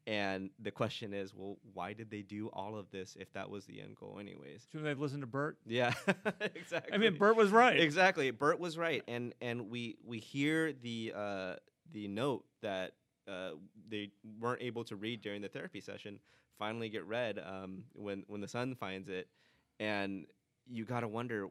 And 0.08 0.50
the 0.60 0.72
question 0.72 1.14
is, 1.14 1.36
well, 1.36 1.58
why 1.74 1.94
did 1.94 2.10
they 2.10 2.22
do 2.22 2.48
all 2.48 2.76
of 2.76 2.90
this 2.90 3.16
if 3.20 3.32
that 3.34 3.50
was 3.50 3.66
the 3.66 3.80
end 3.80 3.96
goal, 3.96 4.18
anyways? 4.20 4.66
Shouldn't 4.72 4.84
they 4.84 4.90
have 4.90 5.00
listened 5.00 5.22
to 5.22 5.28
Bert? 5.28 5.58
Yeah, 5.68 5.94
exactly. 6.56 6.94
I 6.94 6.98
mean, 6.98 7.16
Bert 7.16 7.36
was 7.36 7.52
right. 7.52 7.80
Exactly, 7.80 8.32
Bert 8.32 8.60
was 8.60 8.78
right, 8.78 9.04
and 9.08 9.36
and 9.40 9.70
we 9.70 9.98
we 10.04 10.18
hear 10.18 10.74
the 10.74 11.14
uh, 11.16 11.54
the 11.92 12.08
note 12.08 12.44
that 12.62 12.94
uh, 13.28 13.52
they 13.88 14.10
weren't 14.40 14.62
able 14.62 14.84
to 14.86 14.96
read 14.96 15.22
during 15.22 15.42
the 15.42 15.50
therapy 15.50 15.80
session 15.80 16.20
finally 16.60 16.90
get 16.90 17.06
read 17.08 17.40
um, 17.40 17.86
when 17.94 18.24
when 18.28 18.42
the 18.42 18.48
son 18.48 18.76
finds 18.76 19.10
it, 19.10 19.28
and 19.80 20.26
you 20.68 20.86
got 20.86 21.00
to 21.00 21.08
wonder, 21.08 21.48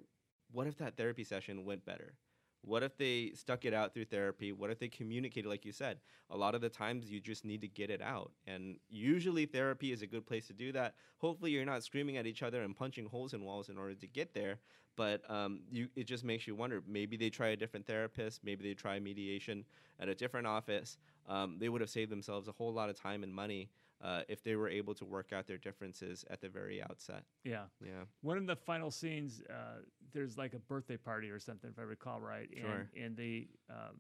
what 0.52 0.68
if 0.68 0.76
that 0.78 0.96
therapy 0.96 1.24
session 1.24 1.64
went 1.64 1.84
better? 1.84 2.14
What 2.62 2.82
if 2.82 2.96
they 2.98 3.32
stuck 3.34 3.64
it 3.64 3.72
out 3.72 3.94
through 3.94 4.06
therapy? 4.06 4.52
What 4.52 4.70
if 4.70 4.78
they 4.78 4.88
communicated, 4.88 5.48
like 5.48 5.64
you 5.64 5.72
said? 5.72 5.98
A 6.30 6.36
lot 6.36 6.54
of 6.54 6.61
the 6.61 6.68
times 6.68 7.11
you 7.11 7.20
just 7.20 7.44
need 7.44 7.61
to 7.61 7.68
get 7.68 7.88
it 7.88 8.02
out. 8.02 8.32
And 8.46 8.76
usually 8.88 9.46
therapy 9.46 9.92
is 9.92 10.02
a 10.02 10.06
good 10.06 10.26
place 10.26 10.48
to 10.48 10.52
do 10.52 10.72
that. 10.72 10.94
Hopefully 11.18 11.52
you're 11.52 11.64
not 11.64 11.84
screaming 11.84 12.16
at 12.16 12.26
each 12.26 12.42
other 12.42 12.62
and 12.62 12.76
punching 12.76 13.06
holes 13.06 13.32
in 13.32 13.44
walls 13.44 13.68
in 13.68 13.78
order 13.78 13.94
to 13.94 14.06
get 14.06 14.34
there. 14.34 14.59
But 14.96 15.22
um, 15.30 15.61
you, 15.70 15.88
it 15.94 16.04
just 16.04 16.24
makes 16.24 16.48
you 16.48 16.56
wonder 16.56 16.82
maybe 16.86 17.16
they 17.16 17.30
try 17.30 17.48
a 17.48 17.56
different 17.56 17.86
therapist, 17.86 18.42
maybe 18.42 18.64
they 18.64 18.74
try 18.74 18.98
mediation 18.98 19.64
at 20.00 20.09
a 20.09 20.14
different 20.14 20.48
office. 20.48 20.98
Um, 21.28 21.56
they 21.61 21.68
would 21.68 21.80
have 21.80 21.90
saved 21.90 22.11
themselves 22.11 22.48
a 22.48 22.52
whole 22.52 22.72
lot 22.72 22.90
of 22.90 23.00
time 23.00 23.22
and 23.22 23.32
money 23.32 23.70
uh, 24.03 24.22
if 24.28 24.42
they 24.42 24.57
were 24.57 24.68
able 24.68 24.94
to 24.94 25.05
work 25.05 25.32
out 25.32 25.46
their 25.46 25.59
differences 25.59 26.24
at 26.30 26.40
the 26.40 26.49
very 26.49 26.82
outset. 26.82 27.24
Yeah. 27.44 27.64
Yeah. 27.84 28.05
One 28.22 28.36
of 28.36 28.46
the 28.46 28.57
final 28.57 28.90
scenes, 28.90 29.42
uh, 29.51 29.80
there's 30.12 30.38
like 30.38 30.55
a 30.55 30.59
birthday 30.59 30.96
party 30.96 31.30
or 31.30 31.38
something, 31.38 31.70
if 31.70 31.78
I 31.78 31.82
recall 31.82 32.20
right. 32.20 32.49
Sure. 32.57 32.88
And, 32.94 33.05
and 33.05 33.16
the 33.16 33.49
um, 33.70 33.96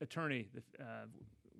attorney, 0.00 0.48
the, 0.54 0.62
uh, 0.82 1.06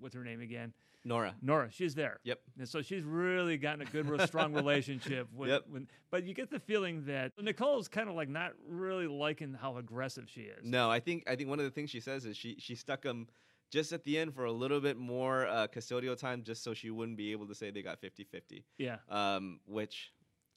what's 0.01 0.15
her 0.15 0.25
name 0.25 0.41
again? 0.41 0.73
Nora. 1.05 1.37
Nora, 1.41 1.71
she's 1.71 1.95
there. 1.95 2.19
Yep. 2.25 2.41
And 2.59 2.69
so 2.69 2.83
she's 2.83 3.05
really 3.05 3.57
gotten 3.59 3.83
a 3.83 3.85
good, 3.85 4.09
real 4.09 4.27
strong 4.27 4.53
relationship 4.55 5.29
with. 5.33 5.51
Yep. 5.51 5.63
with- 5.71 5.87
but 6.11 6.25
you 6.25 6.35
get 6.35 6.51
the 6.51 6.59
feeling 6.59 7.05
that 7.07 7.31
Nicole's 7.41 7.87
kind 7.87 8.09
of 8.09 8.17
like 8.17 8.29
not 8.29 8.53
really 8.69 9.07
liking 9.07 9.55
how 9.55 9.77
aggressive 9.77 10.29
she 10.29 10.43
is. 10.43 10.65
No, 10.65 10.91
I 10.91 10.99
think 10.99 11.23
I 11.29 11.37
think 11.37 11.49
one 11.49 11.61
of 11.61 11.65
the 11.65 11.71
things 11.71 11.91
she 11.91 12.01
says 12.01 12.25
is 12.25 12.37
she 12.37 12.57
she 12.59 12.75
stuck 12.75 13.05
him 13.05 13.29
just 13.71 13.93
at 13.93 14.05
the 14.05 14.19
end 14.19 14.35
for 14.35 14.45
a 14.45 14.53
little 14.53 14.81
bit 14.81 14.97
more 14.97 15.47
uh, 15.47 15.67
custodial 15.69 16.17
time, 16.17 16.43
just 16.43 16.63
so 16.63 16.75
she 16.75 16.91
wouldn't 16.91 17.17
be 17.17 17.33
able 17.33 17.47
to 17.47 17.55
say 17.55 17.71
they 17.71 17.83
got 17.83 18.01
50-50. 18.01 18.63
Yeah. 18.79 18.97
Um, 19.09 19.61
which, 19.67 20.13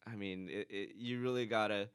I 0.06 0.16
mean, 0.16 0.50
it, 0.50 0.68
it, 0.70 0.90
you 0.98 1.22
really 1.22 1.46
gotta 1.46 1.90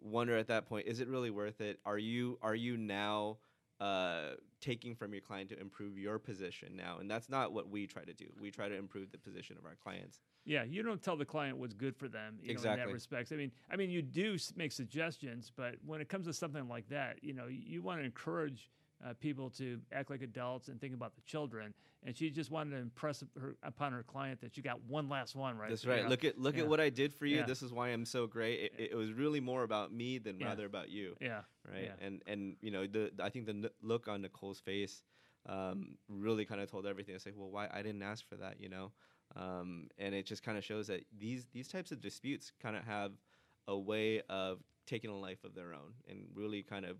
wonder 0.00 0.36
at 0.36 0.48
that 0.48 0.66
point: 0.66 0.86
is 0.86 1.00
it 1.00 1.08
really 1.08 1.30
worth 1.30 1.60
it? 1.60 1.80
Are 1.84 1.98
you 1.98 2.38
are 2.42 2.54
you 2.54 2.76
now 2.76 3.38
uh, 3.80 4.32
taking 4.60 4.94
from 4.94 5.12
your 5.12 5.20
client 5.20 5.50
to 5.50 5.60
improve 5.60 5.98
your 5.98 6.18
position 6.18 6.76
now, 6.76 6.98
and 6.98 7.10
that's 7.10 7.28
not 7.28 7.52
what 7.52 7.68
we 7.68 7.86
try 7.86 8.04
to 8.04 8.14
do. 8.14 8.26
We 8.40 8.50
try 8.50 8.68
to 8.68 8.74
improve 8.74 9.12
the 9.12 9.18
position 9.18 9.56
of 9.58 9.66
our 9.66 9.76
clients. 9.82 10.20
Yeah, 10.44 10.62
you 10.64 10.82
don't 10.82 11.02
tell 11.02 11.16
the 11.16 11.24
client 11.24 11.58
what's 11.58 11.74
good 11.74 11.96
for 11.96 12.08
them. 12.08 12.38
You 12.40 12.46
know, 12.46 12.50
in 12.50 12.56
Exactly. 12.56 12.86
that 12.86 12.92
respect. 12.92 13.32
I 13.32 13.36
mean, 13.36 13.52
I 13.70 13.76
mean, 13.76 13.90
you 13.90 14.00
do 14.00 14.36
make 14.54 14.72
suggestions, 14.72 15.52
but 15.54 15.74
when 15.84 16.00
it 16.00 16.08
comes 16.08 16.26
to 16.26 16.32
something 16.32 16.68
like 16.68 16.88
that, 16.88 17.22
you 17.22 17.34
know, 17.34 17.46
you 17.48 17.82
want 17.82 18.00
to 18.00 18.04
encourage 18.04 18.70
uh, 19.04 19.12
people 19.20 19.50
to 19.50 19.80
act 19.92 20.10
like 20.10 20.22
adults 20.22 20.68
and 20.68 20.80
think 20.80 20.94
about 20.94 21.14
the 21.14 21.20
children. 21.22 21.74
And 22.04 22.16
she 22.16 22.30
just 22.30 22.50
wanted 22.50 22.70
to 22.70 22.76
impress 22.76 23.22
her, 23.40 23.56
upon 23.62 23.92
her 23.92 24.02
client 24.02 24.40
that 24.40 24.56
you 24.56 24.62
got 24.62 24.80
one 24.84 25.08
last 25.08 25.34
one, 25.34 25.58
right? 25.58 25.70
That's 25.70 25.84
right. 25.84 26.04
know? 26.04 26.08
Look 26.08 26.24
at 26.24 26.38
look 26.38 26.56
Yeah. 26.56 26.62
at 26.62 26.68
what 26.68 26.80
I 26.80 26.88
did 26.88 27.12
for 27.12 27.26
you. 27.26 27.38
Yeah. 27.38 27.46
This 27.46 27.62
is 27.62 27.72
why 27.72 27.88
I'm 27.88 28.04
so 28.04 28.26
great. 28.26 28.72
It, 28.78 28.90
it 28.92 28.94
was 28.94 29.12
really 29.12 29.40
more 29.40 29.64
about 29.64 29.92
me 29.92 30.18
than 30.18 30.38
Yeah. 30.38 30.46
rather 30.48 30.66
about 30.66 30.88
you. 30.88 31.16
Yeah. 31.20 31.42
Right. 31.68 31.92
And 32.00 32.22
and 32.26 32.56
you 32.60 32.70
know 32.70 32.86
the 32.86 33.12
I 33.20 33.28
think 33.30 33.46
the 33.46 33.52
n- 33.52 33.68
look 33.82 34.08
on 34.08 34.22
Nicole's 34.22 34.60
face 34.60 35.02
um, 35.46 35.96
really 36.08 36.44
kind 36.44 36.60
of 36.60 36.70
told 36.70 36.86
everything. 36.86 37.14
It's 37.14 37.26
like, 37.26 37.36
well, 37.36 37.50
why 37.50 37.68
I 37.72 37.82
didn't 37.82 38.02
ask 38.02 38.26
for 38.28 38.36
that, 38.36 38.60
you 38.60 38.68
know. 38.68 38.92
Um, 39.34 39.88
and 39.98 40.14
it 40.14 40.24
just 40.26 40.42
kind 40.42 40.56
of 40.56 40.64
shows 40.64 40.86
that 40.86 41.04
these 41.16 41.46
these 41.52 41.68
types 41.68 41.90
of 41.92 42.00
disputes 42.00 42.52
kind 42.62 42.76
of 42.76 42.84
have 42.84 43.12
a 43.68 43.76
way 43.76 44.22
of 44.28 44.60
taking 44.86 45.10
a 45.10 45.18
life 45.18 45.42
of 45.44 45.54
their 45.54 45.74
own 45.74 45.92
and 46.08 46.26
really 46.34 46.62
kind 46.62 46.84
of 46.86 46.98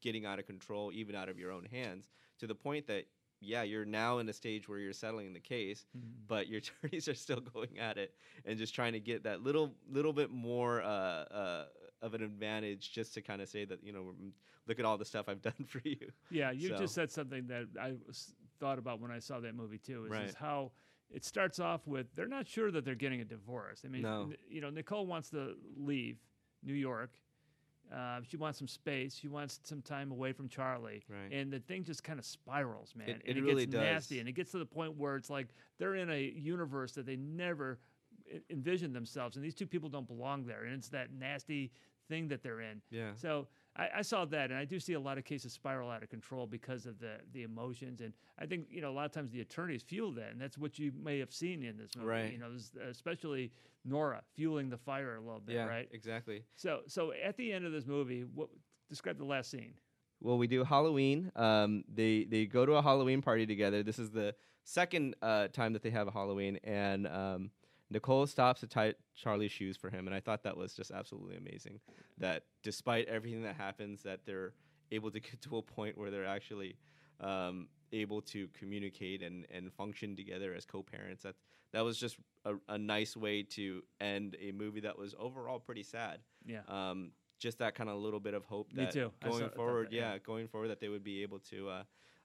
getting 0.00 0.26
out 0.26 0.38
of 0.38 0.46
control, 0.46 0.90
even 0.92 1.14
out 1.14 1.28
of 1.28 1.38
your 1.38 1.50
own 1.52 1.64
hands, 1.64 2.08
to 2.38 2.46
the 2.46 2.54
point 2.54 2.86
that 2.86 3.06
yeah, 3.40 3.62
you're 3.62 3.84
now 3.84 4.18
in 4.18 4.28
a 4.28 4.32
stage 4.32 4.68
where 4.68 4.80
you're 4.80 4.92
settling 4.92 5.32
the 5.32 5.38
case, 5.38 5.86
Mhm. 5.96 6.26
but 6.26 6.48
your 6.48 6.58
attorneys 6.82 7.06
are 7.08 7.14
still 7.14 7.40
going 7.40 7.78
at 7.78 7.96
it 7.96 8.12
and 8.44 8.58
just 8.58 8.74
trying 8.74 8.94
to 8.94 9.00
get 9.00 9.22
that 9.24 9.42
little 9.42 9.74
little 9.88 10.12
bit 10.12 10.30
more 10.30 10.82
uh, 10.82 10.86
uh, 10.86 11.66
of 12.02 12.14
an 12.14 12.22
advantage, 12.22 12.92
just 12.92 13.14
to 13.14 13.22
kind 13.22 13.40
of 13.40 13.48
say 13.48 13.64
that 13.64 13.82
you 13.84 13.92
know, 13.92 14.12
mm, 14.20 14.32
look 14.66 14.78
at 14.80 14.84
all 14.84 14.98
the 14.98 15.04
stuff 15.04 15.28
I've 15.28 15.40
done 15.50 15.64
for 15.68 15.80
you. 15.84 16.10
Yeah, 16.30 16.50
you 16.50 16.68
So- 16.70 16.78
just 16.78 16.94
said 16.94 17.12
something 17.12 17.46
that 17.46 17.66
I 17.80 17.94
was, 18.06 18.34
thought 18.58 18.78
about 18.78 18.98
when 19.00 19.12
I 19.12 19.20
saw 19.20 19.38
that 19.38 19.54
movie 19.54 19.78
too. 19.78 20.06
Is, 20.06 20.10
Right. 20.10 20.24
is 20.28 20.34
how 20.34 20.72
it 21.10 21.24
starts 21.24 21.60
off 21.60 21.86
with 21.86 22.12
they're 22.16 22.26
not 22.26 22.48
sure 22.48 22.72
that 22.72 22.84
they're 22.84 22.96
getting 22.96 23.20
a 23.20 23.24
divorce. 23.24 23.82
I 23.84 23.88
mean, 23.88 24.02
No. 24.02 24.32
you 24.48 24.60
know, 24.60 24.68
Nicole 24.70 25.06
wants 25.06 25.30
to 25.30 25.54
leave 25.76 26.18
New 26.64 26.74
York. 26.74 27.12
Uh, 27.94 28.20
she 28.28 28.36
wants 28.36 28.58
some 28.58 28.68
space. 28.68 29.14
She 29.16 29.28
wants 29.28 29.60
some 29.64 29.80
time 29.82 30.10
away 30.10 30.32
from 30.32 30.48
Charlie. 30.48 31.04
Right. 31.08 31.32
And 31.32 31.50
the 31.52 31.58
thing 31.60 31.84
just 31.84 32.04
kind 32.04 32.18
of 32.18 32.24
spirals, 32.24 32.94
man. 32.94 33.08
It- 33.08 33.22
and 33.26 33.38
it 33.38 33.42
really 33.42 33.66
gets 33.66 33.74
nasty. 33.82 34.14
does. 34.16 34.20
And 34.20 34.28
it 34.28 34.32
gets 34.32 34.50
to 34.52 34.58
the 34.58 34.66
point 34.66 34.96
where 34.96 35.16
it's 35.16 35.30
like 35.30 35.48
they're 35.78 35.94
in 35.94 36.10
a 36.10 36.20
universe 36.36 36.92
that 36.92 37.06
they 37.06 37.16
never 37.16 37.78
envisioned 38.50 38.94
themselves. 38.94 39.36
And 39.36 39.44
these 39.44 39.54
two 39.54 39.66
people 39.66 39.88
don't 39.88 40.06
belong 40.06 40.44
there. 40.44 40.64
And 40.64 40.74
it's 40.74 40.88
that 40.90 41.12
nasty 41.12 41.70
thing 42.08 42.28
that 42.28 42.42
they're 42.42 42.60
in. 42.60 42.80
Yeah. 42.90 43.12
So 43.14 43.48
I, 43.78 43.88
I 43.98 44.02
saw 44.02 44.24
that, 44.26 44.50
and 44.50 44.58
I 44.58 44.64
do 44.64 44.80
see 44.80 44.94
a 44.94 45.00
lot 45.00 45.18
of 45.18 45.24
cases 45.24 45.52
spiral 45.52 45.90
out 45.90 46.02
of 46.02 46.10
control 46.10 46.46
because 46.46 46.84
of 46.86 46.98
the 46.98 47.12
the 47.32 47.42
emotions, 47.44 48.00
and 48.00 48.12
I 48.38 48.46
think 48.46 48.66
you 48.70 48.80
know 48.80 48.90
a 48.90 48.96
lot 48.98 49.06
of 49.06 49.12
times 49.12 49.30
the 49.30 49.40
attorneys 49.40 49.82
fuel 49.82 50.12
that, 50.12 50.32
and 50.32 50.40
that's 50.40 50.58
what 50.58 50.78
you 50.78 50.92
may 51.02 51.18
have 51.20 51.32
seen 51.32 51.62
in 51.62 51.76
this 51.76 51.90
movie. 51.96 52.08
Right. 52.08 52.32
You 52.32 52.38
know, 52.38 52.50
especially 52.90 53.52
Nora 53.84 54.22
fueling 54.34 54.68
the 54.68 54.78
fire 54.78 55.16
a 55.16 55.20
little 55.20 55.40
bit, 55.40 55.54
Yeah, 55.54 55.66
right? 55.66 55.88
exactly. 55.92 56.44
So 56.56 56.80
so 56.86 57.12
at 57.24 57.36
the 57.36 57.52
end 57.52 57.64
of 57.64 57.72
this 57.72 57.86
movie, 57.86 58.22
what 58.34 58.48
describe 58.88 59.18
the 59.18 59.24
last 59.24 59.50
scene? 59.50 59.74
Well, 60.20 60.36
we 60.38 60.48
do 60.48 60.64
Halloween. 60.64 61.30
Um, 61.36 61.84
they 61.92 62.24
they 62.24 62.46
go 62.46 62.66
to 62.66 62.72
a 62.72 62.82
Halloween 62.82 63.22
party 63.22 63.46
together. 63.46 63.82
This 63.84 63.98
is 64.00 64.10
the 64.10 64.34
second 64.64 65.14
uh, 65.22 65.48
time 65.48 65.72
that 65.74 65.82
they 65.82 65.90
have 65.90 66.08
a 66.08 66.10
Halloween, 66.10 66.58
and 66.64 67.06
um, 67.06 67.50
Nicole 67.90 68.26
stops 68.26 68.60
to 68.60 68.66
tie 68.66 68.94
Charlie's 69.16 69.52
shoes 69.52 69.76
for 69.76 69.90
him, 69.90 70.06
and 70.06 70.14
I 70.14 70.20
thought 70.20 70.42
that 70.42 70.56
was 70.56 70.74
just 70.74 70.90
absolutely 70.90 71.36
amazing. 71.36 71.80
That 72.18 72.44
despite 72.62 73.08
everything 73.08 73.42
that 73.42 73.56
happens, 73.56 74.02
that 74.02 74.20
they're 74.26 74.52
able 74.90 75.10
to 75.10 75.20
get 75.20 75.40
to 75.42 75.56
a 75.56 75.62
point 75.62 75.96
where 75.96 76.10
they're 76.10 76.26
actually 76.26 76.76
um, 77.20 77.68
able 77.92 78.20
to 78.22 78.48
communicate 78.58 79.22
and, 79.22 79.46
and 79.50 79.72
function 79.72 80.16
together 80.16 80.54
as 80.54 80.64
co-parents. 80.64 81.22
That 81.22 81.34
that 81.72 81.84
was 81.84 81.98
just 81.98 82.16
a, 82.44 82.54
a 82.68 82.78
nice 82.78 83.16
way 83.16 83.42
to 83.42 83.82
end 84.00 84.36
a 84.40 84.52
movie 84.52 84.80
that 84.80 84.98
was 84.98 85.14
overall 85.18 85.58
pretty 85.58 85.82
sad. 85.82 86.20
Yeah. 86.46 86.60
Um, 86.68 87.12
just 87.38 87.58
that 87.58 87.74
kind 87.74 87.88
of 87.88 87.98
little 87.98 88.20
bit 88.20 88.34
of 88.34 88.44
hope 88.44 88.72
Me 88.72 88.84
that 88.84 88.92
too. 88.92 89.12
Going 89.22 89.40
saw- 89.40 89.48
forward, 89.50 89.88
that, 89.88 89.92
yeah. 89.92 90.12
yeah, 90.12 90.18
going 90.18 90.48
forward 90.48 90.68
that 90.68 90.80
they 90.80 90.88
would 90.88 91.04
be 91.04 91.22
able 91.22 91.38
to 91.50 91.68
uh, 91.68 91.82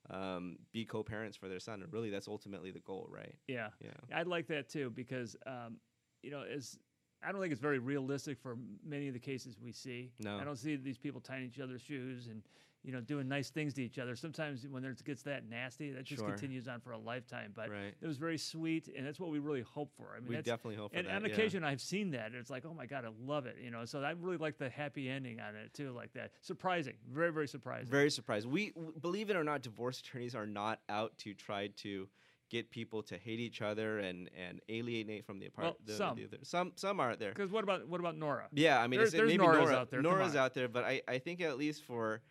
um, 0.09 0.57
be 0.71 0.85
co-parents 0.85 1.37
for 1.37 1.47
their 1.47 1.59
son. 1.59 1.81
And 1.81 1.91
really, 1.93 2.09
that's 2.09 2.27
ultimately 2.27 2.71
the 2.71 2.79
goal, 2.79 3.07
right? 3.09 3.35
Yeah, 3.47 3.69
Yeah. 3.81 3.91
I'd 4.13 4.27
like 4.27 4.47
that 4.47 4.69
too 4.69 4.89
because 4.89 5.35
um, 5.45 5.77
you 6.21 6.31
know 6.31 6.43
as 6.43 6.77
I 7.25 7.31
don't 7.31 7.41
think 7.41 7.51
it's 7.51 7.61
very 7.61 7.79
realistic 7.79 8.37
for 8.39 8.57
many 8.85 9.07
of 9.07 9.13
the 9.13 9.19
cases 9.19 9.57
we 9.63 9.71
see. 9.71 10.11
No. 10.19 10.37
I 10.37 10.43
don't 10.43 10.57
see 10.57 10.75
these 10.75 10.97
people 10.97 11.21
tying 11.21 11.45
each 11.45 11.59
other's 11.59 11.81
shoes 11.81 12.27
and 12.27 12.41
you 12.83 12.91
know 12.91 12.99
doing 12.99 13.29
nice 13.29 13.49
things 13.49 13.73
to 13.75 13.81
each 13.83 13.97
other. 13.97 14.13
Sometimes 14.15 14.67
when 14.67 14.83
it 14.83 15.01
gets 15.05 15.23
that 15.23 15.47
nasty, 15.49 15.91
that 15.91 16.03
just 16.03 16.19
Sure. 16.19 16.29
continues 16.29 16.67
on 16.67 16.81
for 16.81 16.91
a 16.91 16.97
lifetime. 16.97 17.53
But 17.55 17.69
Right. 17.69 17.93
it 18.01 18.05
was 18.05 18.17
very 18.17 18.37
sweet, 18.37 18.89
and 18.89 19.05
that's 19.07 19.21
what 19.21 19.29
we 19.29 19.39
really 19.39 19.61
hope 19.61 19.93
for. 19.95 20.13
I 20.15 20.19
mean, 20.19 20.27
We 20.29 20.35
definitely 20.41 20.75
hope 20.75 20.91
for 20.91 20.95
that. 20.95 20.99
and 20.99 21.07
that, 21.07 21.15
on 21.23 21.25
yeah. 21.29 21.33
occasion, 21.33 21.63
I've 21.63 21.79
seen 21.81 22.11
that. 22.11 22.27
and 22.27 22.35
It's 22.35 22.49
like, 22.49 22.65
oh 22.65 22.73
my 22.73 22.85
god, 22.85 23.05
I 23.05 23.09
love 23.25 23.45
it. 23.45 23.57
You 23.63 23.71
know, 23.71 23.85
so 23.85 24.01
I 24.03 24.11
really 24.11 24.35
like 24.37 24.57
the 24.57 24.69
happy 24.69 25.09
ending 25.09 25.39
on 25.39 25.55
it 25.55 25.73
too, 25.73 25.91
like 25.91 26.11
that. 26.13 26.31
Surprising, 26.41 26.95
very 27.09 27.31
very 27.31 27.47
surprising. 27.47 27.89
Very 27.89 28.11
surprised. 28.11 28.47
We 28.47 28.73
believe 28.99 29.29
it 29.29 29.37
or 29.37 29.45
not, 29.45 29.61
divorce 29.61 30.01
attorneys 30.01 30.35
are 30.35 30.45
not 30.47 30.81
out 30.89 31.17
to 31.19 31.33
try 31.33 31.67
to 31.77 32.09
get 32.53 32.69
people 32.69 33.01
to 33.01 33.17
hate 33.17 33.39
each 33.39 33.63
other 33.63 33.97
and, 33.97 34.29
and 34.37 34.61
alienate 34.69 35.25
from 35.25 35.39
the 35.39 35.49
Well, 35.57 35.69
apartment. 35.69 35.87
the, 35.87 35.93
some. 35.93 36.15
the 36.15 36.25
other. 36.25 36.37
Some 36.43 36.71
some 36.75 36.99
are 36.99 37.11
out 37.11 37.19
there. 37.19 37.31
Because 37.31 37.51
what 37.51 37.63
about 37.63 37.87
what 37.87 37.99
about 37.99 38.15
Nora? 38.15 38.47
Yeah, 38.53 38.79
I 38.79 38.85
mean, 38.87 38.99
There- 38.99 39.09
there's 39.09 39.27
maybe 39.27 39.39
Nora's 39.43 39.69
Nora, 39.69 39.75
out 39.75 39.89
there. 39.89 40.01
Nora's 40.03 40.35
out 40.35 40.53
there, 40.53 40.67
but 40.67 40.83
I, 40.83 41.01
I 41.07 41.17
think 41.17 41.41
at 41.41 41.57
least 41.57 41.83
for 41.83 42.21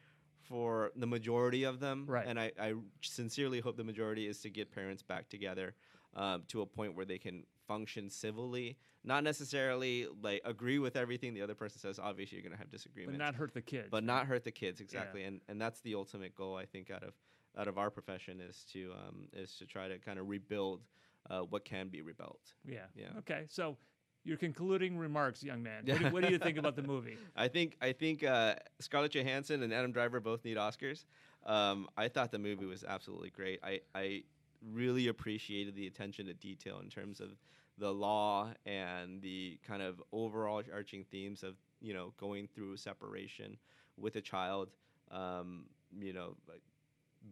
for 0.49 0.93
the 0.97 1.07
majority 1.07 1.65
of 1.65 1.81
them, 1.81 2.05
right. 2.07 2.27
and 2.27 2.39
I, 2.39 2.53
I 2.61 2.75
sincerely 3.01 3.61
hope 3.61 3.77
the 3.77 3.85
majority 3.85 4.27
is 4.27 4.41
to 4.43 4.51
get 4.51 4.73
parents 4.73 5.03
back 5.03 5.29
together 5.29 5.75
um, 6.15 6.43
to 6.49 6.61
a 6.63 6.67
point 6.67 6.95
where 6.97 7.07
they 7.07 7.19
can 7.19 7.45
function 7.67 8.11
civilly, 8.11 8.77
not 9.05 9.25
necessarily 9.25 10.07
like 10.23 10.43
agree 10.45 10.79
with 10.79 10.95
everything 10.97 11.33
the 11.35 11.43
other 11.43 11.55
person 11.55 11.81
says. 11.81 11.99
Obviously, 11.99 12.37
you're 12.37 12.43
going 12.43 12.53
to 12.53 12.59
have 12.59 12.71
disagreements, 12.71 13.17
but 13.19 13.25
not 13.25 13.35
hurt 13.35 13.55
the 13.55 13.63
kids, 13.63 13.89
but 13.91 14.05
not 14.05 14.27
hurt 14.27 14.45
the 14.45 14.53
kids 14.53 14.81
exactly, 14.81 15.25
and 15.25 15.41
and 15.49 15.61
that's 15.61 15.81
the 15.81 15.95
ultimate 15.95 16.35
goal 16.37 16.57
I 16.57 16.67
think 16.67 16.91
out 16.91 17.03
of 17.03 17.15
out 17.59 17.69
of 17.69 17.79
our 17.79 17.91
profession 17.91 18.41
is 18.41 18.65
to 18.73 18.93
um, 18.93 19.29
is 19.33 19.55
to 19.57 19.67
try 19.67 19.89
to 19.89 19.99
kind 19.99 20.19
of 20.19 20.29
rebuild 20.29 20.83
uh, 21.31 21.41
what 21.41 21.65
can 21.65 21.89
be 21.89 22.03
rebuilt. 22.03 22.55
Yeah. 22.65 22.87
Yeah. 22.95 23.19
Okay. 23.19 23.45
So 23.49 23.77
your 24.25 24.37
concluding 24.37 24.97
remarks, 24.97 25.43
young 25.43 25.63
man. 25.63 25.85
What 25.85 25.99
do, 25.99 26.09
what 26.11 26.23
do 26.23 26.31
you 26.31 26.39
think 26.39 26.59
about 26.59 26.77
the 26.77 26.83
movie? 26.83 27.17
I 27.37 27.49
think 27.49 27.77
I 27.81 27.93
think 27.93 28.25
uh, 28.25 28.55
Scarlett 28.81 29.15
Johansson 29.15 29.63
and 29.63 29.73
Adam 29.73 29.93
Driver 29.93 30.21
both 30.21 30.45
need 30.45 30.57
Oscars. 30.57 31.05
Um, 31.45 31.89
I 31.97 32.09
thought 32.09 32.31
the 32.31 32.39
movie 32.39 32.67
was 32.67 32.85
absolutely 32.85 33.31
great. 33.31 33.59
I, 33.65 33.81
I 33.97 34.23
really 34.71 35.09
appreciated 35.09 35.75
the 35.75 35.89
attention 35.89 36.27
to 36.27 36.35
detail 36.35 36.79
in 36.81 36.89
terms 36.89 37.21
of 37.21 37.31
the 37.79 37.93
law 37.93 38.53
and 38.65 39.21
the 39.23 39.59
kind 39.67 39.83
of 39.83 40.01
overall 40.13 40.63
arching 40.73 41.05
themes 41.11 41.43
of 41.43 41.57
you 41.81 41.93
know 41.93 42.13
going 42.17 42.47
through 42.55 42.77
separation 42.77 43.57
with 43.97 44.17
a 44.17 44.21
child. 44.21 44.71
Um, 45.11 45.65
you 46.01 46.13
know, 46.13 46.37
like, 46.49 46.63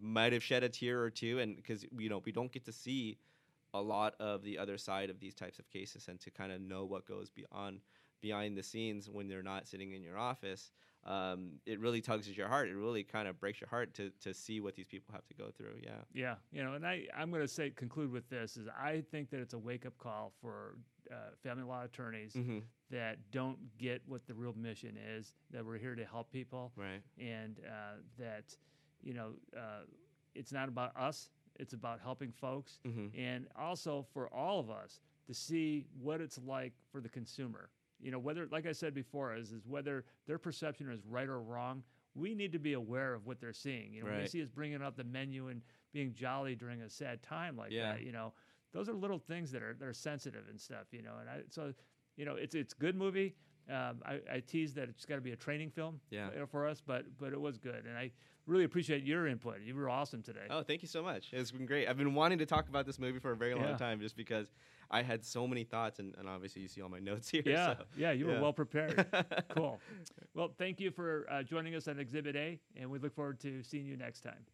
might 0.01 0.33
have 0.33 0.43
shed 0.43 0.63
a 0.63 0.69
tear 0.69 1.03
or 1.03 1.11
two, 1.11 1.39
and 1.39 1.57
because 1.57 1.85
you 1.97 2.09
know 2.09 2.23
we 2.25 2.33
don't 2.33 2.53
get 2.53 2.65
to 2.67 2.73
see 2.73 3.19
a 3.73 3.81
lot 3.81 4.15
of 4.19 4.43
the 4.43 4.59
other 4.59 4.77
side 4.77 5.11
of 5.11 5.21
these 5.21 5.35
types 5.35 5.59
of 5.59 5.69
cases 5.71 6.09
and 6.09 6.21
to 6.21 6.31
kind 6.31 6.51
of 6.53 6.61
know 6.61 6.85
what 6.85 7.07
goes 7.07 7.31
beyond 7.31 7.81
behind 8.21 8.57
the 8.59 8.63
scenes 8.63 9.09
when 9.09 9.29
they're 9.29 9.43
not 9.45 9.67
sitting 9.67 9.93
in 9.93 10.03
your 10.03 10.19
office 10.19 10.73
um, 11.07 11.53
it 11.67 11.79
really 11.81 12.01
tugs 12.01 12.29
at 12.29 12.37
your 12.37 12.49
heart 12.49 12.69
it 12.69 12.75
really 12.75 13.03
kind 13.05 13.29
of 13.29 13.39
breaks 13.41 13.61
your 13.61 13.69
heart 13.69 13.95
to, 13.95 14.11
to 14.21 14.35
see 14.35 14.61
what 14.61 14.75
these 14.75 14.89
people 14.89 15.15
have 15.15 15.25
to 15.27 15.35
go 15.35 15.51
through 15.57 15.75
yeah 15.83 16.03
Yeah, 16.13 16.35
you 16.53 16.63
know, 16.65 16.75
and 16.75 16.85
I 16.87 17.07
I'm 17.17 17.31
going 17.31 17.43
to 17.43 17.49
say 17.49 17.71
conclude 17.71 18.11
with 18.11 18.29
this 18.29 18.57
is 18.57 18.67
I 18.69 19.03
think 19.11 19.31
that 19.31 19.41
it's 19.41 19.55
a 19.55 19.59
wake 19.59 19.87
up 19.87 19.97
call 19.99 20.33
for 20.43 20.77
uh, 21.11 21.31
family 21.43 21.63
law 21.65 21.85
attorneys 21.85 22.35
Mhm. 22.35 22.63
that 22.91 23.19
don't 23.31 23.57
get 23.79 24.03
what 24.07 24.27
the 24.27 24.35
real 24.35 24.53
mission 24.55 24.99
is. 25.17 25.33
That 25.53 25.65
we're 25.65 25.79
here 25.79 25.95
to 25.95 26.05
help 26.05 26.31
people, 26.33 26.73
right 26.77 27.01
and 27.19 27.61
uh, 27.67 28.01
that 28.19 28.55
you 29.03 29.15
know 29.15 29.33
uh, 29.57 29.83
it's 30.35 30.53
not 30.53 30.69
about 30.69 30.97
us. 30.97 31.31
It's 31.59 31.73
about 31.75 32.01
helping 32.01 32.33
folks, 32.33 32.79
Mhm. 32.87 33.11
and 33.19 33.47
also 33.57 34.03
for 34.15 34.33
all 34.33 34.61
of 34.61 34.71
us 34.71 35.01
to 35.27 35.35
see 35.35 35.87
what 36.01 36.21
it's 36.21 36.39
like 36.39 36.73
for 36.91 37.01
the 37.01 37.09
consumer. 37.09 37.71
You 38.01 38.11
know, 38.11 38.19
whether, 38.19 38.47
like 38.47 38.65
I 38.67 38.73
said 38.73 38.95
before, 38.95 39.35
is 39.37 39.53
is 39.53 39.67
whether 39.67 40.05
their 40.27 40.39
perception 40.39 40.91
is 40.91 41.05
right 41.05 41.29
or 41.29 41.41
wrong. 41.43 41.85
We 42.15 42.35
need 42.35 42.51
to 42.53 42.59
be 42.59 42.73
aware 42.73 43.13
of 43.15 43.27
what 43.27 43.41
they're 43.41 43.53
seeing. 43.53 43.93
You 43.93 44.01
know, 44.03 44.07
when 44.11 44.19
they 44.19 44.27
see 44.27 44.43
us 44.43 44.49
bringing 44.49 44.81
up 44.83 44.97
the 44.97 45.05
menu 45.05 45.49
and 45.49 45.63
being 45.93 46.15
jolly 46.15 46.55
during 46.57 46.81
a 46.83 46.89
sad 46.89 47.23
time 47.23 47.57
like 47.57 47.71
Yeah. 47.73 47.93
that, 47.93 48.03
you 48.03 48.11
know, 48.13 48.33
those 48.73 48.89
are 48.89 48.95
little 48.95 49.19
things 49.19 49.51
that 49.53 49.63
are 49.63 49.75
that 49.75 49.87
are 49.87 49.93
sensitive 49.93 50.49
and 50.49 50.59
stuff. 50.59 50.93
You 50.93 51.03
know, 51.03 51.19
and 51.19 51.29
I 51.29 51.43
so 51.51 51.75
you 52.17 52.25
know 52.25 52.37
it's 52.37 52.55
it's 52.55 52.73
good 52.73 52.97
movie. 52.97 53.35
Um, 53.69 54.03
I, 54.05 54.21
I 54.33 54.41
teased 54.41 54.75
that 54.77 54.89
it's 54.89 55.05
got 55.05 55.17
to 55.17 55.21
be 55.21 55.33
a 55.33 55.37
training 55.37 55.71
film 55.71 56.01
Yeah. 56.11 56.47
for 56.47 56.67
us, 56.67 56.81
but 56.81 57.05
but 57.19 57.33
it 57.35 57.41
was 57.41 57.59
good, 57.59 57.85
and 57.87 57.97
I 57.99 58.11
really 58.51 58.65
appreciate 58.65 59.05
your 59.05 59.27
input. 59.29 59.61
You 59.65 59.75
were 59.77 59.89
awesome 59.89 60.23
today. 60.23 60.47
Oh, 60.51 60.63
thank 60.63 60.83
you 60.83 60.89
so 60.89 61.03
much. 61.03 61.29
It's 61.33 61.53
been 61.53 61.67
great. 61.67 61.89
I've 61.89 61.97
been 61.97 62.15
wanting 62.15 62.39
to 62.39 62.47
talk 62.47 62.69
about 62.69 62.85
this 62.85 62.99
movie 62.99 63.21
for 63.21 63.31
a 63.31 63.37
very 63.37 63.55
long 63.55 63.65
Yeah. 63.65 63.77
time 63.77 64.01
just 64.01 64.17
because 64.17 64.53
I 64.91 65.03
had 65.03 65.25
so 65.25 65.47
many 65.47 65.63
thoughts, 65.63 66.01
and, 66.01 66.15
and 66.19 66.29
obviously 66.29 66.63
you 66.63 66.69
see 66.69 66.83
all 66.83 66.89
my 66.89 66.99
notes 67.11 67.31
here. 67.31 67.43
Yeah, 67.47 67.77
so, 67.77 67.85
yeah, 67.97 68.11
you 68.11 68.27
were 68.27 68.41
well 68.41 68.53
prepared. 68.53 69.07
cool. 69.55 69.81
Well, 70.35 70.53
thank 70.59 70.81
you 70.81 70.91
for 70.91 71.27
uh, 71.31 71.43
joining 71.45 71.75
us 71.77 71.87
on 71.87 71.99
Exhibit 72.01 72.35
A, 72.37 72.59
and 72.77 72.91
we 72.91 72.99
look 72.99 73.15
forward 73.15 73.39
to 73.41 73.63
seeing 73.63 73.87
you 73.87 73.97
next 73.97 74.21
time. 74.23 74.45